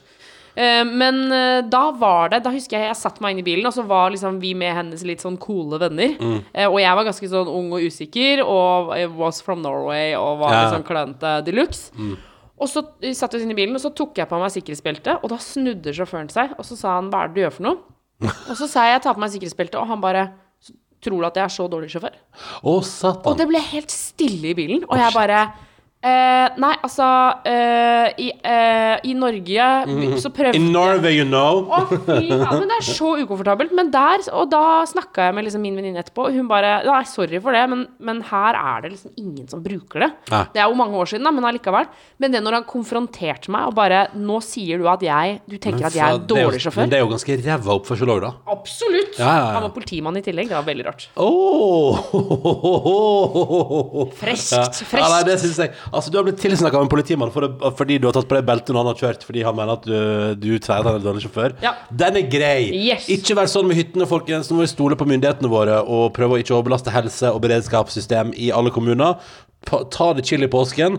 Eh, 0.55 0.83
men 0.85 1.31
eh, 1.31 1.61
da 1.69 1.91
var 1.91 2.29
det 2.33 2.39
Da 2.43 2.51
husker 2.51 2.77
jeg 2.79 2.87
jeg 2.89 2.97
satte 2.97 3.21
meg 3.21 3.35
inn 3.35 3.43
i 3.43 3.45
bilen, 3.45 3.65
og 3.69 3.73
så 3.75 3.85
var 3.87 4.09
liksom 4.11 4.39
vi 4.41 4.53
med 4.57 4.73
hennes 4.75 5.03
litt 5.07 5.21
sånn 5.21 5.37
coole 5.37 5.79
venner. 5.79 6.15
Mm. 6.19 6.39
Eh, 6.53 6.67
og 6.67 6.79
jeg 6.81 6.95
var 6.95 7.05
ganske 7.07 7.29
sånn 7.29 7.47
ung 7.47 7.71
og 7.77 7.85
usikker, 7.85 8.41
og 8.45 8.91
was 9.17 9.41
from 9.45 9.61
Norway 9.61 10.15
og 10.15 10.39
var 10.39 10.51
Ja. 10.53 10.63
liksom 10.69 10.83
klønete 10.87 11.45
de 11.45 11.51
luxe. 11.51 11.91
Og 12.59 12.67
så 12.67 12.83
satt 13.15 13.31
vi 13.31 13.37
oss 13.39 13.43
inn 13.45 13.51
i 13.51 13.55
bilen, 13.55 13.75
og 13.75 13.81
så 13.81 13.93
tok 13.95 14.17
jeg 14.19 14.27
på 14.27 14.39
meg 14.39 14.51
sikkerhetsbeltet, 14.51 15.23
og 15.23 15.29
da 15.29 15.37
snudde 15.37 15.93
sjåføren 15.95 16.29
seg, 16.29 16.51
og 16.57 16.65
så 16.65 16.75
sa 16.75 16.95
han 16.99 17.09
'hva 17.09 17.23
er 17.23 17.27
det 17.29 17.35
du 17.35 17.41
gjør 17.41 17.53
for 17.53 17.63
noe?' 17.63 17.77
og 18.49 18.55
så 18.57 18.67
sa 18.67 18.83
jeg 18.83 18.99
'jeg 18.99 19.01
tar 19.03 19.13
på 19.13 19.19
meg 19.19 19.31
sikkerhetsbeltet', 19.31 19.79
og 19.79 19.87
han 19.87 20.01
bare 20.01 20.31
'tror 21.01 21.19
du 21.21 21.25
at 21.25 21.35
jeg 21.35 21.43
er 21.45 21.55
så 21.55 21.69
dårlig 21.69 21.89
sjåfør?' 21.89 22.19
Å, 22.65 22.83
satan. 22.83 23.31
Og 23.31 23.37
det 23.37 23.47
ble 23.47 23.59
helt 23.59 23.89
stille 23.89 24.49
i 24.51 24.53
bilen, 24.53 24.83
og 24.89 24.97
jeg 24.97 25.13
bare 25.13 25.53
eh, 26.03 26.47
Nei, 26.59 26.71
altså 26.83 27.05
eh, 27.47 28.07
i, 28.23 28.29
eh, 28.43 28.95
I 29.05 29.13
Norge 29.15 29.67
så 30.23 30.31
prøvde 30.33 30.57
In 30.57 30.71
Norway, 30.73 31.17
you 31.19 31.25
know. 31.27 31.65
å, 31.69 31.83
fy 31.91 31.99
faen, 32.31 32.59
men 32.59 32.67
det 32.71 32.77
er 32.79 32.85
så 32.87 33.11
ukomfortabelt. 33.21 33.71
Men 33.75 33.91
der, 33.93 34.23
og 34.35 34.49
da 34.51 34.61
snakka 34.89 35.27
jeg 35.29 35.35
med 35.37 35.45
liksom 35.47 35.61
min 35.63 35.75
venninne 35.77 36.01
etterpå, 36.03 36.25
og 36.29 36.35
hun 36.35 36.47
bare 36.49 36.71
Nei, 36.87 37.01
sorry 37.09 37.39
for 37.43 37.55
det, 37.55 37.61
men, 37.71 37.85
men 38.03 38.21
her 38.31 38.57
er 38.59 38.85
det 38.85 38.91
liksom 38.95 39.11
ingen 39.21 39.47
som 39.51 39.61
bruker 39.63 40.05
det. 40.05 40.09
Nei. 40.33 40.43
Det 40.55 40.63
er 40.63 40.67
jo 40.71 40.79
mange 40.79 40.97
år 40.99 41.11
siden, 41.13 41.27
da, 41.27 41.31
men 41.35 41.47
allikevel. 41.51 41.85
Men 42.23 42.33
det 42.35 42.41
når 42.45 42.59
han 42.59 42.67
konfronterte 42.69 43.51
meg 43.53 43.69
og 43.69 43.75
bare 43.77 43.99
Nå 44.19 44.39
sier 44.43 44.79
du 44.81 44.87
at 44.91 45.01
jeg 45.05 45.37
Du 45.47 45.55
tenker 45.61 45.85
at 45.87 45.95
jeg 45.95 46.03
er 46.03 46.17
Men 46.17 46.23
jo- 46.23 46.27
dårlig 46.35 46.59
sjåfør? 46.63 46.81
Men 46.83 46.91
det 46.91 46.97
er 46.99 47.03
jo 47.05 47.11
ganske 47.13 47.37
ræva 47.45 47.75
oppførsel 47.75 48.11
òg, 48.15 48.21
da. 48.25 48.31
Absolutt! 48.55 49.19
Ja, 49.19 49.27
ja, 49.27 49.35
ja. 49.39 49.51
Han 49.59 49.63
var 49.67 49.73
politimann 49.75 50.17
i 50.19 50.23
tillegg. 50.25 50.49
Det 50.49 50.57
var 50.57 50.65
veldig 50.67 50.85
rart. 50.89 51.07
Oh. 51.19 51.97
Freskt, 54.19 54.81
freskt. 54.89 54.99
Ja, 54.99 55.07
nei, 55.13 55.21
det 55.27 55.37
synes 55.43 55.59
jeg 55.63 55.73
Altså, 55.93 56.11
du 56.13 56.17
har 56.19 56.25
blitt 56.27 56.39
tilsnakka 56.41 56.77
av 56.79 56.85
en 56.85 56.91
politimann 56.91 57.31
for 57.33 57.47
det, 57.47 57.73
fordi 57.79 57.97
du 57.99 58.07
har 58.09 58.13
tatt 58.17 58.27
på 58.29 58.37
deg 58.37 58.45
beltet 58.47 58.71
når 58.75 58.83
han 58.85 58.91
har 58.93 59.01
kjørt, 59.01 59.25
fordi 59.27 59.43
han 59.47 59.55
mener 59.57 59.73
at 59.77 59.85
du, 59.89 59.97
du 60.39 60.49
sier 60.59 60.77
at 60.79 60.85
han 60.89 60.99
er 60.99 61.05
dårlig 61.05 61.25
sjåfør. 61.25 61.57
Ja. 61.65 61.73
Den 61.91 62.21
er 62.21 62.29
grei. 62.31 62.69
Yes. 62.89 63.09
Ikke 63.09 63.37
vær 63.39 63.49
sånn 63.51 63.67
med 63.69 63.79
hyttene, 63.79 64.07
folkens. 64.09 64.49
Nå 64.51 64.59
må 64.59 64.65
vi 64.67 64.71
stole 64.73 64.97
på 64.99 65.07
myndighetene 65.09 65.51
våre 65.51 65.81
og 65.83 66.11
prøve 66.17 66.37
å 66.37 66.41
ikke 66.43 66.55
overbelaste 66.57 66.93
helse- 66.93 67.33
og 67.33 67.41
beredskapssystem 67.45 68.33
i 68.37 68.51
alle 68.55 68.71
kommuner. 68.75 69.17
ta 69.91 70.13
det 70.15 70.23
chill 70.25 70.43
i 70.43 70.47
påsken. 70.47 70.93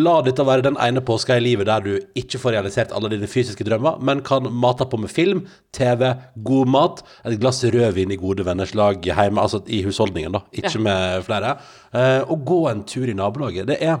La 0.00 0.14
dette 0.24 0.40
være 0.44 0.62
den 0.64 0.78
ene 0.80 1.02
påska 1.04 1.36
i 1.36 1.42
livet 1.44 1.66
der 1.68 1.82
du 1.84 1.90
ikke 2.16 2.38
får 2.40 2.54
realisert 2.56 2.92
alle 2.96 3.10
dine 3.12 3.28
fysiske 3.28 3.64
drømmer, 3.68 3.98
men 4.00 4.22
kan 4.24 4.48
mate 4.48 4.86
på 4.88 4.96
med 4.98 5.10
film, 5.12 5.42
TV, 5.76 6.14
god 6.44 6.68
mat, 6.72 7.02
et 7.28 7.36
glass 7.40 7.60
rødvin 7.64 8.10
i 8.12 8.16
gode 8.16 8.46
venners 8.48 8.72
lag 8.74 8.96
hjemme, 9.04 9.38
altså 9.44 9.60
i 9.68 9.82
husholdningen, 9.84 10.32
da, 10.32 10.40
ikke 10.56 10.72
Ja. 10.74 10.80
med 10.80 11.24
flere. 11.28 11.58
Eh, 11.92 12.22
og 12.32 12.44
gå 12.48 12.70
en 12.70 12.82
tur 12.84 13.06
i 13.08 13.12
nabolaget. 13.14 13.66
Det 13.66 13.76
er 13.82 13.98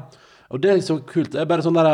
Og 0.50 0.62
det 0.62 0.70
er 0.72 0.80
så 0.84 0.98
kult. 1.04 1.32
Det 1.34 1.40
er 1.42 1.48
bare 1.50 1.64
sånn 1.64 1.76
der, 1.76 1.90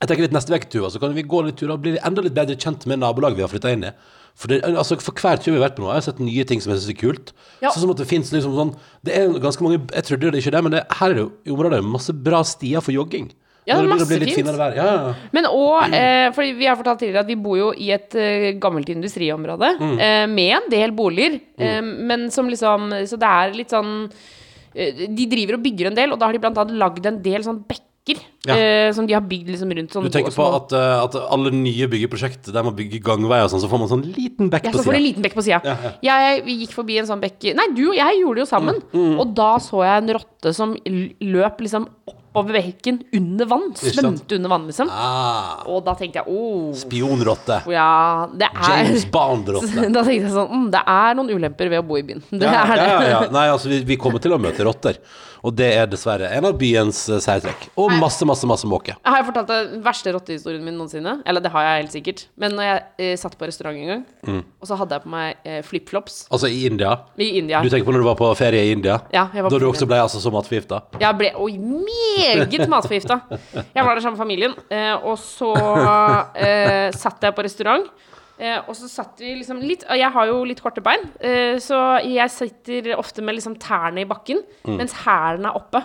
jeg 0.00 0.08
tenker 0.10 0.24
litt 0.26 0.34
neste 0.34 0.54
uke, 0.56 0.66
Tuva, 0.72 0.88
så 0.90 0.98
kan 1.02 1.14
vi 1.14 1.22
gå 1.22 1.44
litt 1.46 1.60
tur 1.60 1.70
og 1.70 1.82
bli 1.84 1.94
enda 2.02 2.24
litt 2.24 2.34
bedre 2.34 2.56
kjent 2.58 2.86
med 2.90 2.98
nabolaget 3.04 3.38
vi 3.38 3.44
har 3.46 3.52
flytta 3.52 3.70
inn 3.76 3.84
i. 3.86 3.92
For, 4.34 4.48
det, 4.48 4.62
altså, 4.64 4.96
for 5.04 5.12
hver 5.20 5.36
tur 5.38 5.52
vi 5.52 5.58
har 5.60 5.66
vært 5.68 5.76
på 5.76 5.84
nå, 5.84 5.90
jeg 5.92 6.00
har 6.00 6.06
sett 6.08 6.22
nye 6.24 6.44
ting 6.48 6.62
som 6.64 6.72
jeg 6.72 6.80
syns 6.80 6.94
er 6.94 6.98
kult. 7.02 7.32
Ja. 7.60 7.68
Sånn 7.70 7.84
som 7.84 7.92
at 7.92 8.00
det 8.00 8.08
finnes 8.08 8.32
liksom 8.32 8.54
sånn 8.56 8.70
Det 9.04 9.12
er 9.14 9.28
ganske 9.44 9.62
mange 9.62 9.82
Jeg 9.92 10.06
trodde 10.08 10.30
det 10.32 10.40
ikke 10.40 10.54
det, 10.56 10.62
men 10.64 10.72
det, 10.74 10.80
her 10.98 11.12
er 11.12 11.18
det 11.18 11.22
jo 11.26 11.30
i 11.44 11.52
området 11.54 11.82
masse 11.84 12.14
bra 12.16 12.40
stier 12.48 12.80
for 12.82 12.96
jogging. 12.96 13.28
Ja, 13.68 13.76
det 13.78 13.84
er 13.84 13.90
masse 13.92 14.08
fint. 14.10 14.48
Ja, 14.58 14.70
ja. 14.74 15.14
Men 15.36 15.46
òg, 15.46 15.92
eh, 15.94 16.32
fordi 16.34 16.56
vi 16.58 16.66
har 16.66 16.74
fortalt 16.80 16.98
tidligere 17.04 17.22
at 17.22 17.30
vi 17.30 17.36
bor 17.38 17.60
jo 17.60 17.68
i 17.78 17.92
et 17.94 18.16
eh, 18.18 18.48
gammelt 18.58 18.88
industriområde 18.90 19.76
Mm. 19.78 19.98
eh, 20.02 20.26
med 20.26 20.56
en 20.56 20.70
del 20.72 20.90
boliger, 20.90 21.38
eh, 21.58 21.78
men 21.80 22.30
som 22.34 22.48
liksom 22.50 22.90
Så 23.06 23.20
det 23.20 23.28
er 23.28 23.54
litt 23.54 23.70
sånn 23.70 24.10
eh, 24.10 24.12
De 24.74 25.30
driver 25.30 25.58
og 25.58 25.64
bygger 25.64 25.90
en 25.90 25.96
del, 25.98 26.12
og 26.14 26.20
da 26.20 26.28
har 26.28 26.36
de 26.36 26.50
annet 26.52 26.76
lagd 26.80 27.08
en 27.08 27.18
del 27.24 27.46
sånn 27.46 27.62
bekker. 27.68 27.88
Ja. 28.42 28.56
eh, 28.58 28.88
som 28.90 29.06
de 29.06 29.14
har 29.14 29.22
bygd 29.22 29.52
liksom 29.52 29.70
rundt 29.78 29.92
sånn 29.94 30.02
Du 30.02 30.10
tenker 30.10 30.34
på 30.34 30.46
at, 30.56 30.72
uh, 30.74 31.04
at 31.04 31.14
alle 31.30 31.52
nye 31.54 31.86
byggeprosjekt 31.86 32.48
der 32.50 32.64
man 32.66 32.74
bygger 32.74 32.98
gangveier 33.06 33.46
og 33.46 33.52
sånn, 33.52 33.62
så 33.62 33.68
får 33.70 33.78
man 33.78 33.90
sånn 33.92 34.02
liten 34.16 34.50
bekk 34.50 34.66
Ja, 34.66 34.72
på 34.74 34.80
så 34.80 34.86
får 34.88 34.96
du 34.96 34.98
en 34.98 35.04
liten 35.04 35.22
bekk 35.22 35.36
på 35.38 35.44
sida. 35.46 35.60
Ja, 35.62 35.76
ja. 35.86 35.92
Jeg, 36.08 36.40
vi 36.48 36.56
gikk 36.64 36.74
forbi 36.74 36.96
en 36.98 37.06
sånn 37.06 37.22
bekk 37.22 37.52
Nei, 37.54 37.68
du 37.76 37.84
og 37.92 37.94
jeg 37.94 38.18
gjorde 38.18 38.40
det 38.40 38.42
jo 38.42 38.48
sammen. 38.50 38.82
Mm, 38.90 39.14
Og 39.22 39.36
da 39.38 39.52
så 39.62 39.84
jeg 39.86 40.02
en 40.02 40.12
rotte 40.18 40.54
som 40.58 40.74
løp 40.82 41.62
liksom 41.62 41.86
oppover 42.32 42.56
bekken 42.56 43.02
under 43.12 43.44
vann. 43.50 43.66
Svømte 43.76 44.36
under 44.38 44.48
vann, 44.48 44.66
liksom. 44.70 44.88
Ah, 44.90 45.62
Og 45.68 45.82
da 45.84 45.92
tenkte 45.98 46.22
jeg 46.22 46.32
oh, 46.32 46.70
Spionrotte. 46.74 47.58
ja, 47.72 48.26
det 48.32 48.48
er 48.48 48.86
James 48.86 49.04
Bond-rotte. 49.12 49.88
Da 49.92 50.00
tenkte 50.06 50.14
jeg 50.26 50.32
sånn 50.32 50.48
mm, 50.52 50.70
Det 50.72 50.80
er 50.88 51.18
noen 51.18 51.30
ulemper 51.36 51.68
ved 51.72 51.82
å 51.82 51.86
bo 51.86 51.98
i 52.00 52.06
byen. 52.08 52.24
Det 52.32 52.48
Ja, 52.48 52.64
er 52.64 52.80
det. 52.80 52.88
ja, 52.88 53.02
ja. 53.12 53.20
Nei, 53.32 53.46
altså, 53.52 53.68
vi, 53.68 53.82
vi 53.92 53.98
kommer 54.00 54.22
til 54.24 54.32
å 54.32 54.40
møte 54.40 54.64
rotter. 54.64 54.98
Og 55.42 55.50
det 55.58 55.72
er 55.74 55.88
dessverre 55.90 56.28
en 56.36 56.44
av 56.46 56.52
byens 56.54 57.00
uh, 57.10 57.16
særtrekk. 57.18 57.64
Og 57.82 57.90
masse, 57.98 58.22
masse, 58.28 58.46
masse 58.46 58.68
måke. 58.70 58.94
Jeg 58.94 59.10
har 59.16 59.24
fortalt 59.26 59.48
den 59.50 59.80
verste 59.82 60.12
rottehistorien 60.14 60.62
min 60.62 60.76
noensinne. 60.78 61.16
Eller 61.26 61.42
det 61.42 61.50
har 61.50 61.64
jeg 61.66 61.80
helt 61.80 61.96
sikkert. 61.96 62.20
Men 62.38 62.54
når 62.54 62.68
jeg 62.68 62.84
uh, 63.02 63.16
satt 63.24 63.34
på 63.40 63.48
restaurant 63.50 63.76
en 63.82 63.90
gang, 63.96 64.04
Mm. 64.22 64.44
og 64.62 64.68
så 64.70 64.76
hadde 64.78 64.94
jeg 64.94 65.02
på 65.02 65.10
meg 65.10 65.40
uh, 65.50 65.56
flipflops 65.66 66.20
Altså 66.30 66.46
i 66.46 66.60
India. 66.68 66.92
i 67.18 67.26
India. 67.40 67.58
Du 67.58 67.66
tenker 67.72 67.88
på 67.88 67.94
når 67.96 68.04
du 68.04 68.06
var 68.06 68.14
på 68.20 68.28
ferie 68.38 68.68
i 68.68 68.70
India? 68.76 69.00
Ja, 69.10 69.24
jeg 69.34 69.42
var 69.42 69.50
da 69.50 69.56
på 69.58 69.64
du 69.64 69.66
også 69.72 69.88
ble 69.90 69.98
altså 69.98 70.20
så 70.22 70.30
matforgifta? 70.30 70.78
Jeg 71.02 71.18
ble 71.18 71.32
oi, 71.42 71.56
meget 72.22 72.68
matforgifta. 72.72 73.18
Jeg 73.74 73.84
var 73.84 73.94
der 73.94 74.04
sammen 74.04 74.16
med 74.16 74.22
familien, 74.24 74.56
eh, 74.70 74.94
og 74.96 75.18
så 75.20 75.52
eh, 76.36 76.88
satt 76.96 77.22
jeg 77.26 77.36
på 77.36 77.44
restaurant. 77.46 77.90
Eh, 78.42 78.58
og 78.66 78.74
så 78.74 78.88
satt 78.90 79.20
vi 79.20 79.34
liksom 79.38 79.60
litt 79.62 79.84
Og 79.86 79.98
jeg 80.00 80.08
har 80.10 80.26
jo 80.26 80.38
litt 80.48 80.62
korte 80.64 80.82
bein, 80.82 81.04
eh, 81.20 81.58
så 81.62 82.00
jeg 82.02 82.32
sitter 82.32 82.94
ofte 82.96 83.22
med 83.22 83.36
liksom 83.36 83.58
tærne 83.60 84.02
i 84.02 84.08
bakken, 84.08 84.40
mens 84.66 84.96
hælen 85.04 85.46
er 85.46 85.58
oppe. 85.58 85.82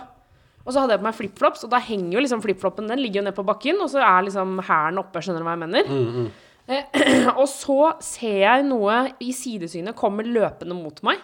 Og 0.66 0.74
så 0.74 0.82
hadde 0.82 0.96
jeg 0.96 1.00
på 1.00 1.06
meg 1.06 1.16
flipflops, 1.16 1.62
og 1.64 1.70
da 1.72 1.78
henger 1.80 2.18
jo 2.18 2.20
liksom 2.24 2.42
flipflopen 2.44 2.90
Den 2.90 3.00
ligger 3.00 3.22
jo 3.22 3.28
ned 3.30 3.36
på 3.36 3.46
bakken, 3.46 3.78
og 3.80 3.88
så 3.92 4.02
er 4.04 4.26
liksom 4.26 4.58
hælen 4.66 5.00
oppe. 5.00 5.22
Skjønner 5.24 5.40
du 5.40 5.46
hva 5.46 5.54
jeg 5.56 5.62
mener? 5.64 6.28
Eh, 6.68 7.30
og 7.40 7.46
så 7.48 7.94
ser 8.04 8.42
jeg 8.42 8.66
noe 8.68 8.98
i 9.24 9.30
sidesynet 9.32 9.96
komme 9.96 10.26
løpende 10.26 10.76
mot 10.76 11.00
meg. 11.08 11.22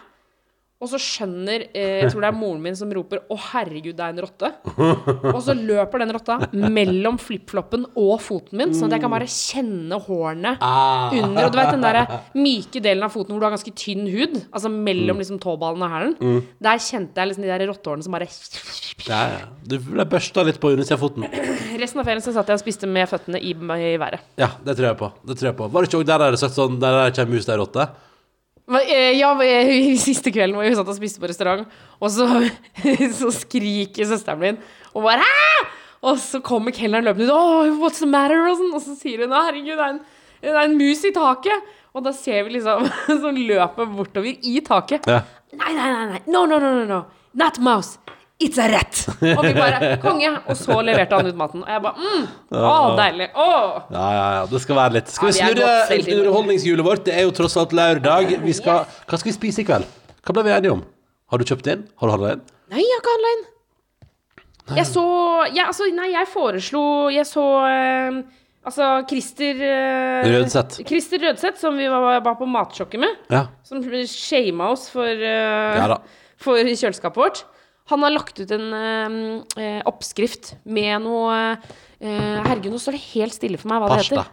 Og 0.83 0.89
så 0.91 0.97
skjønner 0.99 1.63
eh, 1.71 2.01
Jeg 2.03 2.09
tror 2.11 2.25
det 2.25 2.27
er 2.27 2.35
moren 2.35 2.59
min 2.61 2.75
som 2.75 2.89
roper 2.91 3.21
'Å, 3.31 3.35
herregud, 3.53 3.95
det 3.95 4.03
er 4.03 4.11
en 4.11 4.19
rotte'. 4.25 4.49
Og 5.31 5.39
så 5.41 5.55
løper 5.55 5.99
den 6.03 6.11
rotta 6.11 6.35
mellom 6.51 7.15
flipfloppen 7.17 7.85
og 7.95 8.19
foten 8.21 8.59
min, 8.59 8.73
sånn 8.75 8.91
at 8.91 8.97
jeg 8.97 9.01
kan 9.05 9.13
bare 9.13 9.29
kjenne 9.31 9.95
hårene 10.03 10.57
Ah. 10.59 11.09
under. 11.15 11.45
Og 11.45 11.51
du 11.53 11.57
vet 11.57 11.71
den 11.71 11.81
der 11.81 12.01
myke 12.35 12.81
delen 12.83 13.03
av 13.07 13.11
foten 13.15 13.31
hvor 13.31 13.39
du 13.39 13.47
har 13.47 13.55
ganske 13.55 13.71
tynn 13.73 14.03
hud, 14.11 14.35
altså 14.51 14.67
Mm. 14.69 14.83
mellom 14.83 15.17
liksom 15.17 15.39
tåballen 15.39 15.81
og 15.81 15.89
hælen. 15.95 16.43
Der 16.61 16.77
kjente 16.77 17.15
jeg 17.15 17.27
liksom 17.29 17.43
de 17.47 17.55
der 17.55 17.67
rottehårene 17.71 18.03
som 18.03 18.11
bare 18.11 18.27
Ja, 19.07 19.21
ja. 19.31 19.45
Du 19.65 19.77
ble 19.79 20.03
børsta 20.05 20.43
litt 20.45 20.59
på 20.59 20.71
undersida 20.75 20.95
av 20.95 20.99
foten. 20.99 21.23
Resten 21.79 21.99
av 21.99 22.05
ferien 22.05 22.21
så 22.21 22.33
satt 22.33 22.47
jeg 22.47 22.55
og 22.59 22.59
spiste 22.63 22.87
med 22.87 23.07
føttene 23.07 23.39
i, 23.41 23.51
i 23.53 23.97
været. 23.97 24.19
Ja, 24.37 24.49
det 24.63 24.75
tror 24.77 24.87
jeg 24.91 24.97
på. 24.97 25.11
Det 25.25 25.37
tror 25.37 25.47
jeg 25.51 25.55
på. 25.57 25.71
Var 25.71 25.81
det 25.81 25.89
ikke 25.89 26.01
òg 26.03 26.05
der 26.05 26.17
dere 26.19 26.37
sagt 26.37 26.53
sånn 26.55 26.79
Der 26.79 26.91
er 27.07 27.11
ei 27.11 27.25
mus, 27.25 27.45
der 27.45 27.53
er 27.53 27.63
rotte? 27.63 27.87
Eh, 28.65 29.13
Ja, 29.19 29.31
eh, 29.45 29.93
siste 30.01 30.31
kvelden 30.33 30.57
hvor 30.57 30.65
vi 30.65 30.75
satt 30.77 30.89
og 30.89 30.97
spiste 30.97 31.21
på 31.21 31.29
restaurant, 31.29 31.67
og 32.01 32.09
så, 32.11 32.25
så 33.19 33.29
skriker 33.33 34.07
søsteren 34.09 34.41
min 34.41 34.57
og 34.95 35.03
bare 35.05 35.21
Hæ? 35.21 35.65
Og 36.05 36.19
så 36.21 36.37
kommer 36.45 36.69
kelneren 36.75 37.05
løpende 37.07 37.25
ut. 37.25 37.33
Oh, 37.33 37.79
what's 37.81 37.97
the 38.03 38.05
matter? 38.09 38.43
Og, 38.45 38.59
sånn, 38.59 38.73
og 38.77 38.81
så 38.83 38.93
sier 38.99 39.23
hun 39.25 39.33
herregud, 39.33 39.73
det 39.73 39.85
er, 39.85 39.95
en, 39.95 40.01
det 40.43 40.51
er 40.51 40.59
en 40.61 40.75
mus 40.77 41.01
i 41.07 41.09
taket. 41.15 41.71
Og 41.95 42.03
da 42.05 42.11
ser 42.13 42.43
vi 42.45 42.57
liksom 42.57 42.85
som 43.23 43.39
løpet 43.39 43.93
bortover 43.95 44.29
i 44.45 44.59
taket. 44.65 45.07
Ja. 45.09 45.23
Nei, 45.55 45.71
nei, 45.73 45.87
nei, 45.95 46.05
nei. 46.11 46.19
No, 46.29 46.43
no, 46.45 46.59
no, 46.61 46.75
no, 46.77 46.83
no. 46.89 46.99
Not 47.41 47.57
mouse. 47.63 47.97
It's 48.43 48.59
a 48.59 48.65
rat. 48.67 48.97
Og 49.37 49.45
vi 49.45 49.53
bare 49.55 49.93
Konge. 50.03 50.31
Og 50.51 50.57
så 50.59 50.75
leverte 50.83 51.15
han 51.15 51.29
ut 51.29 51.37
maten. 51.39 51.61
Og 51.63 51.69
jeg 51.71 51.83
bare 51.85 51.95
mm, 51.95 52.25
Å, 52.59 52.73
deilig. 52.99 53.29
Å. 53.31 53.45
Ja, 53.95 54.07
ja, 54.11 54.25
ja. 54.39 54.41
Det 54.51 54.59
skal 54.65 54.79
være 54.81 54.97
litt. 54.97 55.13
Skal 55.13 55.31
vi 55.31 55.37
snurre 55.37 56.17
underholdningshjulet 56.17 56.87
vårt? 56.87 57.05
Det 57.07 57.15
er 57.15 57.23
jo 57.23 57.31
tross 57.37 57.55
alt 57.61 57.75
lørdag. 57.77 58.35
Vi 58.43 58.55
skal, 58.57 58.83
hva 59.07 59.21
skal 59.21 59.31
vi 59.31 59.37
spise 59.37 59.63
i 59.63 59.67
kveld? 59.67 59.87
Hva 60.25 60.35
ble 60.35 60.43
vi 60.49 60.55
enige 60.57 60.75
om? 60.75 60.83
Har 61.31 61.39
du 61.39 61.47
kjøpt 61.47 61.71
inn? 61.71 61.87
Har 62.01 62.11
du 62.11 62.15
handla 62.17 62.35
inn? 62.35 62.43
Nei, 62.73 62.83
jeg 62.83 62.91
har 62.91 63.03
ikke 63.05 63.15
handla 63.15 63.33
inn. 63.37 63.45
Jeg 64.75 64.87
så 64.89 65.05
ja, 65.53 65.67
altså, 65.69 65.85
Nei, 65.93 66.07
jeg 66.09 66.25
foreslo 66.25 66.79
Jeg 67.13 67.27
så 67.29 67.43
øh, 67.69 68.15
Altså 68.65 68.87
Christer 69.05 69.59
øh, 69.61 70.29
Rødseth. 70.33 70.79
Christer 70.89 71.21
Rødseth, 71.21 71.59
som 71.61 71.77
vi 71.77 71.85
var, 71.85 72.17
var 72.25 72.33
på 72.39 72.47
matsjokket 72.49 73.03
med. 73.03 73.19
Ja. 73.29 73.43
Som 73.63 73.83
shama 74.09 74.71
oss 74.73 74.87
for, 74.89 75.05
øh, 75.05 75.75
Ja 75.77 75.85
da. 75.91 75.99
for 76.41 76.57
kjøleskapet 76.57 77.21
vårt. 77.21 77.43
Han 77.91 78.01
har 78.01 78.09
lagt 78.15 78.39
ut 78.41 78.51
en 78.55 78.73
eh, 78.73 79.61
eh, 79.61 79.81
oppskrift 79.85 80.55
med 80.65 81.03
noe 81.05 81.35
eh, 82.01 82.41
Herregud, 82.45 82.71
nå 82.73 82.79
står 82.81 82.97
det 82.97 83.03
helt 83.13 83.35
stille 83.37 83.59
for 83.61 83.69
meg 83.69 83.83
hva 83.83 83.91
Pasta. 83.93 84.15
det 84.15 84.23
heter. 84.23 84.31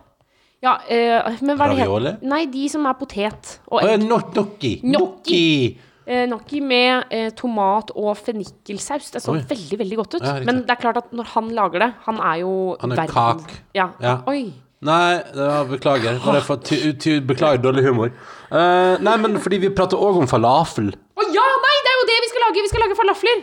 Ja, 0.62 0.76
eh, 0.88 1.40
men 1.42 1.56
hva 1.58 1.66
er 1.66 1.74
det 1.74 1.82
Ravioli? 1.82 2.12
Nei, 2.30 2.44
de 2.46 2.68
som 2.70 2.84
er 2.86 2.94
potet 3.00 3.56
og 3.68 3.82
egg. 3.82 4.04
no- 4.06 4.20
Gnocchi. 4.32 4.76
Gnocchi. 4.84 4.84
Gnocchi. 4.86 5.78
Eh, 6.06 6.24
Gnocchi 6.26 6.60
med 6.64 7.04
eh, 7.14 7.28
tomat 7.38 7.90
og 7.94 8.16
fennikelsaus. 8.18 9.10
Det 9.14 9.20
så 9.22 9.34
Oi. 9.36 9.42
veldig 9.50 9.78
veldig 9.82 9.98
godt 10.00 10.14
ut. 10.16 10.22
Ja, 10.24 10.32
riktig. 10.38 10.46
Men 10.48 10.62
det 10.66 10.70
er 10.76 10.80
klart 10.82 10.96
at 11.02 11.12
når 11.14 11.28
han 11.34 11.50
lager 11.54 11.78
det 11.84 11.90
Han 12.06 12.18
er 12.20 12.40
jo 12.40 12.52
Han 12.80 12.92
er 12.92 12.96
verden- 13.04 13.14
kak. 13.14 13.52
Ja. 13.74 13.90
Ja. 14.02 14.16
Oi. 14.26 14.52
Nei, 14.82 15.18
det 15.30 15.38
var, 15.46 15.64
beklager. 15.70 16.16
Bare 16.24 16.40
for, 16.42 16.56
ty, 16.58 16.80
ty, 16.98 17.20
beklager 17.22 17.62
dårlig 17.62 17.84
humor. 17.86 18.10
Eh, 18.50 18.96
nei, 18.98 19.16
men 19.22 19.36
fordi 19.38 19.60
vi 19.62 19.68
prater 19.70 19.94
òg 19.98 20.16
om 20.24 20.26
falafel. 20.26 20.88
Å 20.90 21.22
ja! 21.30 21.44
Nei, 21.66 21.76
det 21.86 21.92
er 21.92 22.00
jo 22.00 22.06
det 22.10 22.16
vi 22.24 22.30
skal 22.32 22.41
lage! 22.52 22.62
Vi 22.62 22.70
skal 22.70 22.84
lage 22.84 22.96
falafler. 22.98 23.42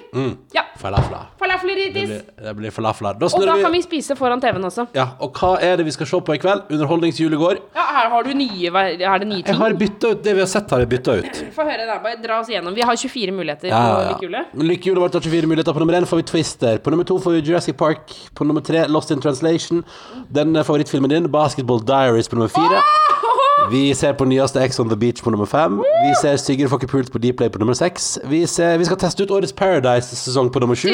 Ja. 0.56 0.64
Falafler. 0.80 1.26
Falafler 1.42 1.76
Det 1.76 1.94
blir, 1.94 2.22
det 2.46 2.54
blir 2.56 2.72
falafler. 2.72 3.18
Da 3.20 3.26
Og 3.26 3.46
da 3.46 3.56
vi... 3.58 3.64
kan 3.66 3.72
vi. 3.74 3.82
spise 3.84 4.16
foran 4.16 4.40
TV-en 4.42 4.64
også. 4.70 4.86
Ja, 4.96 5.08
og 5.20 5.34
hva 5.40 5.56
er 5.66 5.78
det 5.82 5.86
vi 5.90 5.92
skal 5.96 6.08
se 6.08 6.20
på 6.22 6.36
i 6.36 6.40
kveld? 6.42 6.70
Underholdningsjulegård. 6.72 7.60
Ja, 7.76 7.86
her 7.98 8.10
har 8.14 8.24
du 8.24 8.32
nye 8.38 8.70
Er 8.70 9.20
det 9.20 9.28
nye 9.28 9.44
Jeg 9.46 9.56
har 9.60 9.74
bytta 9.80 10.14
ut 10.14 10.24
det 10.24 10.34
vi 10.38 10.44
har 10.44 10.48
sett, 10.52 10.70
har 10.72 10.80
jeg 10.86 10.90
bytta 10.94 11.18
ut. 11.20 11.42
Få 11.56 11.66
høre, 11.68 11.86
da. 11.90 11.98
Bare 12.04 12.22
dra 12.24 12.40
oss 12.44 12.50
igjennom. 12.52 12.76
Vi 12.78 12.82
har 12.86 12.96
24 12.96 13.32
muligheter 13.36 13.68
Ja, 13.72 13.80
ja, 13.82 14.00
ja. 14.04 14.10
lykkehjulet. 14.14 14.56
Lykkehjulet 14.72 15.04
vårt 15.04 15.14
har 15.20 15.22
24 15.28 15.48
muligheter. 15.52 15.74
På 15.74 15.80
nummer 15.84 16.00
én 16.00 16.06
får 16.10 16.22
vi 16.22 16.28
Twister. 16.32 16.78
På 16.78 16.92
nummer 16.94 17.04
to 17.10 17.20
får 17.20 17.32
vi 17.40 17.42
Jurassic 17.50 17.78
Park. 17.78 18.14
På 18.36 18.48
nummer 18.48 18.62
tre 18.62 18.86
Lost 18.88 19.12
in 19.12 19.22
Translation. 19.22 19.84
Den 20.30 20.54
favorittfilmen 20.64 21.10
din, 21.10 21.32
Basketball 21.32 21.82
Diaries, 21.86 22.28
på 22.30 22.36
nummer 22.40 22.48
fire. 22.54 22.84
Vi 23.70 23.94
ser 23.94 24.16
på 24.18 24.26
nyeste 24.26 24.62
Ex 24.64 24.80
on 24.80 24.90
the 24.90 24.98
Beach 24.98 25.22
på 25.24 25.30
nummer 25.34 25.46
fem. 25.50 25.80
Vi 25.84 26.14
ser 26.22 26.40
Sigurd 26.42 26.72
Fokke 26.72 26.88
pult 26.90 27.12
på 27.14 27.22
Dplay 27.22 27.52
på 27.54 27.60
nummer 27.62 27.78
seks. 27.78 28.16
Vi, 28.26 28.46
ser, 28.50 28.78
vi 28.82 28.88
skal 28.88 28.98
teste 28.98 29.24
ut 29.24 29.32
årets 29.36 29.54
Paradise-sesong 29.54 30.50
på 30.54 30.64
nummer 30.64 30.80
sju. 30.80 30.90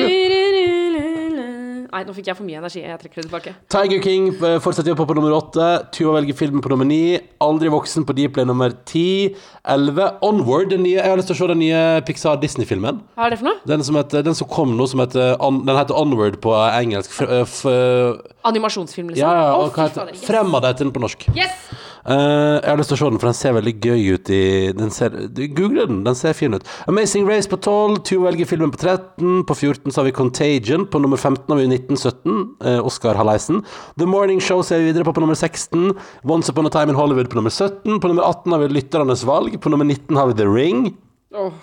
Nei, 1.95 2.01
nå 2.03 2.11
fikk 2.11 2.27
jeg 2.27 2.35
for 2.35 2.43
mye 2.43 2.57
energi. 2.59 2.81
Jeg 2.83 2.99
trekker 2.99 3.21
det 3.21 3.29
tilbake. 3.29 3.51
Tiger 3.71 4.01
King 4.03 4.25
eh, 4.33 4.57
fortsetter 4.59 4.91
vi 4.91 4.97
på 4.99 5.05
på 5.07 5.15
nummer 5.15 5.31
åtte. 5.37 5.67
Tuva 5.95 6.17
velger 6.17 6.35
filmen 6.35 6.59
på 6.59 6.67
nummer 6.73 6.83
ni. 6.89 7.21
Aldri 7.39 7.71
voksen 7.71 8.03
på 8.03 8.11
Dplay 8.17 8.43
nummer 8.49 8.73
ti. 8.89 9.31
Elleve. 9.63 10.09
Onward. 10.27 10.73
Den 10.73 10.83
nye, 10.83 10.97
jeg 10.97 11.07
har 11.07 11.15
lyst 11.15 11.31
til 11.31 11.37
å 11.37 11.39
se 11.39 11.47
den 11.53 11.61
nye 11.63 11.79
Pixar-Disney-filmen. 12.09 12.99
Hva 13.15 13.29
er 13.29 13.37
det 13.37 13.39
for 13.39 13.47
noe? 13.47 13.63
Den 13.71 13.87
som, 13.87 13.95
heter, 13.95 14.25
den 14.27 14.35
som 14.35 14.49
kom 14.51 14.75
nå, 14.75 14.89
som 14.91 15.05
heter 15.05 15.37
On, 15.39 15.61
Den 15.63 15.79
heter 15.79 15.95
Onward 15.95 16.41
på 16.43 16.51
engelsk. 16.67 17.15
F, 17.15 17.23
eh, 17.31 17.47
f, 17.47 18.35
Animasjonsfilm, 18.51 19.13
liksom? 19.13 19.23
ja, 19.23 19.31
ja, 19.39 19.47
Å, 19.55 19.69
og 19.69 19.71
hva 19.79 19.87
heter 19.87 20.03
fader. 20.03 20.19
Fremad 20.27 20.67
heter 20.67 20.89
den 20.89 20.95
på 20.99 21.05
norsk. 21.05 21.29
Yes! 21.31 21.63
Eh, 22.05 22.55
jeg 22.61 22.69
har 22.69 22.77
lyst 22.77 22.91
til 22.91 22.97
å 22.97 22.99
se 22.99 23.09
den, 23.09 23.19
for 23.21 23.31
den 23.31 23.37
ser 23.37 23.55
veldig 23.57 23.73
gøy 23.81 24.03
ut 24.13 24.29
i 24.29 24.41
den 24.77 24.91
ser, 24.93 25.15
Google 25.57 25.87
den, 25.89 26.03
den 26.05 26.17
ser 26.17 26.37
fin 26.37 26.53
ut. 26.53 26.67
Amazing 26.91 27.25
Race 27.29 27.49
på 27.49 27.57
12, 27.57 27.97
To 28.05 28.19
velger 28.27 28.49
filmen 28.49 28.73
på 28.73 28.81
13. 28.83 29.41
På 29.49 29.57
14 29.57 29.89
så 29.89 30.01
har 30.01 30.09
vi 30.09 30.15
Contagion. 30.15 30.85
På 30.85 31.01
nummer 31.01 31.17
15 31.17 31.49
har 31.49 31.61
vi 31.61 31.67
1917. 31.71 32.35
uh, 32.61 32.79
Oscar 32.85 33.17
Hallaisen. 33.17 33.63
The 33.97 34.09
Morning 34.09 34.41
Show 34.43 34.61
ser 34.65 34.83
vi 34.83 34.91
videre 34.91 35.07
på 35.07 35.15
på 35.15 35.23
nummer 35.23 35.37
16. 35.37 35.95
Once 36.23 36.51
Upon 36.51 36.69
a 36.69 36.73
Time 36.73 36.93
in 36.93 36.99
Hollywood 36.99 37.31
på 37.31 37.39
nummer 37.39 37.53
17. 37.53 37.99
På 37.99 38.11
nummer 38.11 38.27
18 38.27 38.53
har 38.53 38.61
vi 38.61 38.73
Lytternes 38.75 39.25
valg. 39.25 39.57
På 39.61 39.73
nummer 39.73 39.85
19 39.85 40.19
har 40.19 40.29
vi 40.29 40.37
The 40.43 40.49
Ring. 40.51 40.91
Åh. 41.35 41.53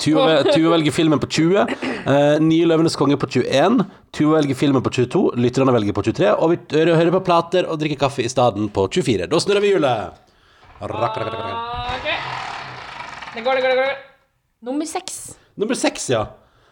Tuva, 0.00 0.40
velger 0.72 0.94
filmen 0.94 1.20
på 1.20 1.28
20. 1.28 1.74
Uh, 2.06 2.36
Nye 2.40 2.68
Løvenes 2.68 2.96
konge 2.98 3.18
på 3.20 3.28
21. 3.28 3.82
Tuva 4.16 4.38
velger 4.38 4.58
filmen 4.58 4.84
på 4.84 4.92
22. 4.96 5.22
Lytterne 5.40 5.74
velger 5.76 5.96
på 5.96 6.04
23. 6.08 6.32
Og 6.40 6.54
vi 6.54 6.84
hører 6.88 7.12
på 7.14 7.22
plater 7.26 7.68
og 7.68 7.80
drikker 7.82 8.00
kaffe 8.06 8.24
i 8.24 8.32
stedet 8.32 8.70
på 8.74 8.86
24. 8.88 9.28
Da 9.30 9.42
snurrer 9.44 9.64
vi 9.64 9.74
hjulet. 9.74 10.20
Rakk, 10.80 11.20
rakk, 11.20 11.20
rakk, 11.20 11.40
rakk. 11.44 11.96
Ok. 11.98 12.08
Det 13.34 13.44
går, 13.46 13.60
det 13.60 13.62
går, 13.66 13.74
det 13.74 13.80
går. 13.84 13.98
Nummer 14.70 14.88
seks. 14.88 15.18
Nummer 15.60 15.78
seks, 15.78 16.08
ja. 16.12 16.24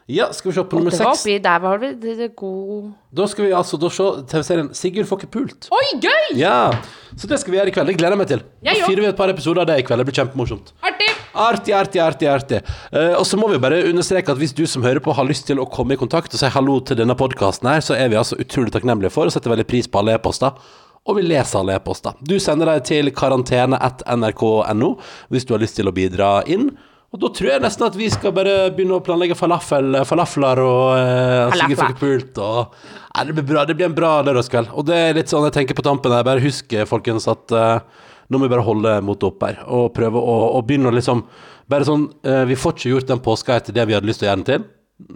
Ja, 0.08 0.30
skal 0.32 0.48
vi 0.48 0.54
se 0.56 0.62
på 0.64 0.78
nummer 0.78 0.94
seks. 0.94 1.26
Der 1.44 1.58
var 1.60 1.80
det, 1.82 1.90
det, 2.00 2.14
det 2.16 2.28
god 2.36 2.92
Da 3.12 3.26
skal 3.28 3.44
vi 3.44 3.50
altså 3.52 3.76
da 3.76 3.90
se 3.92 4.06
TV-serien 4.30 4.70
'Sigurd 4.72 5.04
får 5.10 5.20
ikke 5.20 5.32
pult'. 5.34 5.68
Oi, 5.68 5.98
gøy! 6.00 6.38
Ja, 6.40 6.72
Så 7.12 7.28
det 7.28 7.36
skal 7.40 7.52
vi 7.52 7.58
gjøre 7.58 7.68
i 7.68 7.74
kveld. 7.76 7.90
Det 7.92 7.96
gleder 7.98 8.16
jeg 8.16 8.20
meg 8.22 8.30
til. 8.30 8.40
Da 8.64 8.72
fyrer 8.86 9.02
vi 9.02 9.08
et 9.10 9.18
par 9.20 9.28
episoder 9.28 9.60
av 9.60 9.68
det 9.68 9.76
i 9.82 9.84
kveld. 9.84 10.00
Det 10.00 10.08
blir 10.08 10.16
kjempemorsomt. 10.16 10.72
Artig! 10.80 11.10
Artig, 11.34 11.74
artig, 11.76 12.00
artig. 12.00 12.28
artig. 12.28 12.62
Uh, 12.88 13.20
og 13.20 13.26
så 13.28 13.36
må 13.36 13.52
vi 13.52 13.60
bare 13.60 13.84
understreke 13.84 14.32
at 14.32 14.40
hvis 14.40 14.56
du 14.56 14.64
som 14.66 14.82
hører 14.82 15.04
på 15.04 15.12
har 15.12 15.28
lyst 15.28 15.44
til 15.46 15.60
å 15.60 15.68
komme 15.68 15.92
i 15.92 16.00
kontakt 16.00 16.32
og 16.32 16.40
si 16.40 16.48
hallo 16.56 16.80
til 16.80 16.96
denne 16.96 17.16
podkasten 17.18 17.68
her, 17.68 17.84
så 17.84 17.92
er 17.98 18.08
vi 18.08 18.16
altså 18.16 18.40
utrolig 18.40 18.72
takknemlige 18.72 19.12
for 19.12 19.28
og 19.28 19.36
setter 19.36 19.52
veldig 19.52 19.68
pris 19.68 19.88
på 19.92 20.00
alle 20.00 20.16
e-poster. 20.16 20.56
Og 21.04 21.20
vi 21.20 21.28
leser 21.28 21.60
alle 21.60 21.76
e-poster. 21.76 22.16
Du 22.24 22.38
sender 22.40 22.72
dem 22.72 22.80
til 22.88 23.12
karantene.nrk.no 23.12 24.94
hvis 25.28 25.44
du 25.44 25.52
har 25.52 25.60
lyst 25.60 25.76
til 25.76 25.88
å 25.88 25.92
bidra 25.92 26.38
inn. 26.48 26.70
Og 27.08 27.20
da 27.22 27.28
tror 27.32 27.48
jeg 27.54 27.62
nesten 27.64 27.86
at 27.86 27.94
vi 27.96 28.06
skal 28.12 28.34
bare 28.36 28.54
begynne 28.76 28.98
å 28.98 29.04
planlegge 29.04 29.36
falafel, 29.38 29.96
falafler 30.04 30.60
og 30.60 30.82
uh, 30.92 31.54
Falafler. 31.54 31.94
Sigurd 31.94 32.40
og 32.44 32.74
Nei, 33.16 33.24
det 33.30 33.34
blir 33.38 33.46
bra. 33.48 33.62
Det 33.66 33.74
blir 33.78 33.88
en 33.88 33.94
bra 33.96 34.10
lørdagskveld. 34.26 34.68
Og 34.78 34.84
det 34.86 34.98
er 35.08 35.16
litt 35.16 35.32
sånn 35.32 35.46
jeg 35.48 35.54
tenker 35.56 35.74
på 35.78 35.82
tampen 35.86 36.12
her. 36.14 36.26
Bare 36.28 36.42
husk, 36.44 36.74
folkens, 36.86 37.24
at 37.32 37.50
eh, 37.56 38.04
nå 38.28 38.38
må 38.38 38.44
vi 38.44 38.52
bare 38.52 38.62
holde 38.66 38.92
motet 39.02 39.26
oppe 39.30 39.48
her 39.48 39.62
og 39.66 39.88
prøve 39.96 40.20
å, 40.20 40.34
å 40.54 40.60
begynne 40.68 40.92
å 40.92 40.94
liksom 40.94 41.24
Bare 41.68 41.84
sånn 41.84 42.04
eh, 42.24 42.44
Vi 42.48 42.56
får 42.56 42.76
ikke 42.76 42.92
gjort 42.92 43.10
den 43.10 43.20
påska 43.24 43.56
etter 43.58 43.74
det 43.76 43.84
vi 43.88 43.96
hadde 43.96 44.08
lyst 44.08 44.22
til 44.22 44.28
å 44.28 44.30
gjøre 44.30 44.40
den 44.42 44.46
til. 44.52 44.68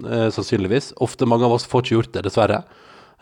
eh, 0.09 0.27
sannsynligvis. 0.35 0.91
Ofte 1.05 1.29
mange 1.29 1.47
av 1.47 1.55
oss 1.61 1.69
får 1.69 1.85
ikke 1.85 1.95
gjort 1.99 2.13
det, 2.17 2.25
dessverre. 2.27 2.59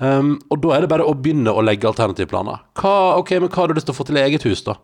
Um, 0.00 0.38
og 0.48 0.62
da 0.64 0.72
er 0.76 0.84
det 0.84 0.88
bare 0.88 1.04
å 1.04 1.12
begynne 1.12 1.52
å 1.52 1.60
legge 1.64 1.88
alternativplaner. 1.90 2.62
Hva, 2.80 2.94
ok, 3.20 3.34
men 3.36 3.50
hva 3.52 3.62
har 3.62 3.68
du 3.68 3.76
lyst 3.76 3.88
til 3.90 3.92
å 3.94 3.98
få 3.98 4.06
til 4.08 4.16
i 4.16 4.22
eget 4.24 4.46
hus, 4.48 4.62
da? 4.64 4.78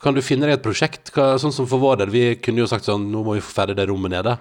Kan 0.00 0.16
du 0.16 0.22
finne 0.24 0.48
deg 0.48 0.58
et 0.58 0.64
prosjekt? 0.64 1.12
Hva, 1.14 1.34
sånn 1.40 1.52
som 1.52 1.68
for 1.68 1.80
vår 1.82 2.02
del, 2.02 2.12
vi 2.12 2.24
kunne 2.40 2.62
jo 2.62 2.68
sagt 2.68 2.86
sånn 2.88 3.02
Nå 3.12 3.20
må 3.26 3.34
vi 3.36 3.42
få 3.44 3.52
ferdig 3.58 3.76
det 3.76 3.88
rommet 3.90 4.12
nede. 4.14 4.36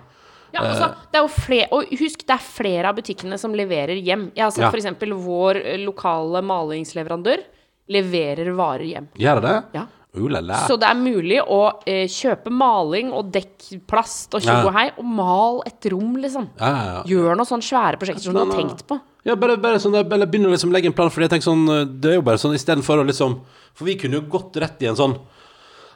Ja, 0.54 0.64
altså, 0.66 0.90
det 1.12 1.20
er 1.20 1.26
jo 1.26 1.30
flere, 1.30 1.68
og 1.78 1.92
husk, 2.00 2.24
det 2.26 2.34
er 2.34 2.42
flere 2.42 2.90
av 2.90 2.98
butikkene 2.98 3.38
som 3.38 3.54
leverer 3.56 4.00
hjem. 4.02 4.32
Jeg 4.36 4.44
har 4.44 4.52
sett 4.56 4.66
Ja. 4.66 4.72
for 4.72 4.82
eksempel 4.82 5.14
vår 5.14 5.60
eh, 5.62 5.78
lokale 5.84 6.42
malingsleverandør 6.42 7.44
leverer 7.90 8.52
varer 8.58 8.88
hjem. 8.90 9.08
Gjør 9.20 9.42
det? 9.46 9.56
Ja. 9.78 9.86
Uh, 10.18 10.26
la, 10.34 10.40
la. 10.42 10.64
Så 10.66 10.74
det 10.82 10.88
er 10.90 10.98
mulig 10.98 11.38
å 11.38 11.60
eh, 11.86 12.08
kjøpe 12.10 12.50
maling 12.50 13.12
og 13.14 13.30
dekkplast 13.36 14.34
og 14.34 14.42
tjo 14.42 14.56
og 14.64 14.74
hei, 14.74 14.88
og 14.98 15.06
mal 15.06 15.62
et 15.70 15.86
rom, 15.94 16.16
liksom. 16.18 16.50
Ja, 16.58 16.72
ja. 16.90 17.04
Gjør 17.12 17.38
noen 17.38 17.50
sånne 17.50 17.68
svære 17.70 18.02
prosjekter 18.02 18.26
som 18.26 18.34
du 18.34 18.42
har 18.42 18.56
tenkt 18.58 18.88
på. 18.90 18.98
Ja, 19.28 19.36
bare, 19.36 19.58
bare 19.60 19.82
sånn, 19.84 19.98
eller 20.00 20.30
begynne 20.30 20.48
å 20.48 20.54
liksom 20.54 20.72
legge 20.72 20.88
en 20.88 20.96
plan, 20.96 21.12
for 21.12 21.26
jeg 21.26 21.32
tenker 21.34 21.50
sånn 21.50 21.66
Det 22.00 22.08
er 22.08 22.14
jo 22.16 22.24
bare 22.24 22.40
sånn 22.40 22.54
istedenfor 22.56 23.02
å 23.02 23.04
liksom 23.04 23.34
For 23.76 23.90
vi 23.90 23.98
kunne 24.00 24.16
jo 24.16 24.30
gått 24.32 24.56
rett 24.64 24.80
i 24.86 24.88
en 24.88 25.00
sånn 25.00 25.18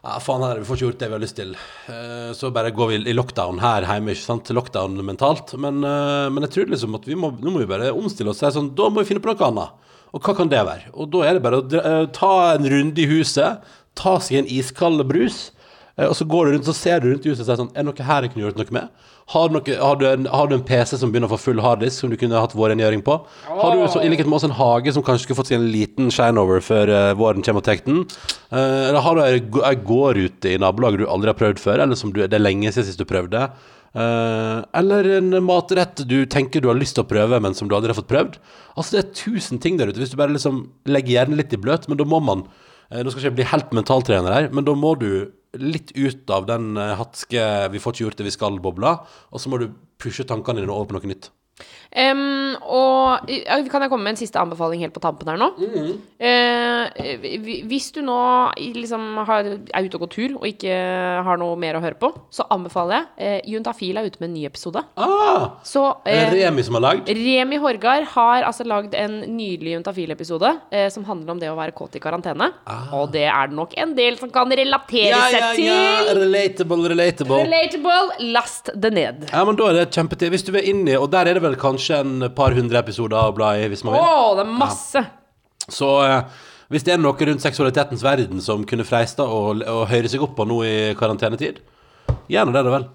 ja, 0.03 0.17
faen 0.19 0.43
her, 0.43 0.57
vi 0.59 0.67
får 0.67 0.75
ikke 0.75 0.83
gjort 0.83 0.97
det 0.99 1.07
vi 1.07 1.15
har 1.15 1.21
lyst 1.23 1.37
til. 1.37 1.51
Uh, 1.87 2.33
så 2.35 2.49
bare 2.51 2.73
går 2.75 2.89
vi 2.89 2.97
i 3.07 3.13
lockdown 3.15 3.61
her 3.63 3.85
hjemme, 3.87 4.11
ikke 4.11 4.25
sant? 4.25 4.49
Lockdown 4.51 4.97
mentalt. 5.07 5.53
Men, 5.55 5.77
uh, 5.79 6.27
men 6.27 6.43
jeg 6.43 6.51
tror 6.57 6.73
liksom 6.73 6.97
at 6.99 7.07
vi 7.07 7.15
må, 7.15 7.29
nå 7.39 7.53
må 7.53 7.61
vi 7.61 7.69
bare 7.69 7.93
omstille 7.95 8.33
oss. 8.33 8.41
Så 8.43 8.51
sånn, 8.51 8.73
da 8.75 8.89
må 8.91 8.99
vi 8.99 9.13
finne 9.13 9.23
på 9.23 9.31
noe 9.31 9.47
annet. 9.47 9.93
Og 10.13 10.21
hva 10.21 10.35
kan 10.37 10.49
det 10.51 10.61
være? 10.61 10.91
Og 10.93 11.09
da 11.13 11.23
er 11.25 11.37
det 11.37 11.43
bare 11.45 11.59
å 11.59 11.65
eh, 11.65 12.03
ta 12.13 12.33
en 12.53 12.67
runde 12.69 13.01
i 13.01 13.09
huset, 13.09 13.63
ta 13.97 14.13
seg 14.21 14.43
en 14.43 14.51
iskald 14.59 15.01
brus, 15.09 15.47
eh, 15.49 15.52
og 15.93 16.15
så 16.17 16.25
går 16.25 16.45
du 16.45 16.55
rundt, 16.55 16.65
så 16.65 16.73
ser 16.73 17.01
du 17.01 17.11
rundt 17.11 17.25
i 17.25 17.29
huset 17.29 17.43
og 17.43 17.49
sier 17.51 17.59
sånn 17.59 17.73
Er 17.75 17.83
det 17.83 17.89
noe 17.91 18.05
her 18.07 18.25
jeg 18.25 18.33
kunne 18.33 18.47
gjort 18.47 18.57
noe 18.57 18.73
med? 18.73 19.09
Har 19.33 19.49
du, 19.49 19.53
noe, 19.55 19.75
har, 19.77 19.99
du 20.01 20.05
en, 20.09 20.25
har 20.27 20.49
du 20.49 20.55
en 20.57 20.63
PC 20.65 20.97
som 20.99 21.11
begynner 21.13 21.29
å 21.29 21.35
få 21.35 21.39
full 21.45 21.61
harddisk, 21.63 21.95
som 22.01 22.11
du 22.11 22.17
kunne 22.19 22.41
hatt 22.41 22.55
vårrengjøring 22.57 23.03
på? 23.05 23.19
Har 23.45 23.77
du 23.77 23.85
så, 23.87 24.01
i 24.01 24.09
likhet 24.11 24.27
med 24.27 24.39
oss 24.39 24.47
en 24.47 24.55
hage 24.57 24.91
som 24.95 25.05
kanskje 25.05 25.27
skulle 25.27 25.39
fått 25.39 25.51
seg 25.53 25.61
en 25.61 25.69
liten 25.71 26.09
shineover 26.11 26.59
før 26.65 26.91
uh, 26.91 27.13
våren 27.19 27.45
kommer 27.45 27.63
og 27.63 27.67
tar 27.69 27.79
den? 27.85 28.01
Uh, 28.49 28.89
eller 28.89 28.99
har 29.05 29.21
du 29.21 29.61
ei 29.63 29.77
gårdrute 29.79 30.51
i 30.51 30.59
nabolaget 30.59 31.05
du 31.05 31.07
aldri 31.07 31.31
har 31.31 31.39
prøvd 31.39 31.61
før, 31.61 31.85
eller 31.85 31.99
som 31.99 32.11
du, 32.11 32.19
det 32.25 32.35
er 32.35 32.43
lenge 32.43 32.73
siden 32.73 32.89
sist 32.89 32.99
du 32.99 33.07
prøvde? 33.07 33.45
Uh, 33.93 34.65
eller 34.73 35.05
en 35.19 35.37
matrett 35.45 36.01
du 36.09 36.23
tenker 36.25 36.63
du 36.63 36.71
har 36.71 36.77
lyst 36.79 36.97
til 36.97 37.05
å 37.05 37.09
prøve, 37.09 37.37
men 37.45 37.53
som 37.53 37.69
du 37.69 37.77
aldri 37.77 37.93
har 37.93 37.99
fått 38.01 38.09
prøvd? 38.09 38.39
Altså 38.73 38.97
Det 38.97 39.01
er 39.03 39.15
tusen 39.21 39.61
ting 39.61 39.77
der 39.77 39.93
ute. 39.93 40.01
Hvis 40.01 40.11
du 40.11 40.19
bare 40.19 40.33
liksom 40.33 40.65
legger 40.89 41.19
hjernen 41.19 41.37
litt 41.37 41.53
i 41.53 41.61
bløt, 41.61 41.85
men 41.87 41.99
da 42.01 42.07
må 42.09 42.19
man 42.25 42.41
eh, 42.43 42.61
Nå 42.93 43.09
skal 43.09 43.23
ikke 43.23 43.29
jeg 43.31 43.37
bli 43.39 43.47
helt 43.49 43.71
mentaltrener 43.73 44.35
her, 44.35 44.49
men 44.53 44.67
da 44.67 44.75
må 44.77 44.93
du 45.01 45.33
litt 45.57 45.93
ut 45.97 46.29
av 46.33 46.47
den 46.49 46.77
eh, 46.77 46.95
hatske 46.97 47.41
'vi 47.69 47.81
får 47.81 47.93
ikke 47.93 48.05
gjort 48.05 48.19
det 48.19 48.27
vi 48.27 48.33
skal'-bobla, 48.33 48.93
og 49.33 49.41
så 49.41 49.49
må 49.49 49.59
du 49.61 49.71
pushe 50.01 50.25
tankene 50.25 50.61
dine 50.61 50.73
over 50.73 50.89
på 50.89 50.97
noe 50.97 51.09
nytt. 51.13 51.29
Em, 51.93 52.55
og 52.65 53.27
kan 53.69 53.83
jeg 53.85 53.91
komme 53.91 54.01
med 54.07 54.15
en 54.15 54.19
siste 54.23 54.41
anbefaling 54.41 54.81
helt 54.81 54.95
på 54.95 55.01
tampen 55.03 55.29
her 55.29 55.37
nå? 55.37 55.51
Mm 55.57 55.73
-hmm. 55.73 55.91
uh, 56.25 57.67
hvis 57.69 57.91
du 57.93 58.01
nå 58.01 58.51
liksom 58.57 59.17
har, 59.27 59.45
er 59.73 59.85
ute 59.85 59.95
og 59.95 60.01
går 60.01 60.11
tur 60.15 60.37
og 60.41 60.47
ikke 60.47 60.73
har 61.23 61.37
noe 61.37 61.55
mer 61.55 61.77
å 61.77 61.81
høre 61.81 61.93
på, 61.99 62.09
så 62.31 62.47
anbefaler 62.49 63.05
jeg 63.17 63.43
uh, 63.45 63.51
Juntafil 63.53 63.97
er 63.97 64.05
ute 64.05 64.17
med 64.19 64.29
en 64.29 64.33
ny 64.33 64.45
episode. 64.45 64.83
Ah! 64.97 65.49
Så 65.63 65.97
Er 66.05 66.31
det 66.31 66.41
eh, 66.41 66.47
Remi 66.47 66.63
som 66.63 66.75
har 66.75 66.81
lagd? 66.81 67.09
Remi 67.09 67.57
Horgard 67.57 68.03
har 68.03 68.43
altså 68.43 68.63
lagd 68.63 68.95
en 68.95 69.21
nydelig 69.37 69.77
Juntafil-episode 69.77 70.49
uh, 70.73 70.89
som 70.89 71.03
handler 71.03 71.31
om 71.31 71.39
det 71.39 71.51
å 71.51 71.55
være 71.55 71.71
kåt 71.71 71.95
i 71.95 71.99
karantene. 71.99 72.51
Og 72.91 73.11
det 73.13 73.25
er 73.25 73.47
det 73.47 73.55
nok 73.55 73.77
en 73.77 73.95
del 73.95 74.17
som 74.17 74.29
kan 74.29 74.49
relatere 74.49 75.13
Ah. 75.13 75.29
Ja, 75.29 75.29
seg 75.29 75.39
ja, 75.39 75.53
til. 75.53 75.65
ja. 75.65 76.13
Relatable, 76.17 76.89
relatable. 76.89 77.39
Relatable, 77.43 78.31
last 78.33 78.69
det 78.75 78.93
ned. 78.93 79.27
Ja, 79.31 79.43
men 79.45 79.57
da 79.59 79.69
er 79.69 79.79
det 79.79 79.85
kjempetid. 79.93 80.29
Hvis 80.33 80.45
du 80.47 80.53
er 80.55 80.65
inni, 80.69 80.95
Og 80.97 81.11
der 81.11 81.29
er 81.29 81.37
det 81.37 81.42
vel 81.43 81.59
kanskje 81.59 81.99
en 82.03 82.29
par 82.35 82.55
hundre 82.57 82.79
episoder 82.81 83.19
å 83.19 83.35
bla 83.35 83.53
i, 83.59 83.67
hvis 83.71 83.83
man 83.87 83.97
Å, 83.99 84.01
vil. 84.01 84.39
det 84.39 84.45
er 84.47 84.57
masse. 84.63 85.03
Så 85.71 85.91
eh, 86.07 86.49
hvis 86.73 86.83
det 86.87 86.95
er 86.95 87.03
noe 87.03 87.27
rundt 87.29 87.43
seksualitetens 87.43 88.03
verden 88.05 88.41
som 88.43 88.65
kunne 88.67 88.87
freista 88.87 89.27
å, 89.27 89.53
å 89.53 89.85
høre 89.89 90.09
seg 90.11 90.23
opp 90.25 90.35
på 90.39 90.47
nå 90.49 90.59
i 90.67 90.75
karantenetid, 90.99 91.61
gjerne 92.31 92.55
det, 92.55 92.63
da 92.65 92.73
vel. 92.73 92.87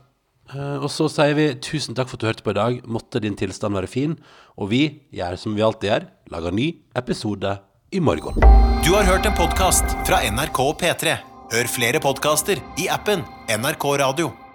Eh, 0.55 0.77
og 0.81 0.89
så 0.93 1.09
sier 1.13 1.37
vi 1.39 1.49
tusen 1.65 1.97
takk 1.97 2.11
for 2.11 2.17
at 2.19 2.25
du 2.25 2.29
hørte 2.31 2.47
på 2.47 2.55
i 2.55 2.59
dag. 2.59 2.81
Måtte 2.89 3.23
din 3.25 3.37
tilstand 3.39 3.77
være 3.77 3.91
fin. 3.91 4.17
Og 4.59 4.73
vi 4.73 4.83
gjør 5.15 5.39
som 5.41 5.57
vi 5.57 5.65
alltid 5.65 5.93
gjør, 5.93 6.09
lager 6.35 6.57
ny 6.57 6.69
episode 6.99 7.59
i 7.93 8.01
morgen. 8.05 8.37
Du 8.85 8.93
har 8.95 9.07
hørt 9.09 9.29
en 9.29 9.37
podkast 9.39 9.97
fra 10.09 10.21
NRK 10.25 10.61
og 10.65 10.77
P3. 10.81 11.17
Hør 11.53 11.73
flere 11.73 12.01
podkaster 12.05 12.61
i 12.81 12.91
appen 12.93 13.25
NRK 13.49 13.89
Radio. 14.05 14.48